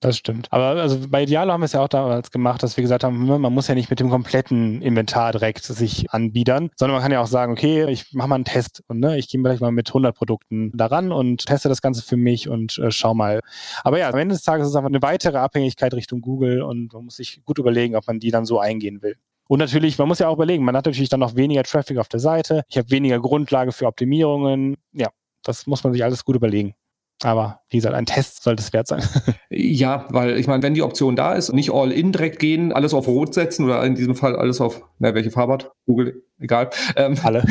Das 0.00 0.18
stimmt. 0.18 0.48
Aber 0.52 0.80
also 0.80 1.08
bei 1.08 1.22
Idealo 1.22 1.52
haben 1.52 1.62
wir 1.62 1.66
es 1.66 1.72
ja 1.72 1.80
auch 1.80 1.88
damals 1.88 2.30
gemacht, 2.30 2.62
dass 2.62 2.76
wir 2.76 2.82
gesagt 2.82 3.02
haben, 3.02 3.28
hm, 3.28 3.40
man 3.40 3.52
muss 3.52 3.66
ja 3.66 3.74
nicht 3.74 3.88
mit 3.88 3.98
dem 3.98 4.10
kompletten 4.10 4.82
Inventar 4.82 5.32
direkt 5.32 5.64
sich 5.64 6.10
anbiedern, 6.10 6.68
sondern 6.76 6.96
man 6.96 7.02
kann 7.02 7.12
ja 7.12 7.22
auch 7.22 7.26
sagen, 7.26 7.52
okay, 7.52 7.90
ich 7.90 8.12
mache 8.12 8.28
mal 8.28 8.34
einen 8.34 8.44
Test 8.44 8.82
und 8.88 9.00
ne, 9.00 9.16
ich 9.16 9.28
gehe 9.28 9.40
vielleicht 9.40 9.62
mal 9.62 9.72
mit 9.72 9.88
100 9.88 10.14
Produkten 10.14 10.70
daran 10.76 11.12
und 11.12 11.46
teste 11.46 11.70
das 11.70 11.80
Ganze 11.80 12.02
für 12.02 12.18
mich 12.18 12.48
und 12.48 12.76
äh, 12.78 12.90
schau 12.90 13.14
mal. 13.14 13.40
Aber 13.84 13.98
ja, 13.98 14.10
am 14.10 14.18
Ende 14.18 14.34
des 14.34 14.42
Tages 14.42 14.66
ist 14.66 14.70
es 14.72 14.76
einfach 14.76 14.90
eine 14.90 15.00
weitere 15.00 15.38
Abhängigkeit 15.38 15.94
Richtung 15.94 16.20
Google 16.20 16.60
und 16.62 16.92
man 16.92 17.06
muss 17.06 17.16
sich 17.16 17.42
gut 17.46 17.58
überlegen, 17.58 17.96
ob 17.96 18.06
man 18.06 18.20
die 18.20 18.30
dann 18.30 18.44
so 18.44 18.58
eingehen 18.58 19.00
will. 19.00 19.16
Und 19.48 19.60
natürlich, 19.60 19.96
man 19.96 20.08
muss 20.08 20.18
ja 20.18 20.28
auch 20.28 20.34
überlegen, 20.34 20.64
man 20.64 20.76
hat 20.76 20.84
natürlich 20.84 21.08
dann 21.08 21.20
noch 21.20 21.36
weniger 21.36 21.62
Traffic 21.62 21.96
auf 21.96 22.08
der 22.08 22.20
Seite, 22.20 22.64
ich 22.68 22.76
habe 22.76 22.90
weniger 22.90 23.18
Grundlage 23.18 23.72
für 23.72 23.86
Optimierungen. 23.86 24.76
Ja, 24.92 25.08
das 25.42 25.66
muss 25.66 25.84
man 25.84 25.94
sich 25.94 26.04
alles 26.04 26.24
gut 26.24 26.36
überlegen. 26.36 26.74
Aber 27.22 27.60
wie 27.70 27.78
gesagt, 27.78 27.94
ein 27.94 28.04
Test 28.04 28.42
sollte 28.42 28.62
es 28.62 28.72
wert 28.74 28.86
sein. 28.86 29.02
ja, 29.50 30.04
weil 30.10 30.38
ich 30.38 30.46
meine, 30.46 30.62
wenn 30.62 30.74
die 30.74 30.82
Option 30.82 31.16
da 31.16 31.32
ist, 31.32 31.52
nicht 31.52 31.72
all 31.72 31.90
in 31.90 32.12
direkt 32.12 32.38
gehen, 32.38 32.72
alles 32.72 32.92
auf 32.92 33.08
Rot 33.08 33.32
setzen 33.32 33.64
oder 33.64 33.82
in 33.84 33.94
diesem 33.94 34.14
Fall 34.14 34.36
alles 34.36 34.60
auf, 34.60 34.82
na, 34.98 35.14
welche 35.14 35.30
Farbe 35.30 35.54
hat? 35.54 35.72
Google, 35.86 36.22
egal. 36.38 36.68
Ähm, 36.94 37.16
Alle. 37.22 37.44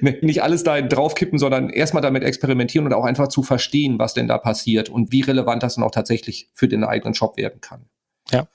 nicht 0.20 0.42
alles 0.42 0.62
da 0.62 0.80
draufkippen, 0.80 1.38
sondern 1.38 1.70
erstmal 1.70 2.02
damit 2.02 2.22
experimentieren 2.22 2.86
und 2.86 2.92
auch 2.92 3.04
einfach 3.04 3.28
zu 3.28 3.42
verstehen, 3.42 3.98
was 3.98 4.14
denn 4.14 4.28
da 4.28 4.38
passiert 4.38 4.88
und 4.88 5.10
wie 5.10 5.22
relevant 5.22 5.62
das 5.64 5.74
dann 5.74 5.84
auch 5.84 5.90
tatsächlich 5.90 6.48
für 6.54 6.68
den 6.68 6.84
eigenen 6.84 7.14
Shop 7.14 7.36
werden 7.36 7.60
kann. 7.60 7.86
Ja. 8.30 8.46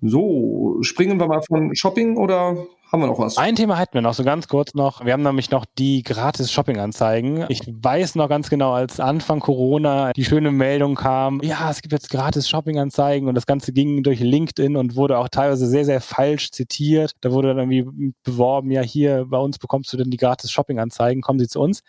So, 0.00 0.78
springen 0.80 1.20
wir 1.20 1.26
mal 1.26 1.42
von 1.42 1.74
Shopping 1.74 2.16
oder 2.16 2.56
haben 2.92 3.00
wir 3.00 3.06
noch 3.06 3.18
was? 3.18 3.36
Ein 3.36 3.54
Thema 3.54 3.78
hätten 3.78 3.94
wir 3.94 4.00
noch, 4.00 4.14
so 4.14 4.24
ganz 4.24 4.48
kurz 4.48 4.74
noch. 4.74 5.04
Wir 5.04 5.12
haben 5.12 5.22
nämlich 5.22 5.50
noch 5.50 5.64
die 5.78 6.02
gratis 6.02 6.50
Shopping-Anzeigen. 6.50 7.46
Ich 7.48 7.62
weiß 7.66 8.16
noch 8.16 8.28
ganz 8.28 8.50
genau, 8.50 8.72
als 8.72 8.98
Anfang 8.98 9.38
Corona 9.40 10.12
die 10.12 10.24
schöne 10.24 10.50
Meldung 10.50 10.96
kam, 10.96 11.40
ja, 11.42 11.70
es 11.70 11.82
gibt 11.82 11.92
jetzt 11.92 12.10
gratis 12.10 12.48
Shopping-Anzeigen 12.48 13.28
und 13.28 13.34
das 13.36 13.46
Ganze 13.46 13.72
ging 13.72 14.02
durch 14.02 14.18
LinkedIn 14.18 14.76
und 14.76 14.96
wurde 14.96 15.18
auch 15.18 15.28
teilweise 15.28 15.68
sehr, 15.68 15.84
sehr 15.84 16.00
falsch 16.00 16.50
zitiert. 16.50 17.12
Da 17.20 17.30
wurde 17.30 17.54
dann 17.54 17.70
irgendwie 17.70 18.12
beworben, 18.24 18.72
ja, 18.72 18.82
hier 18.82 19.26
bei 19.28 19.38
uns 19.38 19.58
bekommst 19.58 19.92
du 19.92 19.96
denn 19.96 20.10
die 20.10 20.16
gratis 20.16 20.50
Shopping-Anzeigen, 20.50 21.22
kommen 21.22 21.38
Sie 21.38 21.48
zu 21.48 21.60
uns. 21.60 21.82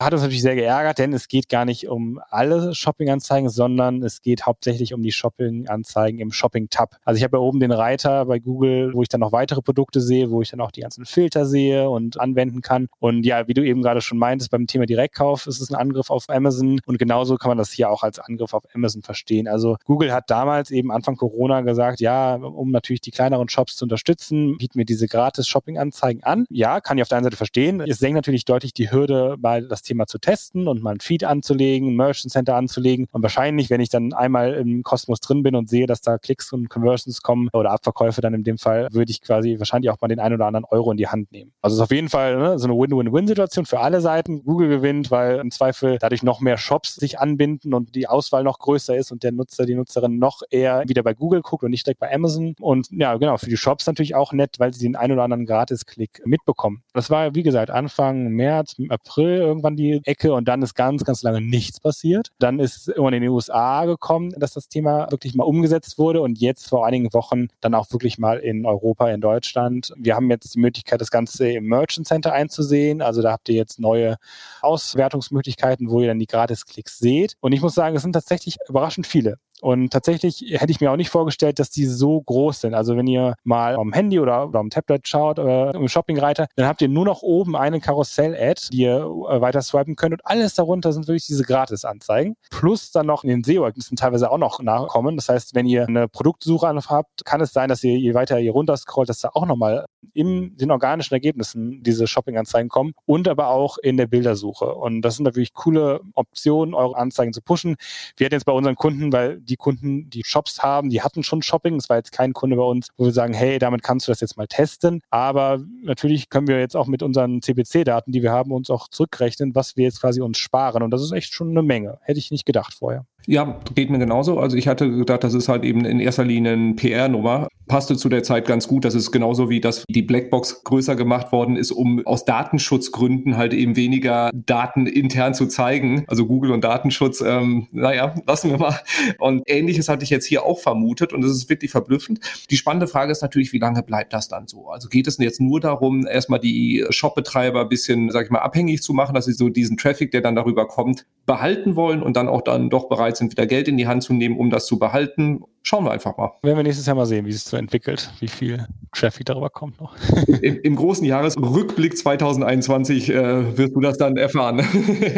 Hat 0.00 0.14
uns 0.14 0.22
natürlich 0.22 0.42
sehr 0.42 0.54
geärgert, 0.54 0.98
denn 0.98 1.12
es 1.12 1.28
geht 1.28 1.50
gar 1.50 1.66
nicht 1.66 1.88
um 1.88 2.18
alle 2.30 2.74
Shopping-Anzeigen, 2.74 3.50
sondern 3.50 4.02
es 4.02 4.22
geht 4.22 4.46
hauptsächlich 4.46 4.94
um 4.94 5.02
die 5.02 5.12
Shopping-Anzeigen 5.12 6.18
im 6.18 6.32
Shopping-Tab. 6.32 6.96
Also 7.04 7.18
ich 7.18 7.24
habe 7.24 7.36
ja 7.36 7.40
oben 7.42 7.60
den 7.60 7.72
Reiter 7.72 8.24
bei 8.24 8.38
Google, 8.38 8.92
wo 8.94 9.02
ich 9.02 9.08
dann 9.08 9.20
noch 9.20 9.32
weitere 9.32 9.60
Produkte 9.60 10.00
sehe, 10.00 10.30
wo 10.30 10.40
ich 10.40 10.45
dann 10.50 10.60
auch 10.60 10.70
die 10.70 10.80
ganzen 10.80 11.04
Filter 11.04 11.46
sehe 11.46 11.88
und 11.88 12.20
anwenden 12.20 12.60
kann. 12.60 12.88
Und 12.98 13.24
ja, 13.24 13.48
wie 13.48 13.54
du 13.54 13.64
eben 13.64 13.82
gerade 13.82 14.00
schon 14.00 14.18
meintest, 14.18 14.50
beim 14.50 14.66
Thema 14.66 14.86
Direktkauf 14.86 15.46
ist 15.46 15.60
es 15.60 15.70
ein 15.70 15.76
Angriff 15.76 16.10
auf 16.10 16.28
Amazon 16.28 16.80
und 16.86 16.98
genauso 16.98 17.36
kann 17.36 17.50
man 17.50 17.58
das 17.58 17.72
hier 17.72 17.90
auch 17.90 18.02
als 18.02 18.18
Angriff 18.18 18.54
auf 18.54 18.64
Amazon 18.74 19.02
verstehen. 19.02 19.48
Also 19.48 19.76
Google 19.84 20.12
hat 20.12 20.30
damals 20.30 20.70
eben 20.70 20.90
Anfang 20.90 21.16
Corona 21.16 21.60
gesagt, 21.60 22.00
ja, 22.00 22.36
um 22.36 22.70
natürlich 22.70 23.00
die 23.00 23.10
kleineren 23.10 23.48
Shops 23.48 23.76
zu 23.76 23.84
unterstützen, 23.84 24.56
bieten 24.58 24.78
wir 24.78 24.84
diese 24.84 25.06
gratis 25.06 25.48
Shopping-Anzeigen 25.48 26.22
an. 26.24 26.46
Ja, 26.50 26.80
kann 26.80 26.98
ich 26.98 27.02
auf 27.02 27.08
der 27.08 27.18
einen 27.18 27.24
Seite 27.24 27.36
verstehen. 27.36 27.80
Es 27.80 27.98
senkt 27.98 28.16
natürlich 28.16 28.44
deutlich 28.44 28.72
die 28.72 28.90
Hürde, 28.90 29.36
mal 29.38 29.66
das 29.66 29.82
Thema 29.82 30.06
zu 30.06 30.18
testen 30.18 30.68
und 30.68 30.82
mal 30.82 30.94
ein 30.94 31.00
Feed 31.00 31.24
anzulegen, 31.24 31.90
ein 31.90 31.96
Merchant 31.96 32.32
Center 32.32 32.56
anzulegen. 32.56 33.06
Und 33.12 33.22
wahrscheinlich, 33.22 33.70
wenn 33.70 33.80
ich 33.80 33.88
dann 33.88 34.12
einmal 34.12 34.54
im 34.54 34.82
Kosmos 34.82 35.20
drin 35.20 35.42
bin 35.42 35.54
und 35.54 35.68
sehe, 35.68 35.86
dass 35.86 36.00
da 36.00 36.18
Klicks 36.18 36.52
und 36.52 36.68
Conversions 36.68 37.22
kommen 37.22 37.48
oder 37.52 37.70
Abverkäufe 37.70 38.20
dann 38.20 38.34
in 38.34 38.44
dem 38.44 38.58
Fall, 38.58 38.88
würde 38.92 39.10
ich 39.10 39.20
quasi 39.20 39.56
wahrscheinlich 39.58 39.90
auch 39.90 40.00
mal 40.00 40.08
den 40.08 40.20
einen 40.20 40.34
oder 40.36 40.46
anderen 40.46 40.64
Euro 40.64 40.90
in 40.90 40.96
die 40.96 41.08
Hand 41.08 41.32
nehmen. 41.32 41.52
Also 41.62 41.74
es 41.74 41.78
ist 41.78 41.84
auf 41.84 41.90
jeden 41.90 42.08
Fall 42.08 42.36
ne, 42.36 42.58
so 42.58 42.66
eine 42.66 42.74
Win-Win-Win-Situation 42.78 43.66
für 43.66 43.80
alle 43.80 44.00
Seiten. 44.00 44.44
Google 44.44 44.68
gewinnt, 44.68 45.10
weil 45.10 45.38
im 45.38 45.50
Zweifel 45.50 45.98
dadurch 45.98 46.22
noch 46.22 46.40
mehr 46.40 46.58
Shops 46.58 46.94
sich 46.94 47.18
anbinden 47.18 47.74
und 47.74 47.94
die 47.94 48.08
Auswahl 48.08 48.42
noch 48.42 48.58
größer 48.58 48.96
ist 48.96 49.12
und 49.12 49.22
der 49.22 49.32
Nutzer, 49.32 49.66
die 49.66 49.74
Nutzerin 49.74 50.18
noch 50.18 50.42
eher 50.50 50.84
wieder 50.86 51.02
bei 51.02 51.14
Google 51.14 51.42
guckt 51.42 51.64
und 51.64 51.70
nicht 51.70 51.86
direkt 51.86 52.00
bei 52.00 52.12
Amazon. 52.12 52.54
Und 52.60 52.88
ja, 52.90 53.16
genau, 53.16 53.36
für 53.36 53.50
die 53.50 53.56
Shops 53.56 53.86
natürlich 53.86 54.14
auch 54.14 54.32
nett, 54.32 54.56
weil 54.58 54.72
sie 54.72 54.86
den 54.86 54.96
einen 54.96 55.12
oder 55.14 55.24
anderen 55.24 55.46
Gratis-Klick 55.46 56.22
mitbekommen. 56.24 56.82
Das 56.92 57.10
war, 57.10 57.34
wie 57.34 57.42
gesagt, 57.42 57.70
Anfang 57.70 58.28
März, 58.28 58.76
April 58.88 59.38
irgendwann 59.38 59.76
die 59.76 60.00
Ecke 60.04 60.32
und 60.32 60.46
dann 60.48 60.62
ist 60.62 60.74
ganz, 60.74 61.04
ganz 61.04 61.22
lange 61.22 61.40
nichts 61.40 61.80
passiert. 61.80 62.28
Dann 62.38 62.58
ist 62.58 62.88
irgendwann 62.88 63.14
in 63.14 63.22
den 63.22 63.30
USA 63.30 63.84
gekommen, 63.84 64.32
dass 64.36 64.52
das 64.52 64.68
Thema 64.68 65.10
wirklich 65.10 65.34
mal 65.34 65.44
umgesetzt 65.44 65.98
wurde 65.98 66.20
und 66.20 66.38
jetzt 66.38 66.68
vor 66.68 66.86
einigen 66.86 67.12
Wochen 67.12 67.48
dann 67.60 67.74
auch 67.74 67.90
wirklich 67.92 68.18
mal 68.18 68.38
in 68.38 68.66
Europa, 68.66 69.10
in 69.10 69.20
Deutschland. 69.20 69.92
Wir 69.96 70.14
haben 70.14 70.25
jetzt 70.30 70.54
die 70.54 70.60
Möglichkeit, 70.60 71.00
das 71.00 71.10
Ganze 71.10 71.50
im 71.50 71.66
Merchant 71.66 72.06
Center 72.06 72.32
einzusehen. 72.32 73.02
Also 73.02 73.22
da 73.22 73.32
habt 73.32 73.48
ihr 73.48 73.54
jetzt 73.54 73.80
neue 73.80 74.16
Auswertungsmöglichkeiten, 74.62 75.90
wo 75.90 76.00
ihr 76.00 76.08
dann 76.08 76.18
die 76.18 76.26
Gratis-Klicks 76.26 76.98
seht. 76.98 77.36
Und 77.40 77.52
ich 77.52 77.60
muss 77.60 77.74
sagen, 77.74 77.96
es 77.96 78.02
sind 78.02 78.12
tatsächlich 78.12 78.56
überraschend 78.68 79.06
viele. 79.06 79.38
Und 79.62 79.92
tatsächlich 79.92 80.44
hätte 80.58 80.70
ich 80.70 80.80
mir 80.80 80.92
auch 80.92 80.96
nicht 80.96 81.10
vorgestellt, 81.10 81.58
dass 81.58 81.70
die 81.70 81.86
so 81.86 82.20
groß 82.20 82.60
sind. 82.60 82.74
Also 82.74 82.96
wenn 82.96 83.06
ihr 83.06 83.34
mal 83.44 83.76
am 83.76 83.92
Handy 83.92 84.20
oder, 84.20 84.50
am 84.52 84.70
Tablet 84.70 85.08
schaut 85.08 85.38
oder 85.38 85.74
im 85.74 85.88
Shoppingreiter, 85.88 86.46
dann 86.56 86.66
habt 86.66 86.82
ihr 86.82 86.88
nur 86.88 87.04
noch 87.04 87.22
oben 87.22 87.56
eine 87.56 87.80
Karussell-Ad, 87.80 88.68
die 88.72 88.82
ihr 88.82 88.96
äh, 88.96 89.40
weiter 89.40 89.62
swipen 89.62 89.96
könnt 89.96 90.12
und 90.12 90.26
alles 90.26 90.54
darunter 90.54 90.92
sind 90.92 91.08
wirklich 91.08 91.26
diese 91.26 91.44
Gratis-Anzeigen. 91.44 92.36
Plus 92.50 92.90
dann 92.90 93.06
noch 93.06 93.24
in 93.24 93.30
den 93.30 93.44
SEO-Ergebnissen 93.44 93.96
teilweise 93.96 94.30
auch 94.30 94.38
noch 94.38 94.60
nachkommen. 94.60 95.16
Das 95.16 95.28
heißt, 95.28 95.54
wenn 95.54 95.66
ihr 95.66 95.86
eine 95.86 96.08
Produktsuche 96.08 96.66
habt, 96.66 97.24
kann 97.24 97.40
es 97.40 97.52
sein, 97.52 97.68
dass 97.68 97.82
ihr 97.82 97.98
je 97.98 98.14
weiter 98.14 98.38
ihr 98.38 98.52
runterscrollt, 98.52 99.08
dass 99.08 99.20
da 99.20 99.30
auch 99.32 99.46
nochmal 99.46 99.86
in 100.12 100.56
den 100.56 100.70
organischen 100.70 101.14
Ergebnissen 101.14 101.82
diese 101.82 102.06
Shopping-Anzeigen 102.06 102.68
kommen 102.68 102.92
und 103.04 103.28
aber 103.28 103.48
auch 103.48 103.78
in 103.78 103.96
der 103.96 104.06
Bildersuche. 104.06 104.74
Und 104.74 105.02
das 105.02 105.16
sind 105.16 105.24
natürlich 105.24 105.52
coole 105.52 106.00
Optionen, 106.14 106.74
eure 106.74 106.96
Anzeigen 106.96 107.32
zu 107.32 107.42
pushen. 107.42 107.76
Wir 108.16 108.26
hatten 108.26 108.34
jetzt 108.34 108.46
bei 108.46 108.52
unseren 108.52 108.76
Kunden, 108.76 109.12
weil 109.12 109.40
die 109.46 109.56
Kunden, 109.56 110.10
die 110.10 110.22
Shops 110.24 110.62
haben, 110.62 110.90
die 110.90 111.02
hatten 111.02 111.22
schon 111.22 111.42
Shopping. 111.42 111.76
Es 111.76 111.88
war 111.88 111.96
jetzt 111.96 112.12
kein 112.12 112.32
Kunde 112.32 112.56
bei 112.56 112.62
uns, 112.62 112.88
wo 112.96 113.04
wir 113.04 113.12
sagen, 113.12 113.34
hey, 113.34 113.58
damit 113.58 113.82
kannst 113.82 114.06
du 114.06 114.12
das 114.12 114.20
jetzt 114.20 114.36
mal 114.36 114.46
testen. 114.46 115.00
Aber 115.10 115.60
natürlich 115.82 116.28
können 116.28 116.48
wir 116.48 116.58
jetzt 116.58 116.76
auch 116.76 116.86
mit 116.86 117.02
unseren 117.02 117.42
CPC-Daten, 117.42 118.12
die 118.12 118.22
wir 118.22 118.32
haben, 118.32 118.52
uns 118.52 118.70
auch 118.70 118.88
zurückrechnen, 118.88 119.54
was 119.54 119.76
wir 119.76 119.84
jetzt 119.84 120.00
quasi 120.00 120.20
uns 120.20 120.38
sparen. 120.38 120.82
Und 120.82 120.90
das 120.90 121.02
ist 121.02 121.12
echt 121.12 121.32
schon 121.32 121.50
eine 121.50 121.62
Menge. 121.62 121.98
Hätte 122.02 122.18
ich 122.18 122.30
nicht 122.30 122.44
gedacht 122.44 122.74
vorher. 122.74 123.06
Ja, 123.26 123.60
geht 123.74 123.90
mir 123.90 123.98
genauso. 123.98 124.38
Also 124.38 124.56
ich 124.56 124.68
hatte 124.68 124.88
gedacht, 124.90 125.24
das 125.24 125.34
ist 125.34 125.48
halt 125.48 125.64
eben 125.64 125.84
in 125.84 125.98
erster 125.98 126.24
Linie 126.24 126.52
eine 126.52 126.74
PR-Nummer. 126.74 127.48
Passte 127.66 127.96
zu 127.96 128.08
der 128.08 128.22
Zeit 128.22 128.46
ganz 128.46 128.68
gut. 128.68 128.84
Das 128.84 128.94
ist 128.94 129.10
genauso 129.10 129.50
wie, 129.50 129.60
dass 129.60 129.84
die 129.88 130.02
Blackbox 130.02 130.62
größer 130.62 130.94
gemacht 130.94 131.32
worden 131.32 131.56
ist, 131.56 131.72
um 131.72 132.06
aus 132.06 132.24
Datenschutzgründen 132.24 133.36
halt 133.36 133.52
eben 133.52 133.74
weniger 133.74 134.30
Daten 134.32 134.86
intern 134.86 135.34
zu 135.34 135.46
zeigen. 135.46 136.04
Also 136.06 136.26
Google 136.26 136.52
und 136.52 136.62
Datenschutz, 136.62 137.20
ähm, 137.20 137.66
naja, 137.72 138.14
lassen 138.28 138.50
wir 138.50 138.58
mal. 138.58 138.78
Und 139.18 139.42
ähnliches 139.46 139.88
hatte 139.88 140.04
ich 140.04 140.10
jetzt 140.10 140.26
hier 140.26 140.44
auch 140.44 140.60
vermutet 140.60 141.12
und 141.12 141.24
es 141.24 141.32
ist 141.32 141.50
wirklich 141.50 141.72
verblüffend. 141.72 142.20
Die 142.50 142.56
spannende 142.56 142.86
Frage 142.86 143.10
ist 143.10 143.22
natürlich, 143.22 143.52
wie 143.52 143.58
lange 143.58 143.82
bleibt 143.82 144.12
das 144.12 144.28
dann 144.28 144.46
so? 144.46 144.68
Also 144.68 144.88
geht 144.88 145.08
es 145.08 145.18
jetzt 145.18 145.40
nur 145.40 145.58
darum, 145.58 146.06
erstmal 146.06 146.38
die 146.38 146.86
Shopbetreiber 146.90 147.62
ein 147.62 147.68
bisschen, 147.68 148.10
sag 148.12 148.26
ich 148.26 148.30
mal, 148.30 148.38
abhängig 148.38 148.82
zu 148.82 148.92
machen, 148.92 149.14
dass 149.16 149.24
sie 149.24 149.32
so 149.32 149.48
diesen 149.48 149.76
Traffic, 149.76 150.12
der 150.12 150.20
dann 150.20 150.36
darüber 150.36 150.68
kommt, 150.68 151.04
behalten 151.26 151.74
wollen 151.74 152.02
und 152.02 152.16
dann 152.16 152.28
auch 152.28 152.42
dann 152.42 152.70
doch 152.70 152.88
bereit 152.88 153.15
bereit 153.16 153.16
sind, 153.16 153.32
wieder 153.32 153.46
Geld 153.46 153.68
in 153.68 153.76
die 153.76 153.86
Hand 153.86 154.02
zu 154.02 154.12
nehmen, 154.12 154.38
um 154.38 154.50
das 154.50 154.66
zu 154.66 154.78
behalten. 154.78 155.42
Schauen 155.62 155.84
wir 155.84 155.90
einfach 155.90 156.16
mal. 156.16 156.32
Werden 156.42 156.56
wir 156.56 156.62
nächstes 156.62 156.86
Jahr 156.86 156.94
mal 156.94 157.06
sehen, 157.06 157.26
wie 157.26 157.30
es 157.30 157.40
sich 157.40 157.44
so 157.44 157.56
entwickelt, 157.56 158.10
wie 158.20 158.28
viel 158.28 158.66
Traffic 158.92 159.26
darüber 159.26 159.50
kommt 159.50 159.80
noch. 159.80 159.96
Im, 160.42 160.60
im 160.60 160.76
großen 160.76 161.04
Jahresrückblick 161.04 161.98
2021 161.98 163.10
äh, 163.10 163.58
wirst 163.58 163.74
du 163.74 163.80
das 163.80 163.98
dann 163.98 164.16
erfahren. 164.16 164.58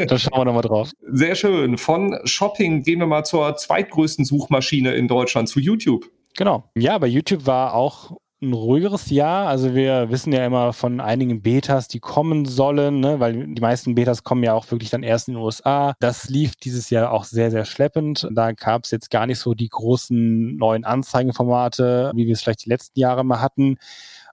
da 0.09 0.19
schauen 0.19 0.41
wir 0.41 0.45
nochmal 0.47 0.63
drauf. 0.63 0.91
Sehr 1.07 1.35
schön. 1.35 1.77
Von 1.77 2.19
Shopping 2.25 2.83
gehen 2.83 3.01
wir 3.01 3.07
mal 3.07 3.25
zur 3.25 3.57
zweitgrößten 3.57 4.25
Suchmaschine 4.25 4.95
in 4.95 5.09
Deutschland, 5.09 5.49
zu 5.49 5.61
YouTube. 5.61 6.07
Genau. 6.37 6.65
Ja, 6.77 6.99
bei 6.99 7.09
YouTube 7.09 7.47
war 7.47 7.75
auch 7.75 8.17
ein 8.41 8.53
ruhigeres 8.53 9.11
Jahr. 9.11 9.49
Also 9.49 9.75
wir 9.75 10.11
wissen 10.11 10.33
ja 10.33 10.45
immer 10.47 10.73
von 10.73 11.01
einigen 11.01 11.43
Betas, 11.43 11.89
die 11.89 12.01
kommen 12.01 12.45
sollen, 12.45 13.01
ne? 13.01 13.21
weil 13.21 13.47
die 13.47 13.61
meisten 13.61 13.95
Betas 13.95 14.23
kommen 14.23 14.45
ja 14.45 14.55
auch 14.55 14.71
wirklich 14.71 14.91
dann 14.91 15.03
erst 15.03 15.29
in 15.29 15.35
den 15.35 15.43
USA. 15.43 15.95
Das 16.01 16.29
lief 16.29 16.57
dieses 16.57 16.91
Jahr 16.91 17.13
auch 17.13 17.25
sehr, 17.25 17.51
sehr 17.51 17.65
schleppend. 17.65 18.29
Da 18.33 18.53
gab 18.53 18.85
es 18.85 18.91
jetzt 18.91 19.11
gar 19.11 19.27
nicht 19.27 19.39
so 19.39 19.55
die 19.55 19.69
großen 19.69 20.57
neuen 20.57 20.85
Anzeigenformate, 20.85 22.13
wie 22.15 22.27
wir 22.27 22.33
es 22.33 22.43
vielleicht 22.43 22.65
die 22.65 22.71
letzten 22.71 22.99
Jahre 22.99 23.25
mal 23.25 23.41
hatten. 23.41 23.79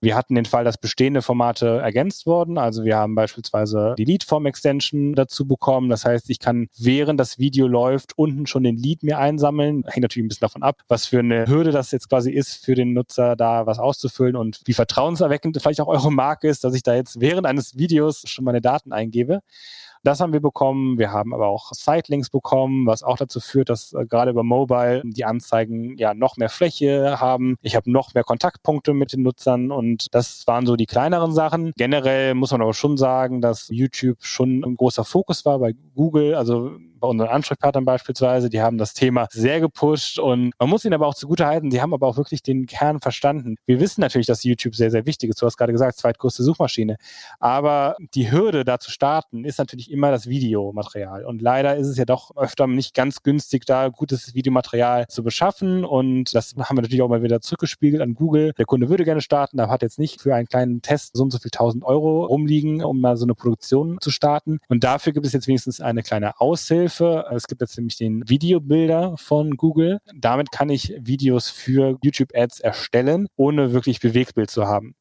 Wir 0.01 0.15
hatten 0.15 0.35
den 0.35 0.45
Fall, 0.45 0.63
dass 0.63 0.77
bestehende 0.77 1.21
Formate 1.21 1.79
ergänzt 1.79 2.25
wurden. 2.25 2.57
Also 2.57 2.83
wir 2.83 2.97
haben 2.97 3.15
beispielsweise 3.15 3.95
die 3.97 4.05
Lead-Form-Extension 4.05 5.13
dazu 5.13 5.47
bekommen. 5.47 5.89
Das 5.89 6.05
heißt, 6.05 6.29
ich 6.29 6.39
kann 6.39 6.67
während 6.77 7.19
das 7.19 7.39
Video 7.39 7.67
läuft 7.67 8.17
unten 8.17 8.47
schon 8.47 8.63
den 8.63 8.77
Lead 8.77 9.03
mir 9.03 9.19
einsammeln. 9.19 9.83
Hängt 9.87 10.03
natürlich 10.03 10.25
ein 10.25 10.29
bisschen 10.29 10.45
davon 10.45 10.63
ab, 10.63 10.81
was 10.87 11.05
für 11.05 11.19
eine 11.19 11.47
Hürde 11.47 11.71
das 11.71 11.91
jetzt 11.91 12.09
quasi 12.09 12.31
ist 12.31 12.63
für 12.63 12.75
den 12.75 12.93
Nutzer, 12.93 13.35
da 13.35 13.65
was 13.65 13.79
auszufüllen 13.79 14.35
und 14.35 14.61
wie 14.65 14.73
vertrauenserweckend 14.73 15.57
vielleicht 15.61 15.81
auch 15.81 15.87
eure 15.87 16.11
Marke 16.11 16.47
ist, 16.47 16.63
dass 16.63 16.75
ich 16.75 16.83
da 16.83 16.95
jetzt 16.95 17.19
während 17.19 17.47
eines 17.47 17.77
Videos 17.77 18.23
schon 18.25 18.45
meine 18.45 18.61
Daten 18.61 18.91
eingebe. 18.91 19.41
Das 20.05 20.19
haben 20.19 20.33
wir 20.33 20.39
bekommen. 20.39 20.99
Wir 20.99 21.11
haben 21.11 21.33
aber 21.33 21.47
auch 21.47 21.71
Sitelinks 21.73 22.29
bekommen, 22.29 22.85
was 22.85 23.01
auch 23.01 23.17
dazu 23.17 23.39
führt, 23.39 23.69
dass 23.69 23.91
äh, 23.93 24.05
gerade 24.05 24.29
über 24.29 24.43
Mobile 24.43 25.01
die 25.03 25.25
Anzeigen 25.25 25.97
ja 25.97 26.13
noch 26.13 26.37
mehr 26.37 26.49
Fläche 26.49 27.19
haben. 27.19 27.55
Ich 27.63 27.75
habe 27.75 27.91
noch 27.91 28.13
mehr 28.13 28.23
Kontaktpunkte 28.23 28.93
mit 28.93 29.13
den 29.13 29.23
Nutzern 29.23 29.71
und 29.71 30.13
das 30.13 30.45
waren 30.45 30.67
so 30.67 30.75
die 30.75 30.85
kleineren 30.85 31.33
Sachen. 31.33 31.73
Generell 31.75 32.35
muss 32.35 32.51
man 32.51 32.61
aber 32.61 32.75
schon 32.75 32.97
sagen, 32.97 33.41
dass 33.41 33.67
YouTube 33.69 34.23
schon 34.23 34.63
ein 34.63 34.75
großer 34.75 35.05
Fokus 35.05 35.43
war 35.43 35.57
bei 35.57 35.73
Google. 35.95 36.35
Also 36.35 36.77
bei 37.05 37.11
unseren 37.11 37.29
Ansprechpartnern 37.29 37.85
beispielsweise, 37.85 38.49
die 38.49 38.61
haben 38.61 38.79
das 38.79 38.93
Thema 38.95 39.27
sehr 39.29 39.59
gepusht 39.59 40.17
und 40.17 40.53
man 40.59 40.69
muss 40.69 40.85
ihnen 40.85 40.95
aber 40.95 41.05
auch 41.05 41.13
zugute 41.13 41.45
halten, 41.45 41.69
sie 41.69 41.81
haben 41.81 41.93
aber 41.93 42.07
auch 42.07 42.17
wirklich 42.17 42.41
den 42.41 42.65
Kern 42.65 42.99
verstanden. 42.99 43.57
Wir 43.67 43.79
wissen 43.79 44.01
natürlich, 44.01 44.25
dass 44.25 44.43
YouTube 44.43 44.75
sehr, 44.75 44.89
sehr 44.89 45.05
wichtig 45.05 45.29
ist. 45.29 45.41
Du 45.41 45.45
hast 45.45 45.57
gerade 45.57 45.71
gesagt, 45.71 45.97
zweitgrößte 45.97 46.41
Suchmaschine. 46.43 46.97
Aber 47.39 47.95
die 48.15 48.31
Hürde, 48.31 48.65
da 48.65 48.79
zu 48.79 48.89
starten, 48.89 49.45
ist 49.45 49.59
natürlich 49.59 49.91
immer 49.91 50.09
das 50.09 50.27
Videomaterial. 50.27 51.25
Und 51.25 51.41
leider 51.41 51.75
ist 51.75 51.87
es 51.87 51.97
ja 51.97 52.05
doch 52.05 52.35
öfter 52.35 52.65
nicht 52.65 52.95
ganz 52.95 53.21
günstig, 53.21 53.65
da 53.65 53.89
gutes 53.89 54.33
Videomaterial 54.33 55.07
zu 55.07 55.23
beschaffen. 55.23 55.85
Und 55.85 56.33
das 56.33 56.55
haben 56.57 56.77
wir 56.77 56.81
natürlich 56.81 57.03
auch 57.03 57.09
mal 57.09 57.21
wieder 57.21 57.41
zurückgespiegelt 57.41 58.01
an 58.01 58.15
Google. 58.15 58.53
Der 58.57 58.65
Kunde 58.65 58.89
würde 58.89 59.03
gerne 59.03 59.21
starten, 59.21 59.59
aber 59.59 59.71
hat 59.71 59.83
jetzt 59.83 59.99
nicht 59.99 60.21
für 60.21 60.33
einen 60.33 60.47
kleinen 60.47 60.81
Test 60.81 61.15
so 61.15 61.23
und 61.23 61.31
so 61.31 61.37
viel 61.37 61.51
tausend 61.51 61.83
Euro 61.83 62.25
rumliegen, 62.25 62.83
um 62.83 62.99
mal 62.99 63.15
so 63.15 63.25
eine 63.25 63.35
Produktion 63.35 63.97
zu 64.01 64.09
starten. 64.09 64.59
Und 64.69 64.83
dafür 64.83 65.13
gibt 65.13 65.27
es 65.27 65.33
jetzt 65.33 65.47
wenigstens 65.47 65.81
eine 65.81 66.01
kleine 66.01 66.39
Aushilfe 66.39 66.94
Angriffe. 66.95 67.25
Es 67.33 67.45
gibt 67.47 67.61
jetzt 67.61 67.77
nämlich 67.77 67.97
den 67.97 68.27
Videobilder 68.27 69.15
von 69.17 69.57
Google. 69.57 69.99
Damit 70.15 70.51
kann 70.51 70.69
ich 70.69 70.93
Videos 70.99 71.49
für 71.49 71.97
YouTube-Ads 72.01 72.59
erstellen, 72.59 73.27
ohne 73.35 73.73
wirklich 73.73 73.99
Bewegtbild 73.99 74.49
zu 74.49 74.67
haben. 74.67 74.95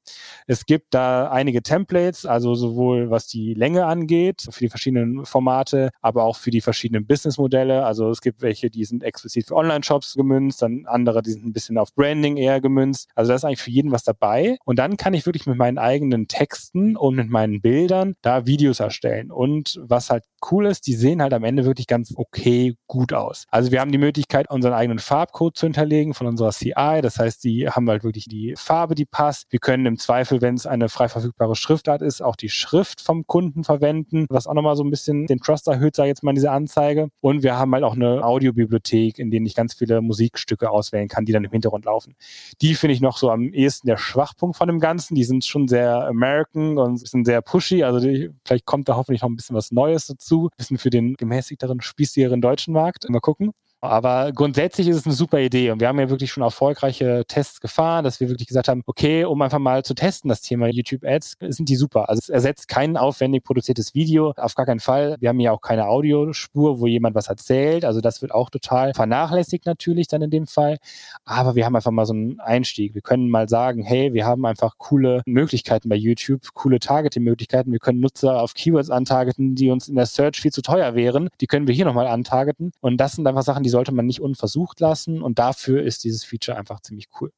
Es 0.47 0.67
gibt 0.67 0.95
da 0.95 1.31
einige 1.31 1.63
Templates, 1.63 2.27
also 2.27 2.55
sowohl 2.55 3.11
was 3.11 3.27
die 3.27 3.55
Länge 3.55 3.87
angeht, 3.87 4.47
für 4.51 4.65
die 4.65 4.69
verschiedenen 4.69 5.25
Formate, 5.25 5.91
aber 6.01 6.25
auch 6.25 6.37
für 6.37 6.51
die 6.51 6.61
verschiedenen 6.61 7.07
Businessmodelle. 7.07 7.85
Also 7.85 8.11
es 8.11 8.21
gibt 8.21 8.43
welche, 8.43 8.71
die 8.71 8.85
sind 8.85 9.03
explizit 9.03 9.47
für 9.47 9.57
Online-Shops 9.57 10.15
gemünzt, 10.15 10.63
dann 10.63 10.85
andere, 10.87 11.23
die 11.23 11.33
sind 11.33 11.47
ein 11.47 11.53
bisschen 11.53 11.79
auf 11.79 11.95
Branding 11.95 12.37
eher 12.37 12.61
gemünzt. 12.61 13.09
Also 13.15 13.31
da 13.31 13.37
ist 13.37 13.45
eigentlich 13.45 13.63
für 13.63 13.71
jeden 13.71 13.93
was 13.93 14.05
dabei. 14.05 14.57
Und 14.65 14.79
dann 14.79 14.97
kann 14.97 15.15
ich 15.15 15.27
wirklich 15.27 15.47
mit 15.47 15.57
meinen 15.57 15.79
eigenen 15.79 16.29
Texten 16.29 16.97
und 16.97 17.15
mit 17.15 17.31
meinen 17.31 17.61
Bildern 17.61 18.15
da 18.23 18.47
Videos 18.47 18.81
erstellen. 18.81 19.31
Und 19.31 19.81
was 19.83 20.11
halt 20.11 20.25
cool 20.51 20.67
ist, 20.67 20.87
die 20.87 20.95
sehen 20.95 21.23
halt 21.23 21.33
am 21.33 21.45
Ende 21.45 21.65
wirklich 21.65 21.84
ganz 21.87 22.13
okay 22.17 22.77
gut 22.87 23.13
aus. 23.13 23.47
Also 23.51 23.71
wir 23.73 23.81
haben 23.81 23.93
die 23.93 23.99
Möglichkeit, 23.99 24.51
unseren 24.51 24.73
eigenen 24.73 24.99
Farbcode 24.99 25.57
zu 25.57 25.67
hinterlegen 25.67 26.15
von 26.15 26.27
unserer 26.27 26.51
CI. 26.51 27.01
Das 27.03 27.19
heißt, 27.19 27.45
die 27.45 27.69
haben 27.69 27.89
halt 27.89 28.05
wirklich 28.05 28.27
die 28.27 28.55
Farbe, 28.57 28.95
die 28.95 29.05
passt. 29.05 29.47
Wir 29.51 29.59
können 29.59 29.87
im 29.87 29.99
Zweifel, 29.99 30.41
wenn 30.41 30.55
es 30.55 30.67
eine 30.67 30.89
frei 30.89 31.09
verfügbare 31.09 31.57
Schriftart 31.57 32.03
ist, 32.03 32.23
auch 32.23 32.37
die 32.37 32.49
Schrift 32.49 33.01
vom 33.01 33.27
Kunden 33.27 33.65
verwenden, 33.65 34.27
was 34.29 34.47
auch 34.47 34.55
nochmal 34.55 34.77
so 34.77 34.85
ein 34.85 34.91
bisschen 34.91 35.27
den 35.27 35.39
Trust 35.39 35.69
erhöht, 35.69 35.97
sage 35.97 36.09
ich 36.09 36.11
jetzt 36.11 36.23
mal 36.23 36.31
in 36.31 36.37
dieser 36.37 36.53
Anzeige. 36.53 37.09
Und 37.21 37.43
wir 37.43 37.57
haben 37.57 37.73
halt 37.73 37.85
auch 37.85 37.95
eine 37.95 38.25
Audiobibliothek, 38.25 39.19
in 39.19 39.31
denen 39.31 39.47
ich 39.47 39.55
ganz 39.55 39.75
viele 39.75 40.01
Musikstücke 40.01 40.71
auswählen 40.71 41.09
kann, 41.09 41.25
die 41.25 41.33
dann 41.33 41.45
im 41.45 41.51
Hintergrund 41.51 41.85
laufen. 41.85 42.15
Die 42.61 42.75
finde 42.75 42.95
ich 42.95 43.01
noch 43.01 43.17
so 43.19 43.31
am 43.31 43.53
ehesten 43.53 43.87
der 43.87 43.97
Schwachpunkt 43.97 44.57
von 44.57 44.69
dem 44.69 44.81
Ganzen. 44.81 45.15
Die 45.15 45.25
sind 45.25 45.45
schon 45.45 45.69
sehr 45.69 46.07
American 46.07 46.79
und 46.79 47.07
sind 47.07 47.25
sehr 47.25 47.43
pushy. 47.43 47.83
Also 47.83 48.01
die, 48.01 48.31
vielleicht 48.45 48.67
kommt 48.67 48.89
da 48.89 48.97
hoffentlich 48.97 49.23
noch 49.23 49.29
ein 49.29 49.37
bisschen 49.37 49.57
was 49.57 49.71
Neues 49.71 50.07
dazu. 50.07 50.49
Ein 50.53 50.57
bisschen 50.57 50.79
für 50.79 50.91
den 50.91 51.17
gemäßigteren, 51.65 51.81
spießigeren 51.81 52.41
deutschen 52.41 52.75
Markt. 52.75 53.09
Mal 53.09 53.21
gucken. 53.21 53.53
Aber 53.85 54.33
grundsätzlich 54.33 54.89
ist 54.89 54.97
es 54.97 55.05
eine 55.05 55.15
super 55.15 55.39
Idee 55.41 55.71
und 55.71 55.79
wir 55.79 55.89
haben 55.89 56.01
ja 56.01 56.09
wirklich 56.09 56.33
schon 56.33 56.43
erfolgreiche 56.43 57.25
Tests 57.29 57.61
gefahren, 57.61 58.03
dass 58.03 58.19
wir 58.19 58.31
wirklich 58.31 58.49
gesagt 58.49 58.69
haben, 58.69 58.83
okay, 58.87 59.27
um 59.27 59.43
einfach 59.43 59.59
mal 59.59 59.85
zu 59.85 59.95
testen, 59.95 60.31
das 60.31 60.41
Thema 60.41 60.69
YouTube 60.69 61.05
Ads, 61.05 61.37
sind 61.41 61.69
die 61.69 61.77
super. 61.77 62.09
Also 62.09 62.21
es 62.21 62.31
ersetzt 62.31 62.67
kein 62.67 62.97
aufwendig 62.97 63.45
produziertes 63.45 63.95
Video, 63.95 64.33
auf 64.39 64.55
gar 64.55 64.65
keinen 64.65 64.81
Fall. 64.81 65.17
Wir 65.21 65.29
haben 65.29 65.39
ja 65.39 65.53
auch 65.53 65.61
keine 65.61 65.87
Audiospur, 65.87 66.81
wo 66.81 66.87
jemand 66.87 67.15
was 67.15 67.29
erzählt, 67.29 67.85
also 67.85 68.01
das 68.01 68.23
wird 68.23 68.33
auch 68.33 68.49
total 68.49 68.95
vernachlässigt 68.95 69.67
natürlich 69.67 70.09
dann 70.09 70.23
in 70.23 70.31
dem 70.31 70.47
Fall. 70.47 70.79
Aber 71.27 71.55
wir 71.55 71.67
haben 71.67 71.77
einfach 71.77 71.91
mal 71.91 72.07
so 72.07 72.15
einen 72.15 72.41
Einstieg. 72.41 72.95
Wir 72.95 73.03
können 73.03 73.29
mal 73.29 73.51
sagen, 73.51 73.83
hey, 73.83 74.15
wir 74.15 74.25
haben 74.25 74.47
einfach 74.47 74.79
coole 74.79 75.21
Möglichkeiten 75.27 75.91
bei 75.91 75.97
YouTube, 75.97 76.55
coole 76.55 76.79
Targeting-Möglichkeiten. 76.79 77.71
Wir 77.71 77.81
können 77.81 78.01
Nutzer 78.01 78.41
auf 78.41 78.55
Keywords 78.55 78.89
antargeten, 78.89 79.55
die 79.57 79.69
uns 79.69 79.89
in 79.89 79.97
der 79.97 80.07
Search 80.07 80.41
viel 80.41 80.53
zu 80.53 80.63
teuer 80.63 80.95
wären. 80.95 81.29
Die 81.43 81.47
können 81.47 81.67
wir 81.67 81.75
hier 81.75 81.85
nochmal 81.85 82.07
antargeten. 82.07 82.73
Und 82.81 82.97
das 82.97 83.13
sind 83.13 83.27
einfach 83.27 83.43
Sachen, 83.43 83.63
die 83.63 83.74
sollte 83.75 83.93
man 83.93 84.07
nicht 84.07 84.21
unversucht 84.21 84.81
lassen 84.81 85.21
und 85.21 85.39
dafür 85.39 85.83
ist 85.83 86.05
dieses 86.05 86.25
Feature 86.25 86.57
einfach 86.57 86.81
ziemlich 86.81 87.09
cool. 87.21 87.31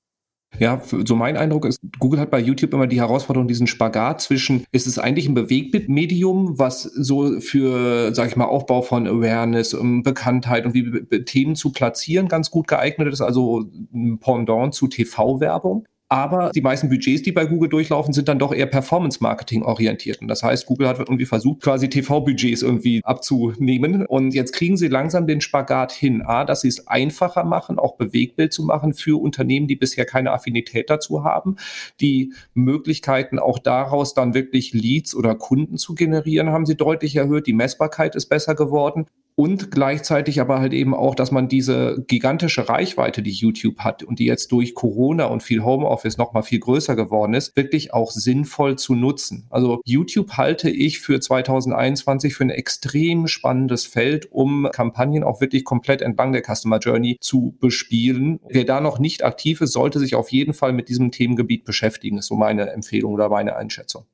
Ja, 0.58 0.80
so 1.04 1.16
mein 1.16 1.36
Eindruck 1.36 1.64
ist, 1.66 1.80
Google 1.98 2.20
hat 2.20 2.30
bei 2.30 2.38
YouTube 2.38 2.72
immer 2.72 2.86
die 2.86 3.00
Herausforderung, 3.00 3.48
diesen 3.48 3.66
Spagat 3.66 4.22
zwischen, 4.22 4.64
ist 4.72 4.86
es 4.86 4.98
eigentlich 4.98 5.28
ein 5.28 5.34
Bewegtbildmedium, 5.34 6.58
was 6.58 6.82
so 6.82 7.40
für, 7.40 8.14
sag 8.14 8.28
ich 8.28 8.36
mal, 8.36 8.46
Aufbau 8.46 8.82
von 8.82 9.06
Awareness, 9.06 9.74
um 9.74 10.02
Bekanntheit 10.02 10.64
und 10.64 10.72
wie 10.74 11.24
Themen 11.24 11.56
zu 11.56 11.72
platzieren 11.72 12.28
ganz 12.28 12.50
gut 12.50 12.68
geeignet 12.68 13.12
ist, 13.12 13.20
also 13.20 13.64
ein 13.92 14.18
Pendant 14.18 14.74
zu 14.74 14.86
TV-Werbung. 14.86 15.86
Aber 16.08 16.50
die 16.54 16.60
meisten 16.60 16.88
Budgets, 16.88 17.22
die 17.22 17.32
bei 17.32 17.46
Google 17.46 17.68
durchlaufen, 17.68 18.14
sind 18.14 18.28
dann 18.28 18.38
doch 18.38 18.54
eher 18.54 18.66
Performance-Marketing 18.66 19.64
orientiert. 19.64 20.20
Und 20.20 20.28
das 20.28 20.44
heißt, 20.44 20.66
Google 20.66 20.86
hat 20.86 21.00
irgendwie 21.00 21.26
versucht, 21.26 21.62
quasi 21.62 21.88
TV-Budgets 21.88 22.62
irgendwie 22.62 23.00
abzunehmen. 23.02 24.06
Und 24.06 24.32
jetzt 24.32 24.52
kriegen 24.52 24.76
sie 24.76 24.86
langsam 24.86 25.26
den 25.26 25.40
Spagat 25.40 25.90
hin. 25.90 26.22
A, 26.22 26.44
dass 26.44 26.60
sie 26.60 26.68
es 26.68 26.86
einfacher 26.86 27.42
machen, 27.42 27.80
auch 27.80 27.96
Bewegbild 27.96 28.52
zu 28.52 28.62
machen 28.62 28.94
für 28.94 29.20
Unternehmen, 29.20 29.66
die 29.66 29.74
bisher 29.74 30.04
keine 30.04 30.30
Affinität 30.30 30.90
dazu 30.90 31.24
haben. 31.24 31.56
Die 32.00 32.32
Möglichkeiten 32.54 33.40
auch 33.40 33.58
daraus 33.58 34.14
dann 34.14 34.32
wirklich 34.32 34.72
Leads 34.72 35.12
oder 35.12 35.34
Kunden 35.34 35.76
zu 35.76 35.96
generieren, 35.96 36.50
haben 36.50 36.66
sie 36.66 36.76
deutlich 36.76 37.16
erhöht. 37.16 37.48
Die 37.48 37.52
Messbarkeit 37.52 38.14
ist 38.14 38.26
besser 38.26 38.54
geworden 38.54 39.06
und 39.36 39.70
gleichzeitig 39.70 40.40
aber 40.40 40.60
halt 40.60 40.72
eben 40.72 40.94
auch, 40.94 41.14
dass 41.14 41.30
man 41.30 41.48
diese 41.48 42.02
gigantische 42.08 42.68
Reichweite, 42.68 43.22
die 43.22 43.30
YouTube 43.30 43.80
hat 43.80 44.02
und 44.02 44.18
die 44.18 44.24
jetzt 44.24 44.50
durch 44.50 44.74
Corona 44.74 45.26
und 45.26 45.42
viel 45.42 45.62
Homeoffice 45.62 46.16
noch 46.16 46.32
mal 46.32 46.42
viel 46.42 46.58
größer 46.58 46.96
geworden 46.96 47.34
ist, 47.34 47.54
wirklich 47.54 47.92
auch 47.92 48.10
sinnvoll 48.10 48.76
zu 48.78 48.94
nutzen. 48.94 49.46
Also 49.50 49.82
YouTube 49.84 50.32
halte 50.32 50.70
ich 50.70 51.00
für 51.00 51.20
2021 51.20 52.34
für 52.34 52.44
ein 52.44 52.50
extrem 52.50 53.28
spannendes 53.28 53.84
Feld, 53.84 54.32
um 54.32 54.68
Kampagnen 54.72 55.22
auch 55.22 55.42
wirklich 55.42 55.64
komplett 55.64 56.00
entlang 56.00 56.32
der 56.32 56.42
Customer 56.42 56.78
Journey 56.78 57.18
zu 57.20 57.54
bespielen. 57.60 58.40
Wer 58.48 58.64
da 58.64 58.80
noch 58.80 58.98
nicht 58.98 59.22
aktiv 59.22 59.60
ist, 59.60 59.72
sollte 59.72 59.98
sich 59.98 60.14
auf 60.14 60.32
jeden 60.32 60.54
Fall 60.54 60.72
mit 60.72 60.88
diesem 60.88 61.10
Themengebiet 61.10 61.66
beschäftigen, 61.66 62.16
ist 62.16 62.26
so 62.26 62.36
meine 62.36 62.70
Empfehlung 62.70 63.12
oder 63.12 63.28
meine 63.28 63.54
Einschätzung. 63.56 64.06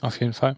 Auf 0.00 0.20
jeden 0.20 0.32
Fall. 0.32 0.56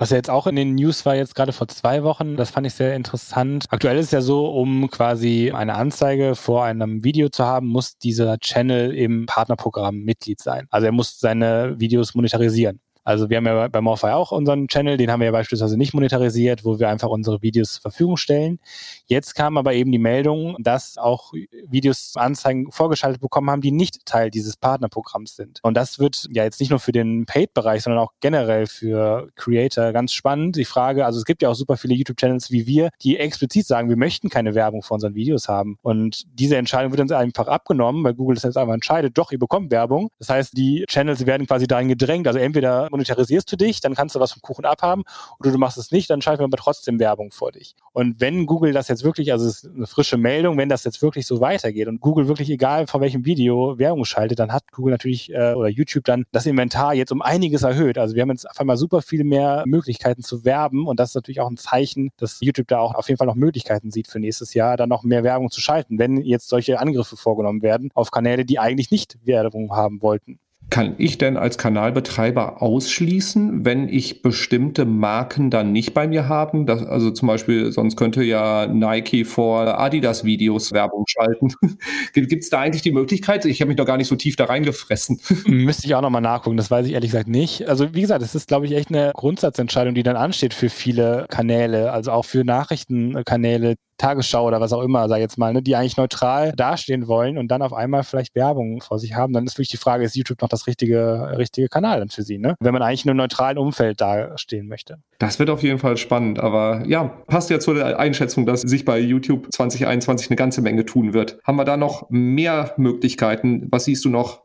Was 0.00 0.08
ja 0.08 0.16
jetzt 0.16 0.30
auch 0.30 0.46
in 0.46 0.56
den 0.56 0.76
News 0.76 1.04
war, 1.04 1.14
jetzt 1.14 1.34
gerade 1.34 1.52
vor 1.52 1.68
zwei 1.68 2.02
Wochen, 2.04 2.36
das 2.36 2.48
fand 2.48 2.66
ich 2.66 2.72
sehr 2.72 2.96
interessant. 2.96 3.66
Aktuell 3.68 3.98
ist 3.98 4.06
es 4.06 4.12
ja 4.12 4.22
so, 4.22 4.46
um 4.46 4.88
quasi 4.88 5.52
eine 5.54 5.74
Anzeige 5.74 6.36
vor 6.36 6.64
einem 6.64 7.04
Video 7.04 7.28
zu 7.28 7.44
haben, 7.44 7.66
muss 7.66 7.98
dieser 7.98 8.38
Channel 8.38 8.94
im 8.94 9.26
Partnerprogramm 9.26 9.98
Mitglied 9.98 10.40
sein. 10.40 10.66
Also 10.70 10.86
er 10.86 10.92
muss 10.92 11.20
seine 11.20 11.78
Videos 11.78 12.14
monetarisieren. 12.14 12.80
Also 13.10 13.28
wir 13.28 13.38
haben 13.38 13.46
ja 13.46 13.66
bei 13.66 13.80
Morphy 13.80 14.06
auch 14.06 14.30
unseren 14.30 14.68
Channel, 14.68 14.96
den 14.96 15.10
haben 15.10 15.18
wir 15.18 15.26
ja 15.26 15.32
beispielsweise 15.32 15.76
nicht 15.76 15.94
monetarisiert, 15.94 16.64
wo 16.64 16.78
wir 16.78 16.88
einfach 16.88 17.08
unsere 17.08 17.42
Videos 17.42 17.72
zur 17.72 17.82
Verfügung 17.82 18.16
stellen. 18.16 18.60
Jetzt 19.06 19.34
kam 19.34 19.56
aber 19.58 19.74
eben 19.74 19.90
die 19.90 19.98
Meldung, 19.98 20.54
dass 20.60 20.96
auch 20.96 21.32
Videos 21.68 22.12
Anzeigen 22.14 22.70
vorgeschaltet 22.70 23.20
bekommen 23.20 23.50
haben, 23.50 23.62
die 23.62 23.72
nicht 23.72 24.06
Teil 24.06 24.30
dieses 24.30 24.56
Partnerprogramms 24.56 25.34
sind. 25.34 25.58
Und 25.64 25.76
das 25.76 25.98
wird 25.98 26.28
ja 26.30 26.44
jetzt 26.44 26.60
nicht 26.60 26.70
nur 26.70 26.78
für 26.78 26.92
den 26.92 27.26
Paid-Bereich, 27.26 27.82
sondern 27.82 28.00
auch 28.00 28.12
generell 28.20 28.66
für 28.66 29.28
Creator 29.34 29.92
ganz 29.92 30.12
spannend. 30.12 30.54
Die 30.54 30.64
Frage, 30.64 31.04
also 31.04 31.18
es 31.18 31.24
gibt 31.24 31.42
ja 31.42 31.48
auch 31.48 31.54
super 31.54 31.76
viele 31.76 31.94
YouTube-Channels 31.94 32.52
wie 32.52 32.68
wir, 32.68 32.90
die 33.02 33.16
explizit 33.16 33.66
sagen, 33.66 33.88
wir 33.88 33.96
möchten 33.96 34.28
keine 34.28 34.54
Werbung 34.54 34.82
vor 34.82 34.94
unseren 34.94 35.16
Videos 35.16 35.48
haben. 35.48 35.78
Und 35.82 36.22
diese 36.32 36.56
Entscheidung 36.56 36.92
wird 36.92 37.00
uns 37.00 37.10
einfach 37.10 37.48
abgenommen, 37.48 38.04
weil 38.04 38.14
Google 38.14 38.36
das 38.36 38.44
jetzt 38.44 38.56
einfach 38.56 38.74
entscheidet, 38.74 39.18
doch, 39.18 39.32
ihr 39.32 39.40
bekommt 39.40 39.72
Werbung. 39.72 40.10
Das 40.20 40.28
heißt, 40.28 40.56
die 40.56 40.84
Channels 40.88 41.26
werden 41.26 41.48
quasi 41.48 41.66
dahin 41.66 41.88
gedrängt. 41.88 42.28
Also 42.28 42.38
entweder 42.38 42.86
monetarisierst 43.00 43.50
du 43.50 43.56
dich, 43.56 43.80
dann 43.80 43.94
kannst 43.94 44.14
du 44.14 44.20
was 44.20 44.32
vom 44.32 44.42
Kuchen 44.42 44.64
abhaben 44.64 45.02
oder 45.38 45.50
du 45.50 45.58
machst 45.58 45.78
es 45.78 45.90
nicht, 45.90 46.10
dann 46.10 46.20
schalten 46.20 46.40
wir 46.40 46.44
aber 46.44 46.56
trotzdem 46.56 46.98
Werbung 46.98 47.30
vor 47.30 47.52
dich. 47.52 47.74
Und 47.92 48.20
wenn 48.20 48.46
Google 48.46 48.72
das 48.72 48.88
jetzt 48.88 49.04
wirklich, 49.04 49.32
also 49.32 49.46
es 49.46 49.64
ist 49.64 49.74
eine 49.74 49.86
frische 49.86 50.16
Meldung, 50.16 50.58
wenn 50.58 50.68
das 50.68 50.84
jetzt 50.84 51.02
wirklich 51.02 51.26
so 51.26 51.40
weitergeht 51.40 51.88
und 51.88 52.00
Google 52.00 52.28
wirklich 52.28 52.50
egal 52.50 52.86
vor 52.86 53.00
welchem 53.00 53.24
Video 53.24 53.78
Werbung 53.78 54.04
schaltet, 54.04 54.38
dann 54.38 54.52
hat 54.52 54.70
Google 54.72 54.92
natürlich 54.92 55.32
äh, 55.32 55.54
oder 55.54 55.68
YouTube 55.68 56.04
dann 56.04 56.24
das 56.32 56.46
Inventar 56.46 56.94
jetzt 56.94 57.12
um 57.12 57.22
einiges 57.22 57.62
erhöht. 57.62 57.98
Also 57.98 58.14
wir 58.14 58.22
haben 58.22 58.30
jetzt 58.30 58.48
auf 58.48 58.60
einmal 58.60 58.76
super 58.76 59.02
viel 59.02 59.24
mehr 59.24 59.64
Möglichkeiten 59.66 60.22
zu 60.22 60.44
werben 60.44 60.86
und 60.86 61.00
das 61.00 61.10
ist 61.10 61.14
natürlich 61.14 61.40
auch 61.40 61.50
ein 61.50 61.56
Zeichen, 61.56 62.10
dass 62.18 62.38
YouTube 62.40 62.68
da 62.68 62.78
auch 62.78 62.94
auf 62.94 63.08
jeden 63.08 63.18
Fall 63.18 63.26
noch 63.26 63.34
Möglichkeiten 63.34 63.90
sieht 63.90 64.08
für 64.08 64.20
nächstes 64.20 64.54
Jahr, 64.54 64.76
dann 64.76 64.88
noch 64.88 65.02
mehr 65.02 65.24
Werbung 65.24 65.50
zu 65.50 65.60
schalten, 65.60 65.98
wenn 65.98 66.18
jetzt 66.18 66.48
solche 66.48 66.78
Angriffe 66.78 67.16
vorgenommen 67.16 67.62
werden 67.62 67.90
auf 67.94 68.10
Kanäle, 68.10 68.44
die 68.44 68.58
eigentlich 68.58 68.90
nicht 68.90 69.18
Werbung 69.24 69.72
haben 69.72 70.02
wollten 70.02 70.38
kann 70.70 70.94
ich 70.98 71.18
denn 71.18 71.36
als 71.36 71.58
Kanalbetreiber 71.58 72.62
ausschließen, 72.62 73.64
wenn 73.64 73.88
ich 73.88 74.22
bestimmte 74.22 74.84
Marken 74.84 75.50
dann 75.50 75.72
nicht 75.72 75.92
bei 75.94 76.06
mir 76.06 76.28
haben? 76.28 76.66
Das, 76.66 76.84
also 76.86 77.10
zum 77.10 77.28
Beispiel, 77.28 77.72
sonst 77.72 77.96
könnte 77.96 78.22
ja 78.22 78.66
Nike 78.66 79.24
vor 79.24 79.78
Adidas 79.80 80.24
Videos 80.24 80.72
Werbung 80.72 81.04
schalten. 81.08 81.52
Gibt 82.14 82.44
es 82.44 82.50
da 82.50 82.60
eigentlich 82.60 82.82
die 82.82 82.92
Möglichkeit? 82.92 83.44
Ich 83.44 83.60
habe 83.60 83.68
mich 83.68 83.78
noch 83.78 83.86
gar 83.86 83.96
nicht 83.96 84.08
so 84.08 84.16
tief 84.16 84.36
da 84.36 84.44
reingefressen. 84.44 85.20
Müsste 85.46 85.86
ich 85.86 85.94
auch 85.94 86.02
nochmal 86.02 86.22
nachgucken, 86.22 86.56
das 86.56 86.70
weiß 86.70 86.86
ich 86.86 86.92
ehrlich 86.92 87.10
gesagt 87.10 87.28
nicht. 87.28 87.68
Also 87.68 87.94
wie 87.94 88.00
gesagt, 88.00 88.22
es 88.22 88.34
ist, 88.34 88.48
glaube 88.48 88.66
ich, 88.66 88.72
echt 88.72 88.90
eine 88.90 89.12
Grundsatzentscheidung, 89.14 89.94
die 89.94 90.02
dann 90.02 90.16
ansteht 90.16 90.54
für 90.54 90.70
viele 90.70 91.26
Kanäle, 91.28 91.92
also 91.92 92.12
auch 92.12 92.24
für 92.24 92.44
Nachrichtenkanäle, 92.44 93.74
Tagesschau 94.00 94.46
oder 94.46 94.60
was 94.60 94.72
auch 94.72 94.82
immer, 94.82 95.04
ich 95.04 95.16
jetzt 95.18 95.38
mal, 95.38 95.52
ne, 95.52 95.62
die 95.62 95.76
eigentlich 95.76 95.96
neutral 95.96 96.52
dastehen 96.56 97.06
wollen 97.06 97.38
und 97.38 97.48
dann 97.48 97.62
auf 97.62 97.72
einmal 97.72 98.02
vielleicht 98.02 98.34
Werbung 98.34 98.80
vor 98.80 98.98
sich 98.98 99.14
haben, 99.14 99.32
dann 99.32 99.44
ist 99.46 99.54
wirklich 99.54 99.68
die 99.68 99.76
Frage, 99.76 100.04
ist 100.04 100.16
YouTube 100.16 100.40
noch 100.40 100.48
das 100.48 100.66
richtige, 100.66 101.34
richtige 101.36 101.68
Kanal 101.68 102.00
dann 102.00 102.08
für 102.08 102.22
sie, 102.22 102.38
ne? 102.38 102.56
Wenn 102.60 102.72
man 102.72 102.82
eigentlich 102.82 103.04
in 103.04 103.10
einem 103.10 103.18
neutralen 103.18 103.58
Umfeld 103.58 104.00
dastehen 104.00 104.68
möchte. 104.68 104.98
Das 105.18 105.38
wird 105.38 105.50
auf 105.50 105.62
jeden 105.62 105.78
Fall 105.78 105.96
spannend, 105.96 106.38
aber 106.38 106.82
ja, 106.86 107.04
passt 107.26 107.50
ja 107.50 107.60
zu 107.60 107.74
der 107.74 107.98
Einschätzung, 107.98 108.46
dass 108.46 108.62
sich 108.62 108.84
bei 108.84 108.98
YouTube 108.98 109.48
2021 109.52 110.30
eine 110.30 110.36
ganze 110.36 110.62
Menge 110.62 110.86
tun 110.86 111.12
wird. 111.12 111.38
Haben 111.44 111.56
wir 111.56 111.64
da 111.64 111.76
noch 111.76 112.08
mehr 112.08 112.72
Möglichkeiten? 112.78 113.68
Was 113.70 113.84
siehst 113.84 114.04
du 114.04 114.08
noch 114.08 114.42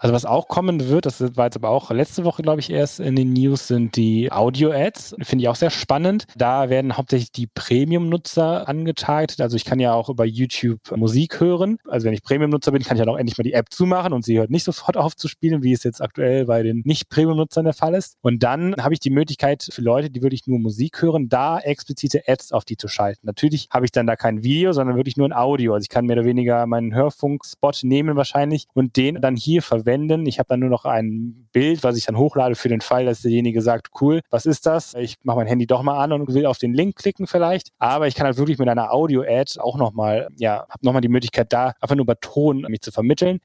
Also 0.00 0.14
was 0.14 0.24
auch 0.24 0.46
kommen 0.46 0.88
wird, 0.88 1.06
das 1.06 1.36
war 1.36 1.46
jetzt 1.46 1.56
aber 1.56 1.70
auch 1.70 1.90
letzte 1.90 2.22
Woche, 2.22 2.42
glaube 2.42 2.60
ich, 2.60 2.70
erst 2.70 3.00
in 3.00 3.16
den 3.16 3.32
News, 3.32 3.66
sind 3.66 3.96
die 3.96 4.30
Audio-Ads. 4.30 5.16
Finde 5.22 5.42
ich 5.42 5.48
auch 5.48 5.56
sehr 5.56 5.70
spannend. 5.70 6.26
Da 6.36 6.70
werden 6.70 6.96
hauptsächlich 6.96 7.32
die 7.32 7.48
Premium-Nutzer 7.48 8.68
angetargetet. 8.68 9.40
Also 9.40 9.56
ich 9.56 9.64
kann 9.64 9.80
ja 9.80 9.94
auch 9.94 10.08
über 10.08 10.24
YouTube 10.24 10.78
Musik 10.94 11.40
hören. 11.40 11.78
Also 11.88 12.06
wenn 12.06 12.14
ich 12.14 12.22
Premium-Nutzer 12.22 12.70
bin, 12.70 12.84
kann 12.84 12.96
ich 12.96 13.04
ja 13.04 13.10
auch 13.10 13.18
endlich 13.18 13.36
mal 13.38 13.42
die 13.42 13.54
App 13.54 13.72
zumachen 13.72 14.12
und 14.12 14.24
sie 14.24 14.38
hört 14.38 14.50
nicht 14.50 14.62
sofort 14.62 14.96
auf 14.96 15.16
zu 15.16 15.26
spielen, 15.26 15.64
wie 15.64 15.72
es 15.72 15.82
jetzt 15.82 16.00
aktuell 16.00 16.46
bei 16.46 16.62
den 16.62 16.82
Nicht-Premium-Nutzern 16.84 17.64
der 17.64 17.74
Fall 17.74 17.94
ist. 17.94 18.18
Und 18.20 18.44
dann 18.44 18.76
habe 18.76 18.94
ich 18.94 19.00
die 19.00 19.10
Möglichkeit 19.10 19.66
für 19.68 19.82
Leute, 19.82 20.10
die 20.10 20.22
wirklich 20.22 20.46
nur 20.46 20.60
Musik 20.60 21.02
hören, 21.02 21.28
da 21.28 21.58
explizite 21.58 22.22
Ads 22.28 22.52
auf 22.52 22.64
die 22.64 22.76
zu 22.76 22.86
schalten. 22.86 23.26
Natürlich 23.26 23.68
habe 23.72 23.84
ich 23.84 23.90
dann 23.90 24.06
da 24.06 24.14
kein 24.14 24.44
Video, 24.44 24.70
sondern 24.72 24.94
wirklich 24.94 25.16
nur 25.16 25.26
ein 25.26 25.32
Audio. 25.32 25.74
Also 25.74 25.82
ich 25.82 25.88
kann 25.88 26.06
mehr 26.06 26.18
oder 26.18 26.24
weniger 26.24 26.64
meinen 26.66 26.94
Hörfunkspot 26.94 27.80
nehmen 27.82 28.16
wahrscheinlich 28.16 28.66
und 28.74 28.96
den 28.96 29.20
dann 29.20 29.34
hier 29.34 29.60
verwenden. 29.60 29.87
Ich 30.26 30.38
habe 30.38 30.48
dann 30.48 30.60
nur 30.60 30.68
noch 30.68 30.84
ein 30.84 31.48
Bild, 31.52 31.82
was 31.82 31.96
ich 31.96 32.04
dann 32.04 32.16
hochlade 32.16 32.54
für 32.54 32.68
den 32.68 32.80
Fall, 32.80 33.06
dass 33.06 33.22
derjenige 33.22 33.62
sagt, 33.62 33.88
cool, 34.00 34.20
was 34.30 34.46
ist 34.46 34.66
das? 34.66 34.94
Ich 34.94 35.16
mache 35.22 35.38
mein 35.38 35.46
Handy 35.46 35.66
doch 35.66 35.82
mal 35.82 36.02
an 36.02 36.12
und 36.12 36.32
will 36.32 36.46
auf 36.46 36.58
den 36.58 36.74
Link 36.74 36.96
klicken 36.96 37.26
vielleicht. 37.26 37.70
Aber 37.78 38.06
ich 38.06 38.14
kann 38.14 38.26
halt 38.26 38.36
wirklich 38.36 38.58
mit 38.58 38.68
einer 38.68 38.92
Audio-Ad 38.92 39.58
auch 39.60 39.76
nochmal, 39.78 40.28
ja, 40.36 40.66
habe 40.68 40.84
nochmal 40.84 41.00
die 41.00 41.08
Möglichkeit 41.08 41.52
da 41.52 41.72
einfach 41.80 41.96
nur 41.96 42.04
über 42.04 42.20
Ton 42.20 42.66
mich 42.68 42.80
zu 42.80 42.92
vermitteln. 42.92 43.40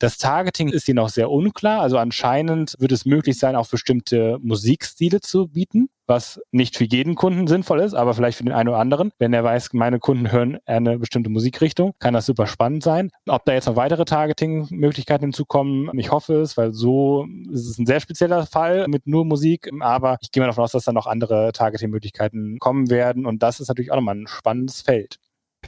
Das 0.00 0.16
Targeting 0.16 0.70
ist 0.70 0.86
hier 0.86 0.94
noch 0.94 1.10
sehr 1.10 1.30
unklar. 1.30 1.82
Also 1.82 1.98
anscheinend 1.98 2.74
wird 2.78 2.90
es 2.90 3.04
möglich 3.04 3.38
sein, 3.38 3.54
auch 3.54 3.68
bestimmte 3.68 4.38
Musikstile 4.40 5.20
zu 5.20 5.48
bieten, 5.48 5.90
was 6.06 6.40
nicht 6.52 6.78
für 6.78 6.84
jeden 6.84 7.16
Kunden 7.16 7.46
sinnvoll 7.46 7.80
ist, 7.80 7.92
aber 7.92 8.14
vielleicht 8.14 8.38
für 8.38 8.44
den 8.44 8.54
einen 8.54 8.70
oder 8.70 8.78
anderen. 8.78 9.12
Wenn 9.18 9.34
er 9.34 9.44
weiß, 9.44 9.74
meine 9.74 9.98
Kunden 9.98 10.32
hören 10.32 10.56
eine 10.64 10.98
bestimmte 10.98 11.28
Musikrichtung, 11.28 11.92
kann 11.98 12.14
das 12.14 12.24
super 12.24 12.46
spannend 12.46 12.82
sein. 12.82 13.10
Ob 13.28 13.44
da 13.44 13.52
jetzt 13.52 13.66
noch 13.66 13.76
weitere 13.76 14.06
Targeting-Möglichkeiten 14.06 15.24
hinzukommen, 15.24 15.90
ich 15.98 16.10
hoffe 16.10 16.40
es, 16.40 16.56
weil 16.56 16.72
so 16.72 17.26
ist 17.52 17.68
es 17.68 17.78
ein 17.78 17.84
sehr 17.84 18.00
spezieller 18.00 18.46
Fall 18.46 18.88
mit 18.88 19.06
nur 19.06 19.26
Musik, 19.26 19.70
aber 19.80 20.16
ich 20.22 20.32
gehe 20.32 20.40
mal 20.42 20.46
davon 20.46 20.64
aus, 20.64 20.72
dass 20.72 20.84
da 20.84 20.92
noch 20.92 21.08
andere 21.08 21.52
Targeting-Möglichkeiten 21.52 22.58
kommen 22.58 22.88
werden 22.88 23.26
und 23.26 23.42
das 23.42 23.60
ist 23.60 23.68
natürlich 23.68 23.92
auch 23.92 23.96
nochmal 23.96 24.16
ein 24.16 24.26
spannendes 24.26 24.80
Feld. 24.80 25.18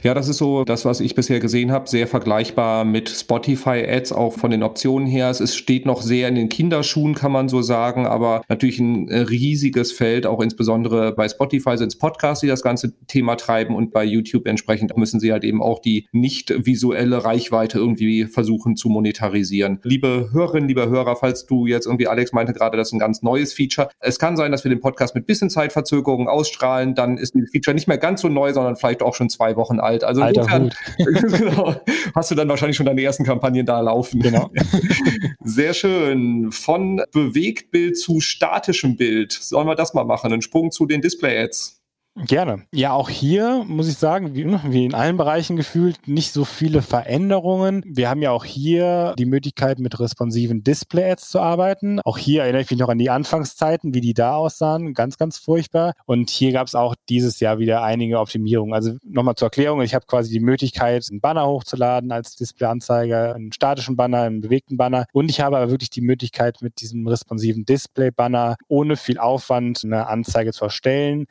Ja, 0.01 0.13
das 0.13 0.27
ist 0.27 0.37
so 0.37 0.65
das, 0.65 0.83
was 0.83 0.99
ich 0.99 1.15
bisher 1.15 1.39
gesehen 1.39 1.71
habe, 1.71 1.87
sehr 1.87 2.07
vergleichbar 2.07 2.83
mit 2.83 3.07
Spotify-Ads, 3.09 4.11
auch 4.11 4.33
von 4.33 4.51
den 4.51 4.61
Optionen 4.61 5.07
her. 5.07 5.29
Es 5.29 5.55
steht 5.55 5.85
noch 5.85 6.01
sehr 6.01 6.27
in 6.27 6.35
den 6.35 6.49
Kinderschuhen, 6.49 7.15
kann 7.15 7.31
man 7.31 7.47
so 7.47 7.61
sagen, 7.61 8.05
aber 8.05 8.41
natürlich 8.49 8.79
ein 8.79 9.07
äh, 9.07 9.19
riesiges 9.19 9.93
Feld, 9.93 10.25
auch 10.25 10.41
insbesondere 10.41 11.13
bei 11.13 11.29
Spotify 11.29 11.77
sind 11.77 11.87
es 11.87 11.97
Podcasts, 11.97 12.41
die 12.41 12.47
das 12.47 12.63
ganze 12.63 12.93
Thema 13.07 13.35
treiben 13.35 13.75
und 13.75 13.93
bei 13.93 14.03
YouTube 14.03 14.45
entsprechend 14.45 14.97
müssen 14.97 15.21
sie 15.21 15.31
halt 15.31 15.45
eben 15.45 15.61
auch 15.61 15.79
die 15.79 16.07
nicht 16.11 16.53
visuelle 16.65 17.23
Reichweite 17.23 17.77
irgendwie 17.77 18.25
versuchen 18.25 18.75
zu 18.75 18.89
monetarisieren. 18.89 19.79
Liebe 19.83 20.29
Hörerinnen, 20.33 20.67
liebe 20.67 20.89
Hörer, 20.89 21.15
falls 21.15 21.45
du 21.45 21.65
jetzt 21.65 21.85
irgendwie, 21.85 22.07
Alex 22.07 22.33
meinte 22.33 22.51
gerade, 22.51 22.75
das 22.75 22.89
ist 22.89 22.93
ein 22.93 22.99
ganz 22.99 23.21
neues 23.21 23.53
Feature. 23.53 23.89
Es 23.99 24.19
kann 24.19 24.35
sein, 24.35 24.51
dass 24.51 24.65
wir 24.65 24.69
den 24.69 24.81
Podcast 24.81 25.15
mit 25.15 25.27
bisschen 25.27 25.49
Zeitverzögerung 25.49 26.27
ausstrahlen, 26.27 26.93
dann 26.93 27.17
ist 27.17 27.35
dieses 27.35 27.51
Feature 27.51 27.73
nicht 27.73 27.87
mehr 27.87 27.97
ganz 27.97 28.21
so 28.21 28.27
neu, 28.27 28.51
sondern 28.51 28.75
vielleicht 28.75 29.01
auch 29.01 29.13
schon 29.13 29.29
zwei 29.29 29.55
Wochen 29.55 29.79
alt. 29.83 30.03
Also 30.03 30.21
Alter 30.21 30.41
insofern, 30.41 30.71
genau, 30.97 31.75
hast 32.15 32.31
du 32.31 32.35
dann 32.35 32.49
wahrscheinlich 32.49 32.77
schon 32.77 32.85
deine 32.85 33.01
ersten 33.01 33.23
Kampagnen 33.23 33.65
da 33.65 33.79
laufen. 33.81 34.21
Genau. 34.21 34.49
Sehr 35.43 35.73
schön. 35.73 36.51
Von 36.51 37.01
Bewegtbild 37.11 37.97
zu 37.97 38.19
statischem 38.19 38.95
Bild. 38.95 39.33
Sollen 39.33 39.67
wir 39.67 39.75
das 39.75 39.93
mal 39.93 40.05
machen? 40.05 40.31
Einen 40.31 40.41
Sprung 40.41 40.71
zu 40.71 40.85
den 40.85 41.01
Display-Ads. 41.01 41.82
Gerne. 42.15 42.63
Ja, 42.71 42.93
auch 42.93 43.09
hier 43.09 43.63
muss 43.67 43.87
ich 43.87 43.97
sagen, 43.97 44.35
wie, 44.35 44.45
wie, 44.45 44.85
in 44.85 44.93
allen 44.93 45.17
Bereichen 45.17 45.55
gefühlt, 45.55 46.07
nicht 46.07 46.31
so 46.31 46.45
viele 46.45 46.83
Veränderungen. 46.83 47.83
Wir 47.87 48.07
haben 48.07 48.21
ja 48.21 48.29
auch 48.29 48.45
hier 48.45 49.15
die 49.17 49.25
Möglichkeit, 49.25 49.79
mit 49.79 49.99
responsiven 49.99 50.63
Display-Ads 50.63 51.29
zu 51.29 51.39
arbeiten. 51.39 51.99
Auch 52.01 52.19
hier 52.19 52.43
erinnere 52.43 52.61
ich 52.61 52.69
mich 52.69 52.79
noch 52.79 52.89
an 52.89 52.99
die 52.99 53.09
Anfangszeiten, 53.09 53.95
wie 53.95 54.01
die 54.01 54.13
da 54.13 54.35
aussahen. 54.35 54.93
Ganz, 54.93 55.17
ganz 55.17 55.39
furchtbar. 55.39 55.93
Und 56.05 56.29
hier 56.29 56.51
gab 56.51 56.67
es 56.67 56.75
auch 56.75 56.93
dieses 57.09 57.39
Jahr 57.39 57.57
wieder 57.57 57.81
einige 57.81 58.19
Optimierungen. 58.19 58.75
Also 58.75 58.95
nochmal 59.03 59.33
zur 59.33 59.47
Erklärung, 59.47 59.81
ich 59.81 59.95
habe 59.95 60.05
quasi 60.05 60.29
die 60.29 60.39
Möglichkeit, 60.39 61.07
einen 61.09 61.19
Banner 61.19 61.47
hochzuladen 61.47 62.11
als 62.11 62.35
Display-Anzeiger, 62.35 63.33
einen 63.33 63.51
statischen 63.53 63.95
Banner, 63.95 64.21
einen 64.21 64.41
bewegten 64.41 64.77
Banner. 64.77 65.05
Und 65.13 65.31
ich 65.31 65.41
habe 65.41 65.57
aber 65.57 65.71
wirklich 65.71 65.89
die 65.89 66.01
Möglichkeit, 66.01 66.61
mit 66.61 66.79
diesem 66.79 67.07
responsiven 67.07 67.65
Display-Banner 67.65 68.55
ohne 68.67 68.97
viel 68.97 69.17
Aufwand 69.17 69.81
eine 69.83 70.05
Anzeige 70.05 70.53
zu 70.53 70.65
erstellen. 70.65 71.25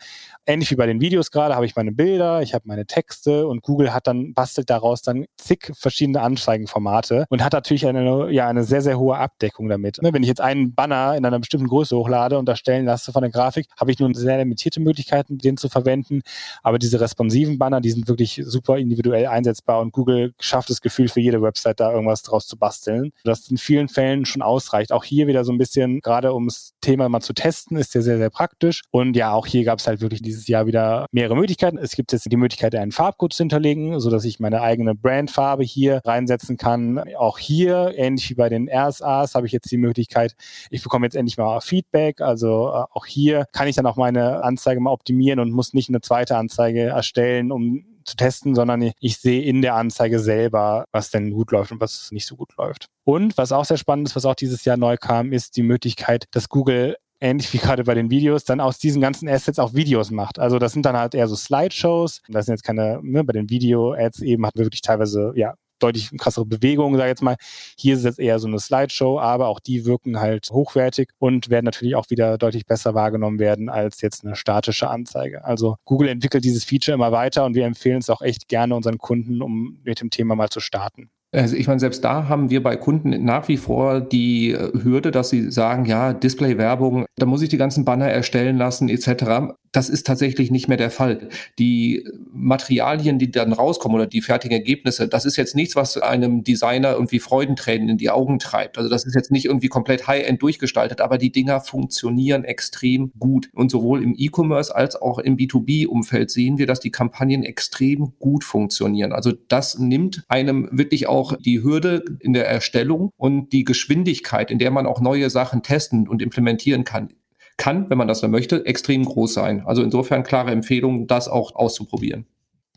Ähnlich 0.44 0.72
wie 0.72 0.76
bei 0.76 0.86
den 0.86 1.00
Videos 1.00 1.30
gerade 1.30 1.54
habe 1.54 1.66
ich 1.66 1.76
meine 1.76 1.92
Bilder, 1.92 2.42
ich 2.42 2.52
habe 2.52 2.64
meine 2.66 2.84
Texte 2.84 3.46
und 3.46 3.62
Google 3.62 3.94
hat 3.94 4.08
dann, 4.08 4.34
bastelt 4.34 4.70
daraus 4.70 5.02
dann 5.02 5.26
zig 5.36 5.70
verschiedene 5.74 6.20
Anzeigenformate 6.20 7.26
und 7.28 7.44
hat 7.44 7.52
natürlich 7.52 7.86
eine, 7.86 8.28
ja, 8.32 8.48
eine 8.48 8.64
sehr, 8.64 8.82
sehr 8.82 8.98
hohe 8.98 9.16
Abdeckung 9.16 9.68
damit. 9.68 10.02
Ne, 10.02 10.12
wenn 10.12 10.22
ich 10.22 10.28
jetzt 10.28 10.40
einen 10.40 10.74
Banner 10.74 11.16
in 11.16 11.24
einer 11.24 11.38
bestimmten 11.38 11.68
Größe 11.68 11.96
hochlade 11.96 12.38
und 12.38 12.48
erstellen 12.48 12.86
lasse 12.86 13.12
von 13.12 13.22
der 13.22 13.30
Grafik, 13.30 13.66
habe 13.78 13.92
ich 13.92 14.00
nur 14.00 14.12
sehr 14.14 14.36
limitierte 14.38 14.80
Möglichkeiten, 14.80 15.38
den 15.38 15.56
zu 15.56 15.68
verwenden. 15.68 16.22
Aber 16.64 16.80
diese 16.80 17.00
responsiven 17.00 17.56
Banner, 17.58 17.80
die 17.80 17.92
sind 17.92 18.08
wirklich 18.08 18.42
super 18.44 18.78
individuell 18.78 19.26
einsetzbar 19.26 19.80
und 19.80 19.92
Google 19.92 20.34
schafft 20.40 20.70
das 20.70 20.80
Gefühl 20.80 21.06
für 21.06 21.20
jede 21.20 21.40
Website 21.40 21.78
da 21.78 21.92
irgendwas 21.92 22.22
draus 22.22 22.48
zu 22.48 22.56
basteln. 22.56 23.12
Das 23.22 23.48
in 23.48 23.58
vielen 23.58 23.88
Fällen 23.88 24.24
schon 24.24 24.42
ausreicht. 24.42 24.90
Auch 24.90 25.04
hier 25.04 25.28
wieder 25.28 25.44
so 25.44 25.52
ein 25.52 25.58
bisschen, 25.58 26.00
gerade 26.00 26.32
um 26.32 26.46
das 26.46 26.72
Thema 26.80 27.08
mal 27.08 27.20
zu 27.20 27.32
testen, 27.32 27.76
ist 27.76 27.94
der 27.94 28.02
sehr, 28.02 28.18
sehr 28.18 28.30
praktisch. 28.30 28.82
Und 28.90 29.16
ja, 29.16 29.32
auch 29.32 29.46
hier 29.46 29.62
gab 29.62 29.78
es 29.78 29.86
halt 29.86 30.00
wirklich 30.00 30.20
dieses 30.32 30.48
Jahr 30.48 30.66
wieder 30.66 31.06
mehrere 31.12 31.36
Möglichkeiten. 31.36 31.78
Es 31.78 31.92
gibt 31.92 32.12
jetzt 32.12 32.30
die 32.30 32.36
Möglichkeit, 32.36 32.74
einen 32.74 32.92
Farbcode 32.92 33.32
zu 33.32 33.42
hinterlegen, 33.42 34.00
sodass 34.00 34.24
ich 34.24 34.40
meine 34.40 34.62
eigene 34.62 34.94
Brandfarbe 34.94 35.62
hier 35.62 36.00
reinsetzen 36.04 36.56
kann. 36.56 36.98
Auch 37.16 37.38
hier, 37.38 37.92
ähnlich 37.96 38.30
wie 38.30 38.34
bei 38.34 38.48
den 38.48 38.68
RSAs, 38.68 39.34
habe 39.34 39.46
ich 39.46 39.52
jetzt 39.52 39.70
die 39.70 39.76
Möglichkeit, 39.76 40.34
ich 40.70 40.82
bekomme 40.82 41.06
jetzt 41.06 41.16
endlich 41.16 41.36
mal 41.36 41.60
Feedback. 41.60 42.20
Also 42.20 42.68
äh, 42.68 42.84
auch 42.92 43.06
hier 43.06 43.46
kann 43.52 43.68
ich 43.68 43.76
dann 43.76 43.86
auch 43.86 43.96
meine 43.96 44.42
Anzeige 44.42 44.80
mal 44.80 44.90
optimieren 44.90 45.40
und 45.40 45.52
muss 45.52 45.74
nicht 45.74 45.88
eine 45.88 46.00
zweite 46.00 46.36
Anzeige 46.36 46.84
erstellen, 46.84 47.52
um 47.52 47.84
zu 48.04 48.16
testen, 48.16 48.54
sondern 48.54 48.92
ich 48.98 49.18
sehe 49.18 49.42
in 49.42 49.62
der 49.62 49.74
Anzeige 49.76 50.18
selber, 50.18 50.86
was 50.92 51.10
denn 51.10 51.30
gut 51.30 51.52
läuft 51.52 51.72
und 51.72 51.80
was 51.80 52.10
nicht 52.10 52.26
so 52.26 52.36
gut 52.36 52.56
läuft. 52.56 52.86
Und 53.04 53.36
was 53.38 53.52
auch 53.52 53.64
sehr 53.64 53.76
spannend 53.76 54.08
ist, 54.08 54.16
was 54.16 54.24
auch 54.24 54.34
dieses 54.34 54.64
Jahr 54.64 54.76
neu 54.76 54.96
kam, 54.96 55.32
ist 55.32 55.56
die 55.56 55.62
Möglichkeit, 55.62 56.24
dass 56.32 56.48
Google 56.48 56.96
ähnlich 57.22 57.52
wie 57.52 57.58
gerade 57.58 57.84
bei 57.84 57.94
den 57.94 58.10
Videos, 58.10 58.44
dann 58.44 58.60
aus 58.60 58.78
diesen 58.78 59.00
ganzen 59.00 59.28
Assets 59.28 59.58
auch 59.58 59.74
Videos 59.74 60.10
macht. 60.10 60.38
Also 60.38 60.58
das 60.58 60.72
sind 60.72 60.84
dann 60.84 60.96
halt 60.96 61.14
eher 61.14 61.28
so 61.28 61.36
Slideshows. 61.36 62.22
Das 62.28 62.46
sind 62.46 62.54
jetzt 62.54 62.64
keine, 62.64 63.00
ne, 63.02 63.24
bei 63.24 63.32
den 63.32 63.48
Video-Ads 63.48 64.20
eben 64.20 64.44
hatten 64.44 64.58
wir 64.58 64.66
wirklich 64.66 64.82
teilweise, 64.82 65.32
ja, 65.36 65.54
deutlich 65.82 66.10
krassere 66.16 66.46
Bewegungen, 66.46 66.96
sage 66.96 67.08
ich 67.08 67.12
jetzt 67.12 67.22
mal. 67.22 67.36
Hier 67.76 67.94
ist 67.94 68.00
es 68.00 68.04
jetzt 68.04 68.18
eher 68.18 68.38
so 68.38 68.46
eine 68.46 68.58
Slideshow, 68.58 69.18
aber 69.18 69.48
auch 69.48 69.60
die 69.60 69.84
wirken 69.84 70.20
halt 70.20 70.48
hochwertig 70.50 71.10
und 71.18 71.50
werden 71.50 71.64
natürlich 71.64 71.96
auch 71.96 72.10
wieder 72.10 72.38
deutlich 72.38 72.66
besser 72.66 72.94
wahrgenommen 72.94 73.38
werden 73.38 73.68
als 73.68 74.00
jetzt 74.00 74.24
eine 74.24 74.36
statische 74.36 74.88
Anzeige. 74.88 75.44
Also 75.44 75.76
Google 75.84 76.08
entwickelt 76.08 76.44
dieses 76.44 76.64
Feature 76.64 76.94
immer 76.94 77.12
weiter 77.12 77.44
und 77.44 77.54
wir 77.54 77.64
empfehlen 77.64 77.98
es 77.98 78.10
auch 78.10 78.22
echt 78.22 78.48
gerne 78.48 78.74
unseren 78.74 78.98
Kunden, 78.98 79.42
um 79.42 79.80
mit 79.84 80.00
dem 80.00 80.10
Thema 80.10 80.36
mal 80.36 80.48
zu 80.48 80.60
starten. 80.60 81.10
Also 81.34 81.56
ich 81.56 81.66
meine, 81.66 81.80
selbst 81.80 82.04
da 82.04 82.28
haben 82.28 82.50
wir 82.50 82.62
bei 82.62 82.76
Kunden 82.76 83.24
nach 83.24 83.48
wie 83.48 83.56
vor 83.56 84.00
die 84.00 84.50
äh, 84.50 84.70
Hürde, 84.82 85.10
dass 85.10 85.30
sie 85.30 85.50
sagen, 85.50 85.86
ja, 85.86 86.12
Display-Werbung, 86.12 87.06
da 87.16 87.24
muss 87.24 87.40
ich 87.40 87.48
die 87.48 87.56
ganzen 87.56 87.86
Banner 87.86 88.08
erstellen 88.08 88.58
lassen 88.58 88.90
etc. 88.90 89.54
Das 89.72 89.88
ist 89.88 90.06
tatsächlich 90.06 90.50
nicht 90.50 90.68
mehr 90.68 90.76
der 90.76 90.90
Fall. 90.90 91.28
Die 91.58 92.06
Materialien, 92.30 93.18
die 93.18 93.30
dann 93.30 93.52
rauskommen 93.52 93.96
oder 93.96 94.06
die 94.06 94.20
fertigen 94.20 94.56
Ergebnisse, 94.56 95.08
das 95.08 95.24
ist 95.24 95.36
jetzt 95.36 95.56
nichts, 95.56 95.76
was 95.76 95.96
einem 95.96 96.44
Designer 96.44 96.92
irgendwie 96.92 97.20
Freudentränen 97.20 97.88
in 97.88 97.98
die 97.98 98.10
Augen 98.10 98.38
treibt. 98.38 98.76
Also 98.76 98.90
das 98.90 99.06
ist 99.06 99.14
jetzt 99.14 99.30
nicht 99.30 99.46
irgendwie 99.46 99.68
komplett 99.68 100.06
high-end 100.06 100.42
durchgestaltet, 100.42 101.00
aber 101.00 101.16
die 101.16 101.32
Dinger 101.32 101.60
funktionieren 101.60 102.44
extrem 102.44 103.12
gut. 103.18 103.48
Und 103.54 103.70
sowohl 103.70 104.02
im 104.02 104.14
E-Commerce 104.16 104.74
als 104.74 104.96
auch 105.00 105.18
im 105.18 105.36
B2B-Umfeld 105.36 106.30
sehen 106.30 106.58
wir, 106.58 106.66
dass 106.66 106.80
die 106.80 106.90
Kampagnen 106.90 107.42
extrem 107.42 108.12
gut 108.18 108.44
funktionieren. 108.44 109.12
Also 109.12 109.32
das 109.48 109.78
nimmt 109.78 110.24
einem 110.28 110.68
wirklich 110.70 111.08
auch 111.08 111.22
auch 111.22 111.36
die 111.36 111.62
Hürde 111.62 112.04
in 112.20 112.32
der 112.32 112.48
Erstellung 112.48 113.10
und 113.16 113.52
die 113.52 113.64
Geschwindigkeit, 113.64 114.50
in 114.50 114.58
der 114.58 114.70
man 114.70 114.86
auch 114.86 115.00
neue 115.00 115.30
Sachen 115.30 115.62
testen 115.62 116.08
und 116.08 116.20
implementieren 116.20 116.84
kann, 116.84 117.08
kann, 117.56 117.88
wenn 117.90 117.98
man 117.98 118.08
das 118.08 118.20
dann 118.20 118.30
möchte, 118.30 118.66
extrem 118.66 119.04
groß 119.04 119.34
sein. 119.34 119.62
Also 119.66 119.82
insofern 119.82 120.22
klare 120.22 120.50
Empfehlung, 120.50 121.06
das 121.06 121.28
auch 121.28 121.54
auszuprobieren. 121.54 122.26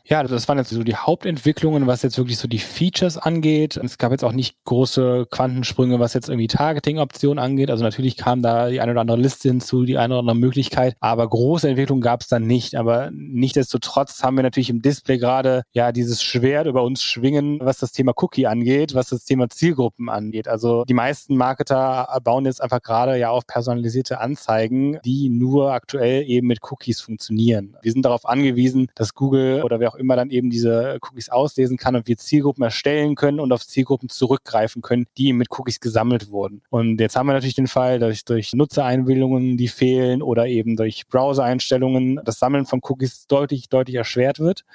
Ja, 0.08 0.22
das 0.22 0.48
waren 0.48 0.60
jetzt 0.60 0.70
so 0.70 0.84
die 0.84 0.96
Hauptentwicklungen, 0.96 1.88
was 1.88 2.04
jetzt 2.04 2.20
wirklich 2.20 2.38
so 2.38 2.48
die 2.48 2.60
Features 2.60 3.18
angeht. 3.18 3.76
Es 3.78 3.98
gab 3.98 4.12
jetzt 4.12 4.24
auch 4.24 4.34
nicht 4.34 4.56
große 4.66 5.26
Quantensprünge, 5.32 6.00
was 6.00 6.14
jetzt 6.14 6.30
irgendwie 6.30 6.46
Targeting-Optionen 6.46 7.44
angeht. 7.44 7.72
Also 7.72 7.84
natürlich 7.84 8.16
kam 8.16 8.44
da 8.44 8.70
die 8.70 8.82
eine 8.82 8.92
oder 8.92 9.02
andere 9.02 9.18
Liste 9.18 9.50
hinzu, 9.50 9.84
die 9.84 9.98
eine 9.98 10.14
oder 10.14 10.20
andere 10.20 10.36
Möglichkeit, 10.36 10.96
aber 11.00 11.28
große 11.28 11.68
Entwicklungen 11.68 12.04
gab 12.04 12.22
es 12.22 12.28
dann 12.28 12.46
nicht. 12.46 12.76
Aber 12.76 13.10
nichtdestotrotz 13.12 14.22
haben 14.22 14.36
wir 14.36 14.44
natürlich 14.44 14.70
im 14.70 14.84
Display 14.84 15.18
gerade 15.18 15.64
ja 15.72 15.92
dieses 15.92 16.22
Schwert 16.22 16.68
über 16.68 16.84
uns 16.84 17.02
schwingen, 17.02 17.58
was 17.60 17.80
das 17.80 17.92
Thema 17.92 18.14
Cookie 18.16 18.46
angeht, 18.46 18.94
was 18.94 19.10
das 19.10 19.26
Thema 19.26 19.50
Zielgruppen 19.50 20.10
angeht. 20.10 20.48
Also 20.48 20.86
die 20.86 20.94
meisten 20.94 21.36
Marketer 21.36 22.16
bauen 22.24 22.46
jetzt 22.46 22.62
einfach 22.62 22.84
gerade 22.84 23.18
ja 23.18 23.32
auf 23.32 23.48
personalisierte 23.48 24.20
Anzeigen, 24.20 25.00
die 25.04 25.30
nur 25.30 25.74
aktuell 25.74 26.30
eben 26.30 26.46
mit 26.46 26.60
Cookies 26.62 27.02
funktionieren. 27.02 27.76
Wir 27.82 27.92
sind 27.92 28.06
darauf 28.06 28.28
angewiesen, 28.28 28.92
dass 28.94 29.16
Google 29.16 29.64
oder 29.64 29.80
wer 29.80 29.90
auch 29.90 29.95
auch 29.96 30.00
immer 30.00 30.16
dann 30.16 30.30
eben 30.30 30.50
diese 30.50 30.98
Cookies 31.02 31.30
auslesen 31.30 31.78
kann 31.78 31.96
und 31.96 32.08
wir 32.08 32.18
Zielgruppen 32.18 32.64
erstellen 32.64 33.16
können 33.16 33.40
und 33.40 33.52
auf 33.52 33.66
Zielgruppen 33.66 34.10
zurückgreifen 34.10 34.82
können, 34.82 35.06
die 35.18 35.34
mit 35.34 35.48
Cookies 35.52 35.80
gesammelt 35.80 36.30
wurden. 36.32 36.62
Und 36.70 37.00
jetzt 37.00 37.16
haben 37.16 37.28
wir 37.28 37.34
natürlich 37.34 37.56
den 37.56 37.68
Fall, 37.68 38.00
dass 38.00 38.26
durch 38.26 38.54
Nutzereinwilligungen, 38.54 39.58
die 39.58 39.68
fehlen 39.68 40.22
oder 40.22 40.48
eben 40.48 40.76
durch 40.76 41.08
Browser-Einstellungen 41.08 42.20
das 42.24 42.40
Sammeln 42.40 42.66
von 42.66 42.82
Cookies 42.84 43.28
deutlich, 43.28 43.70
deutlich 43.70 43.96
erschwert 43.96 44.40
wird. 44.40 44.66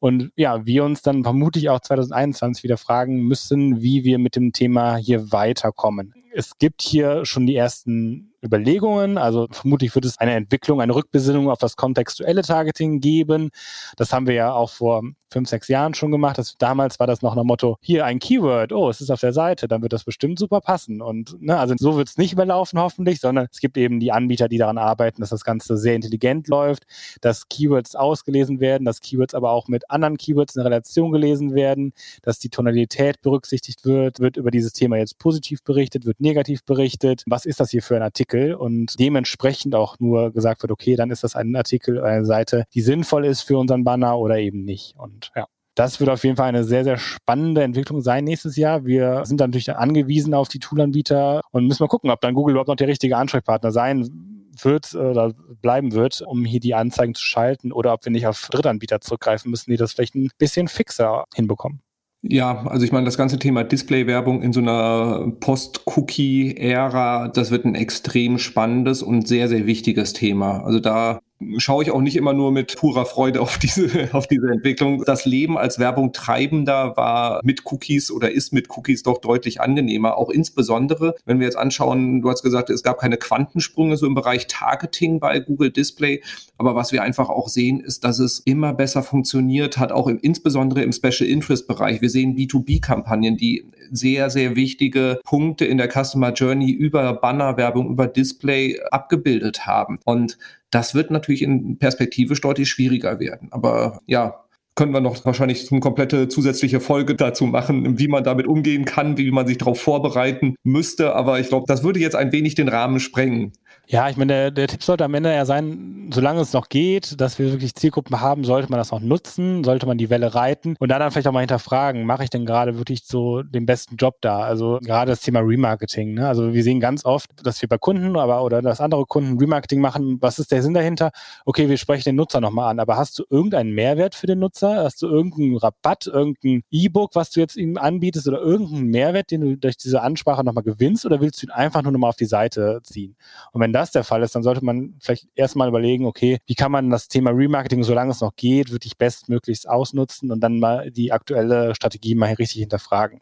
Und 0.00 0.30
ja, 0.36 0.64
wir 0.64 0.84
uns 0.84 1.02
dann 1.02 1.24
vermutlich 1.24 1.70
auch 1.70 1.80
2021 1.80 2.62
wieder 2.62 2.76
fragen 2.76 3.22
müssen, 3.22 3.82
wie 3.82 4.04
wir 4.04 4.18
mit 4.18 4.36
dem 4.36 4.52
Thema 4.52 4.96
hier 4.96 5.32
weiterkommen. 5.32 6.14
Es 6.32 6.58
gibt 6.58 6.82
hier 6.82 7.24
schon 7.24 7.46
die 7.46 7.56
ersten 7.56 8.27
Überlegungen. 8.44 9.18
Also 9.18 9.48
vermutlich 9.50 9.94
wird 9.94 10.04
es 10.04 10.18
eine 10.18 10.34
Entwicklung, 10.34 10.80
eine 10.80 10.94
Rückbesinnung 10.94 11.50
auf 11.50 11.58
das 11.58 11.76
kontextuelle 11.76 12.42
Targeting 12.42 13.00
geben. 13.00 13.50
Das 13.96 14.12
haben 14.12 14.26
wir 14.26 14.34
ja 14.34 14.52
auch 14.52 14.70
vor 14.70 15.02
fünf, 15.30 15.48
sechs 15.48 15.68
Jahren 15.68 15.94
schon 15.94 16.10
gemacht. 16.10 16.38
Das, 16.38 16.56
damals 16.58 16.98
war 17.00 17.06
das 17.06 17.22
noch 17.22 17.36
ein 17.36 17.46
Motto, 17.46 17.76
hier 17.80 18.04
ein 18.04 18.18
Keyword, 18.18 18.72
oh, 18.72 18.88
es 18.88 19.00
ist 19.00 19.10
auf 19.10 19.20
der 19.20 19.32
Seite, 19.32 19.68
dann 19.68 19.82
wird 19.82 19.92
das 19.92 20.04
bestimmt 20.04 20.38
super 20.38 20.60
passen. 20.60 21.02
Und 21.02 21.40
ne, 21.40 21.58
also 21.58 21.74
so 21.76 21.96
wird 21.96 22.08
es 22.08 22.16
nicht 22.16 22.32
überlaufen 22.32 22.78
hoffentlich, 22.78 23.20
sondern 23.20 23.48
es 23.50 23.60
gibt 23.60 23.76
eben 23.76 24.00
die 24.00 24.12
Anbieter, 24.12 24.48
die 24.48 24.58
daran 24.58 24.78
arbeiten, 24.78 25.20
dass 25.20 25.30
das 25.30 25.44
Ganze 25.44 25.76
sehr 25.76 25.94
intelligent 25.94 26.48
läuft, 26.48 26.84
dass 27.20 27.48
Keywords 27.48 27.94
ausgelesen 27.96 28.60
werden, 28.60 28.84
dass 28.84 29.00
Keywords 29.00 29.34
aber 29.34 29.50
auch 29.50 29.68
mit 29.68 29.90
anderen 29.90 30.16
Keywords 30.16 30.56
in 30.56 30.62
Relation 30.62 31.12
gelesen 31.12 31.54
werden, 31.54 31.92
dass 32.22 32.38
die 32.38 32.48
Tonalität 32.48 33.20
berücksichtigt 33.20 33.84
wird, 33.84 34.20
wird 34.20 34.36
über 34.36 34.50
dieses 34.50 34.72
Thema 34.72 34.96
jetzt 34.96 35.18
positiv 35.18 35.62
berichtet, 35.62 36.06
wird 36.06 36.20
negativ 36.20 36.64
berichtet. 36.64 37.24
Was 37.26 37.44
ist 37.44 37.60
das 37.60 37.70
hier 37.70 37.82
für 37.82 37.96
ein 37.96 38.02
Artikel? 38.02 38.27
Artikel 38.28 38.54
und 38.54 38.98
dementsprechend 38.98 39.74
auch 39.74 39.96
nur 39.98 40.32
gesagt 40.32 40.62
wird, 40.62 40.72
okay, 40.72 40.96
dann 40.96 41.10
ist 41.10 41.24
das 41.24 41.34
ein 41.34 41.54
Artikel, 41.56 42.02
eine 42.02 42.24
Seite, 42.24 42.64
die 42.74 42.82
sinnvoll 42.82 43.24
ist 43.24 43.42
für 43.42 43.58
unseren 43.58 43.84
Banner 43.84 44.18
oder 44.18 44.38
eben 44.38 44.64
nicht. 44.64 44.94
Und 44.96 45.30
ja. 45.34 45.46
Das 45.74 46.00
wird 46.00 46.10
auf 46.10 46.24
jeden 46.24 46.36
Fall 46.36 46.48
eine 46.48 46.64
sehr, 46.64 46.82
sehr 46.82 46.98
spannende 46.98 47.62
Entwicklung 47.62 48.00
sein 48.00 48.24
nächstes 48.24 48.56
Jahr. 48.56 48.84
Wir 48.84 49.24
sind 49.24 49.40
dann 49.40 49.50
natürlich 49.50 49.70
angewiesen 49.76 50.34
auf 50.34 50.48
die 50.48 50.58
Toolanbieter 50.58 51.40
und 51.52 51.68
müssen 51.68 51.84
mal 51.84 51.88
gucken, 51.88 52.10
ob 52.10 52.20
dann 52.20 52.34
Google 52.34 52.54
überhaupt 52.54 52.68
noch 52.68 52.74
der 52.74 52.88
richtige 52.88 53.16
Ansprechpartner 53.16 53.70
sein 53.70 54.48
wird 54.60 54.92
oder 54.96 55.32
bleiben 55.62 55.92
wird, 55.92 56.20
um 56.22 56.44
hier 56.44 56.58
die 56.58 56.74
Anzeigen 56.74 57.14
zu 57.14 57.24
schalten 57.24 57.70
oder 57.70 57.92
ob 57.92 58.04
wir 58.04 58.10
nicht 58.10 58.26
auf 58.26 58.48
Drittanbieter 58.50 59.00
zurückgreifen 59.00 59.52
müssen, 59.52 59.70
die 59.70 59.76
das 59.76 59.92
vielleicht 59.92 60.16
ein 60.16 60.30
bisschen 60.36 60.66
fixer 60.66 61.24
hinbekommen. 61.32 61.80
Ja, 62.22 62.66
also 62.66 62.84
ich 62.84 62.90
meine, 62.90 63.04
das 63.04 63.16
ganze 63.16 63.38
Thema 63.38 63.62
Display-Werbung 63.62 64.42
in 64.42 64.52
so 64.52 64.60
einer 64.60 65.32
Post-Cookie-Ära, 65.38 67.28
das 67.28 67.52
wird 67.52 67.64
ein 67.64 67.76
extrem 67.76 68.38
spannendes 68.38 69.02
und 69.02 69.28
sehr, 69.28 69.48
sehr 69.48 69.66
wichtiges 69.66 70.14
Thema. 70.14 70.64
Also 70.64 70.80
da 70.80 71.20
schaue 71.58 71.84
ich 71.84 71.90
auch 71.90 72.00
nicht 72.00 72.16
immer 72.16 72.32
nur 72.32 72.50
mit 72.50 72.76
purer 72.76 73.06
Freude 73.06 73.40
auf 73.40 73.58
diese, 73.58 74.08
auf 74.12 74.26
diese 74.26 74.50
Entwicklung. 74.50 75.04
Das 75.04 75.24
Leben 75.24 75.56
als 75.56 75.78
Werbung 75.78 76.12
treibender 76.12 76.96
war 76.96 77.40
mit 77.44 77.62
Cookies 77.66 78.10
oder 78.10 78.30
ist 78.30 78.52
mit 78.52 78.68
Cookies 78.76 79.02
doch 79.02 79.18
deutlich 79.18 79.60
angenehmer. 79.60 80.16
Auch 80.16 80.30
insbesondere, 80.30 81.14
wenn 81.24 81.38
wir 81.38 81.46
jetzt 81.46 81.56
anschauen, 81.56 82.22
du 82.22 82.30
hast 82.30 82.42
gesagt, 82.42 82.70
es 82.70 82.82
gab 82.82 82.98
keine 82.98 83.16
Quantensprünge 83.16 83.96
so 83.96 84.06
im 84.06 84.14
Bereich 84.14 84.48
Targeting 84.48 85.20
bei 85.20 85.38
Google 85.38 85.70
Display. 85.70 86.22
Aber 86.56 86.74
was 86.74 86.90
wir 86.92 87.02
einfach 87.02 87.28
auch 87.28 87.48
sehen, 87.48 87.80
ist, 87.80 88.02
dass 88.02 88.18
es 88.18 88.40
immer 88.40 88.72
besser 88.72 89.02
funktioniert 89.02 89.78
hat, 89.78 89.92
auch 89.92 90.08
im, 90.08 90.18
insbesondere 90.18 90.82
im 90.82 90.92
Special 90.92 91.28
Interest 91.28 91.68
Bereich. 91.68 92.00
Wir 92.00 92.10
sehen 92.10 92.36
B2B-Kampagnen, 92.36 93.36
die 93.36 93.64
sehr, 93.90 94.30
sehr 94.30 94.56
wichtige 94.56 95.20
Punkte 95.24 95.64
in 95.64 95.78
der 95.78 95.88
Customer 95.88 96.32
Journey 96.32 96.70
über 96.70 97.12
Bannerwerbung, 97.14 97.90
über 97.90 98.06
Display 98.06 98.80
abgebildet 98.90 99.66
haben. 99.66 99.98
Und 100.04 100.38
das 100.70 100.94
wird 100.94 101.10
natürlich 101.10 101.42
in 101.42 101.78
perspektivisch 101.78 102.40
deutlich 102.40 102.68
schwieriger 102.68 103.20
werden. 103.20 103.48
Aber 103.50 104.00
ja, 104.06 104.44
können 104.78 104.92
wir 104.92 105.00
noch 105.00 105.24
wahrscheinlich 105.24 105.72
eine 105.72 105.80
komplette 105.80 106.28
zusätzliche 106.28 106.78
Folge 106.78 107.16
dazu 107.16 107.46
machen, 107.46 107.98
wie 107.98 108.06
man 108.06 108.22
damit 108.22 108.46
umgehen 108.46 108.84
kann, 108.84 109.18
wie 109.18 109.32
man 109.32 109.44
sich 109.46 109.58
darauf 109.58 109.80
vorbereiten 109.80 110.54
müsste. 110.62 111.16
Aber 111.16 111.40
ich 111.40 111.48
glaube, 111.48 111.64
das 111.66 111.82
würde 111.82 111.98
jetzt 111.98 112.14
ein 112.14 112.30
wenig 112.30 112.54
den 112.54 112.68
Rahmen 112.68 113.00
sprengen. 113.00 113.54
Ja, 113.90 114.10
ich 114.10 114.18
meine, 114.18 114.32
der, 114.34 114.50
der 114.50 114.68
Tipp 114.68 114.82
sollte 114.82 115.04
am 115.06 115.14
Ende 115.14 115.34
ja 115.34 115.46
sein, 115.46 116.10
solange 116.12 116.42
es 116.42 116.52
noch 116.52 116.68
geht, 116.68 117.18
dass 117.22 117.38
wir 117.38 117.50
wirklich 117.52 117.74
Zielgruppen 117.74 118.20
haben, 118.20 118.44
sollte 118.44 118.70
man 118.70 118.76
das 118.76 118.90
noch 118.90 119.00
nutzen, 119.00 119.64
sollte 119.64 119.86
man 119.86 119.96
die 119.96 120.10
Welle 120.10 120.34
reiten 120.34 120.76
und 120.78 120.90
dann, 120.90 121.00
dann 121.00 121.10
vielleicht 121.10 121.26
auch 121.26 121.32
mal 121.32 121.40
hinterfragen, 121.40 122.04
mache 122.04 122.22
ich 122.22 122.28
denn 122.28 122.44
gerade 122.44 122.76
wirklich 122.76 123.04
so 123.06 123.42
den 123.42 123.64
besten 123.64 123.96
Job 123.96 124.16
da? 124.20 124.40
Also 124.40 124.78
gerade 124.82 125.12
das 125.12 125.22
Thema 125.22 125.40
Remarketing. 125.40 126.12
Ne? 126.12 126.28
Also 126.28 126.52
wir 126.52 126.62
sehen 126.62 126.80
ganz 126.80 127.06
oft, 127.06 127.30
dass 127.42 127.62
wir 127.62 127.68
bei 127.70 127.78
Kunden 127.78 128.14
aber 128.18 128.42
oder 128.44 128.60
dass 128.60 128.82
andere 128.82 129.06
Kunden 129.06 129.38
Remarketing 129.38 129.80
machen. 129.80 130.18
Was 130.20 130.38
ist 130.38 130.52
der 130.52 130.62
Sinn 130.62 130.74
dahinter? 130.74 131.10
Okay, 131.46 131.70
wir 131.70 131.78
sprechen 131.78 132.10
den 132.10 132.16
Nutzer 132.16 132.42
nochmal 132.42 132.70
an, 132.70 132.80
aber 132.80 132.98
hast 132.98 133.18
du 133.18 133.24
irgendeinen 133.30 133.72
Mehrwert 133.72 134.14
für 134.14 134.26
den 134.26 134.38
Nutzer? 134.38 134.84
Hast 134.84 135.00
du 135.00 135.06
irgendeinen 135.06 135.56
Rabatt, 135.56 136.06
irgendein 136.06 136.62
E-Book, 136.70 137.14
was 137.14 137.30
du 137.30 137.40
jetzt 137.40 137.56
ihm 137.56 137.78
anbietest 137.78 138.28
oder 138.28 138.42
irgendeinen 138.42 138.88
Mehrwert, 138.88 139.30
den 139.30 139.40
du 139.40 139.56
durch 139.56 139.78
diese 139.78 140.02
Ansprache 140.02 140.44
nochmal 140.44 140.64
gewinnst 140.64 141.06
oder 141.06 141.22
willst 141.22 141.42
du 141.42 141.46
ihn 141.46 141.52
einfach 141.52 141.82
nur 141.82 141.92
nochmal 141.92 142.10
auf 142.10 142.16
die 142.16 142.26
Seite 142.26 142.80
ziehen? 142.82 143.16
Und 143.52 143.57
wenn 143.60 143.72
das 143.72 143.90
der 143.92 144.04
Fall 144.04 144.22
ist, 144.22 144.34
dann 144.34 144.42
sollte 144.42 144.64
man 144.64 144.96
vielleicht 145.00 145.28
erstmal 145.34 145.68
überlegen, 145.68 146.06
okay, 146.06 146.38
wie 146.46 146.54
kann 146.54 146.72
man 146.72 146.90
das 146.90 147.08
Thema 147.08 147.30
Remarketing, 147.30 147.82
solange 147.82 148.10
es 148.10 148.20
noch 148.20 148.36
geht, 148.36 148.70
wirklich 148.72 148.96
bestmöglichst 148.98 149.68
ausnutzen 149.68 150.30
und 150.30 150.40
dann 150.40 150.58
mal 150.58 150.90
die 150.90 151.12
aktuelle 151.12 151.74
Strategie 151.74 152.14
mal 152.14 152.32
richtig 152.34 152.60
hinterfragen. 152.60 153.20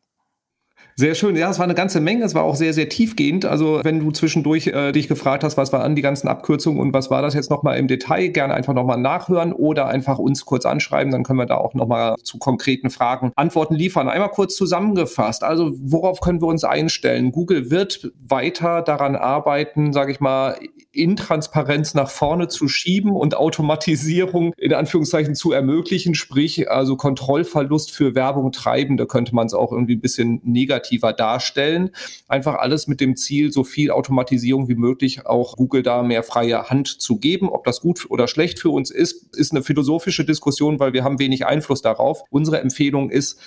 Sehr 0.99 1.15
schön. 1.15 1.37
Ja, 1.37 1.51
es 1.51 1.59
war 1.59 1.65
eine 1.65 1.75
ganze 1.75 2.01
Menge. 2.01 2.25
Es 2.25 2.35
war 2.35 2.45
auch 2.45 2.55
sehr, 2.57 2.73
sehr 2.73 2.89
tiefgehend. 2.89 3.45
Also 3.45 3.81
wenn 3.83 4.01
du 4.01 4.13
zwischendurch 4.13 4.69
äh, 4.69 4.93
dich 4.93 5.09
gefragt 5.09 5.45
hast, 5.45 5.59
was 5.59 5.71
waren 5.71 5.95
die 5.95 6.01
ganzen 6.01 6.27
Abkürzungen 6.27 6.81
und 6.81 6.95
was 6.95 7.11
war 7.11 7.21
das 7.21 7.35
jetzt 7.35 7.51
nochmal 7.51 7.79
im 7.79 7.87
Detail, 7.87 8.29
gerne 8.29 8.55
einfach 8.55 8.73
nochmal 8.73 8.97
nachhören 8.97 9.53
oder 9.53 9.89
einfach 9.89 10.19
uns 10.19 10.47
kurz 10.47 10.65
anschreiben. 10.65 11.13
Dann 11.13 11.23
können 11.23 11.39
wir 11.39 11.45
da 11.45 11.57
auch 11.57 11.75
nochmal 11.75 12.15
zu 12.23 12.39
konkreten 12.39 12.89
Fragen 12.89 13.31
Antworten 13.37 13.75
liefern. 13.75 14.09
Einmal 14.09 14.31
kurz 14.31 14.57
zusammengefasst. 14.57 15.45
Also 15.45 15.71
worauf 15.77 16.21
können 16.21 16.41
wir 16.41 16.47
uns 16.47 16.65
einstellen? 16.65 17.31
Google 17.31 17.71
wird 17.71 18.11
weiter 18.27 18.81
daran 18.81 19.17
arbeiten, 19.17 19.93
sage 19.93 20.13
ich 20.13 20.21
mal, 20.21 20.59
Intransparenz 20.93 21.93
nach 21.93 22.09
vorne 22.09 22.49
zu 22.49 22.69
schieben 22.69 23.11
und 23.11 23.37
Automatisierung 23.37 24.55
in 24.57 24.73
Anführungszeichen 24.73 25.35
zu 25.35 25.53
ermöglichen, 25.53 26.15
sprich 26.15 26.71
also 26.71 26.97
Kontrollverlust 26.97 27.91
für 27.91 28.15
Werbung 28.15 28.51
treiben. 28.51 28.97
Da 28.97 29.05
könnte 29.05 29.35
man 29.35 29.47
es 29.47 29.53
auch 29.53 29.73
irgendwie 29.73 29.97
ein 29.97 30.01
bisschen 30.01 30.41
negativ 30.43 30.86
negativer 30.87 31.13
darstellen. 31.13 31.91
Einfach 32.29 32.57
alles 32.57 32.87
mit 32.87 33.01
dem 33.01 33.17
Ziel, 33.17 33.53
so 33.53 33.65
viel 33.65 33.91
Automatisierung 33.91 34.69
wie 34.69 34.75
möglich 34.75 35.27
auch 35.27 35.57
Google 35.57 35.83
da 35.83 36.03
mehr 36.03 36.23
freie 36.23 36.71
Hand 36.71 36.89
zu 36.89 37.19
geben. 37.19 37.49
Ob 37.49 37.65
das 37.65 37.81
gut 37.81 38.07
oder 38.09 38.29
schlecht 38.29 38.59
für 38.59 38.71
uns 38.71 38.91
ist, 38.91 39.37
ist 39.37 39.53
eine 39.53 39.63
philosophische 39.63 40.25
Diskussion, 40.25 40.79
weil 40.81 40.93
wir 40.93 41.05
haben 41.05 41.19
wenig 41.19 41.47
Einfluss 41.47 41.83
darauf. 41.83 42.23
Unsere 42.31 42.61
Empfehlung 42.61 43.11
ist, 43.11 43.41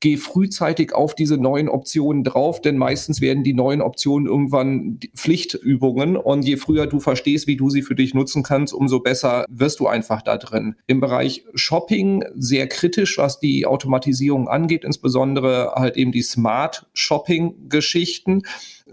geh 0.00 0.16
frühzeitig 0.16 0.92
auf 0.92 1.14
diese 1.14 1.38
neuen 1.38 1.68
Optionen 1.68 2.24
drauf, 2.24 2.60
denn 2.60 2.76
meistens 2.76 3.20
werden 3.20 3.42
die 3.42 3.54
neuen 3.54 3.80
Optionen 3.80 4.26
irgendwann 4.26 4.98
Pflichtübungen 5.14 6.16
und 6.16 6.44
je 6.44 6.56
früher 6.56 6.86
du 6.86 7.00
verstehst, 7.00 7.46
wie 7.46 7.56
du 7.56 7.70
sie 7.70 7.82
für 7.82 7.94
dich 7.94 8.14
nutzen 8.14 8.42
kannst, 8.42 8.74
umso 8.74 9.00
besser 9.00 9.46
wirst 9.48 9.80
du 9.80 9.86
einfach 9.86 10.22
da 10.22 10.36
drin. 10.36 10.76
Im 10.86 11.00
Bereich 11.00 11.44
Shopping 11.54 12.24
sehr 12.36 12.66
kritisch, 12.66 13.18
was 13.18 13.40
die 13.40 13.66
Automatisierung 13.66 14.48
angeht, 14.48 14.84
insbesondere 14.84 15.72
halt 15.74 15.96
eben 15.96 16.12
die 16.12 16.22
Smart 16.22 16.86
Shopping 16.92 17.68
Geschichten 17.68 18.42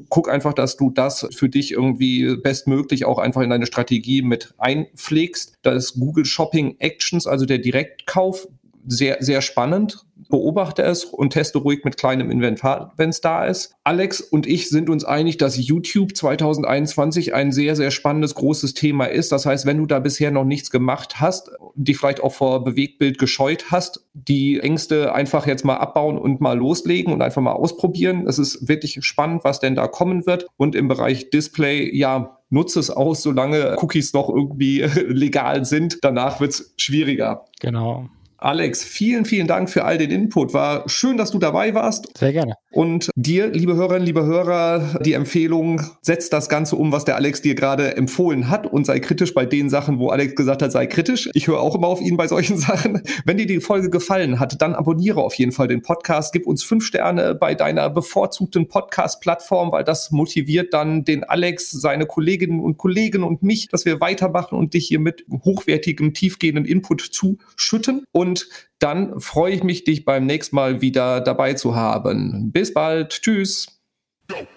guck 0.10 0.30
einfach, 0.30 0.54
dass 0.54 0.78
du 0.78 0.90
das 0.90 1.28
für 1.34 1.50
dich 1.50 1.72
irgendwie 1.72 2.38
bestmöglich 2.38 3.06
auch 3.06 3.20
einfach 3.20 3.42
in 3.42 3.50
deine 3.50 3.66
Strategie 3.66 4.22
mit 4.22 4.54
einpflegst. 4.58 5.60
Da 5.62 5.74
ist 5.74 6.00
Google 6.00 6.26
Shopping 6.26 6.78
Actions, 6.80 7.28
also 7.28 7.46
der 7.46 7.58
Direktkauf, 7.58 8.48
sehr, 8.88 9.18
sehr 9.20 9.42
spannend 9.42 10.06
beobachte 10.32 10.82
es 10.82 11.06
und 11.06 11.34
teste 11.34 11.60
ruhig 11.60 11.84
mit 11.84 11.98
kleinem 11.98 12.32
Inventar, 12.32 12.94
wenn 12.98 13.10
es 13.10 13.22
da 13.22 13.46
ist. 13.46 13.76
Alex 13.84 14.22
und 14.22 14.48
ich 14.48 14.70
sind 14.70 14.90
uns 14.90 15.06
einig, 15.06 15.38
dass 15.38 15.58
YouTube 15.58 16.16
2021 16.16 17.36
ein 17.36 17.52
sehr, 17.52 17.76
sehr 17.76 17.92
spannendes, 17.92 18.34
großes 18.34 18.74
Thema 18.74 19.06
ist. 19.06 19.32
Das 19.32 19.46
heißt, 19.46 19.66
wenn 19.66 19.78
du 19.78 19.86
da 19.86 20.00
bisher 20.00 20.32
noch 20.32 20.46
nichts 20.46 20.72
gemacht 20.72 21.20
hast, 21.22 21.52
dich 21.76 21.98
vielleicht 21.98 22.24
auch 22.24 22.34
vor 22.34 22.64
Bewegtbild 22.64 23.20
gescheut 23.20 23.66
hast, 23.70 24.08
die 24.14 24.60
Ängste 24.60 25.14
einfach 25.14 25.46
jetzt 25.46 25.66
mal 25.66 25.78
abbauen 25.78 26.18
und 26.18 26.42
mal 26.42 26.58
loslegen 26.58 27.14
und 27.14 27.22
einfach 27.22 27.42
mal 27.42 27.54
ausprobieren. 27.54 28.26
Es 28.28 28.40
ist 28.40 28.68
wirklich 28.68 29.04
spannend, 29.06 29.44
was 29.44 29.60
denn 29.60 29.76
da 29.76 29.88
kommen 29.88 30.26
wird. 30.26 30.48
Und 30.58 30.76
im 30.76 30.88
Bereich 30.88 31.30
Display, 31.30 31.96
ja, 31.96 32.38
nutze 32.50 32.80
es 32.80 32.90
aus, 32.90 33.24
solange 33.24 33.78
Cookies 33.82 34.14
noch 34.14 34.30
irgendwie 34.30 34.82
legal 35.08 35.66
sind. 35.66 36.00
Danach 36.02 36.40
wird 36.40 36.52
es 36.52 36.74
schwieriger. 36.78 37.46
Genau. 37.60 38.10
Alex, 38.44 38.84
vielen, 38.84 39.26
vielen 39.26 39.46
Dank 39.46 39.70
für 39.70 39.86
all 39.86 40.00
den 40.00 40.10
Input. 40.10 40.52
War 40.52 40.90
schön, 40.90 41.16
dass 41.16 41.30
du 41.30 41.38
dabei 41.38 41.76
warst. 41.76 42.08
Sehr 42.18 42.34
gerne. 42.34 42.56
Und 42.72 43.12
dir, 43.16 43.48
liebe 43.48 43.76
Hörerinnen, 43.76 44.06
liebe 44.06 44.26
Hörer, 44.26 45.00
die 45.06 45.14
Empfehlung, 45.14 45.82
setz 46.02 46.30
das 46.32 46.50
Ganze 46.50 46.76
um, 46.76 46.92
was 46.92 47.06
der 47.06 47.18
Alex 47.18 47.44
dir 47.44 47.54
gerade 47.54 47.98
empfohlen 47.98 48.50
hat 48.50 48.66
und 48.66 48.86
sei 48.86 49.00
kritisch 49.00 49.36
bei 49.36 49.46
den 49.46 49.70
Sachen, 49.70 50.00
wo 50.00 50.10
Alex 50.10 50.36
gesagt 50.36 50.64
hat, 50.64 50.72
sei 50.72 50.88
kritisch. 50.88 51.30
Ich 51.36 51.48
höre 51.48 51.60
auch 51.60 51.76
immer 51.76 51.88
auf 51.88 52.02
ihn 52.02 52.18
bei 52.18 52.28
solchen 52.28 52.58
Sachen. 52.62 53.04
Wenn 53.26 53.38
dir 53.38 53.46
die 53.46 53.60
Folge 53.60 53.92
gefallen 53.92 54.40
hat, 54.40 54.60
dann 54.62 54.74
abonniere 54.74 55.22
auf 55.22 55.36
jeden 55.36 55.52
Fall 55.52 55.68
den 55.68 55.84
Podcast. 55.84 56.34
Gib 56.34 56.48
uns 56.48 56.64
fünf 56.64 56.84
Sterne 56.84 57.36
bei 57.36 57.54
deiner 57.54 57.92
bevorzugten 57.92 58.68
Podcast-Plattform, 58.68 59.72
weil 59.72 59.84
das 59.84 60.10
motiviert 60.10 60.74
dann 60.74 61.04
den 61.04 61.24
Alex, 61.24 61.70
seine 61.70 62.08
Kolleginnen 62.08 62.60
und 62.60 62.78
Kollegen 62.78 63.24
und 63.24 63.44
mich, 63.44 63.68
dass 63.68 63.86
wir 63.86 64.00
weitermachen 64.00 64.58
und 64.58 64.74
dich 64.74 64.88
hier 64.88 65.00
mit 65.00 65.26
hochwertigem, 65.30 66.16
tiefgehenden 66.16 66.66
Input 66.66 67.02
zuschütten. 67.02 68.06
Und 68.12 68.31
und 68.32 68.48
dann 68.80 69.20
freue 69.20 69.54
ich 69.54 69.64
mich, 69.64 69.84
dich 69.84 70.06
beim 70.06 70.26
nächsten 70.26 70.56
Mal 70.56 70.82
wieder 70.82 71.20
dabei 71.20 71.54
zu 71.54 71.76
haben. 71.76 72.52
Bis 72.54 72.74
bald. 72.74 73.10
Tschüss. 73.22 73.82
Go. 74.30 74.48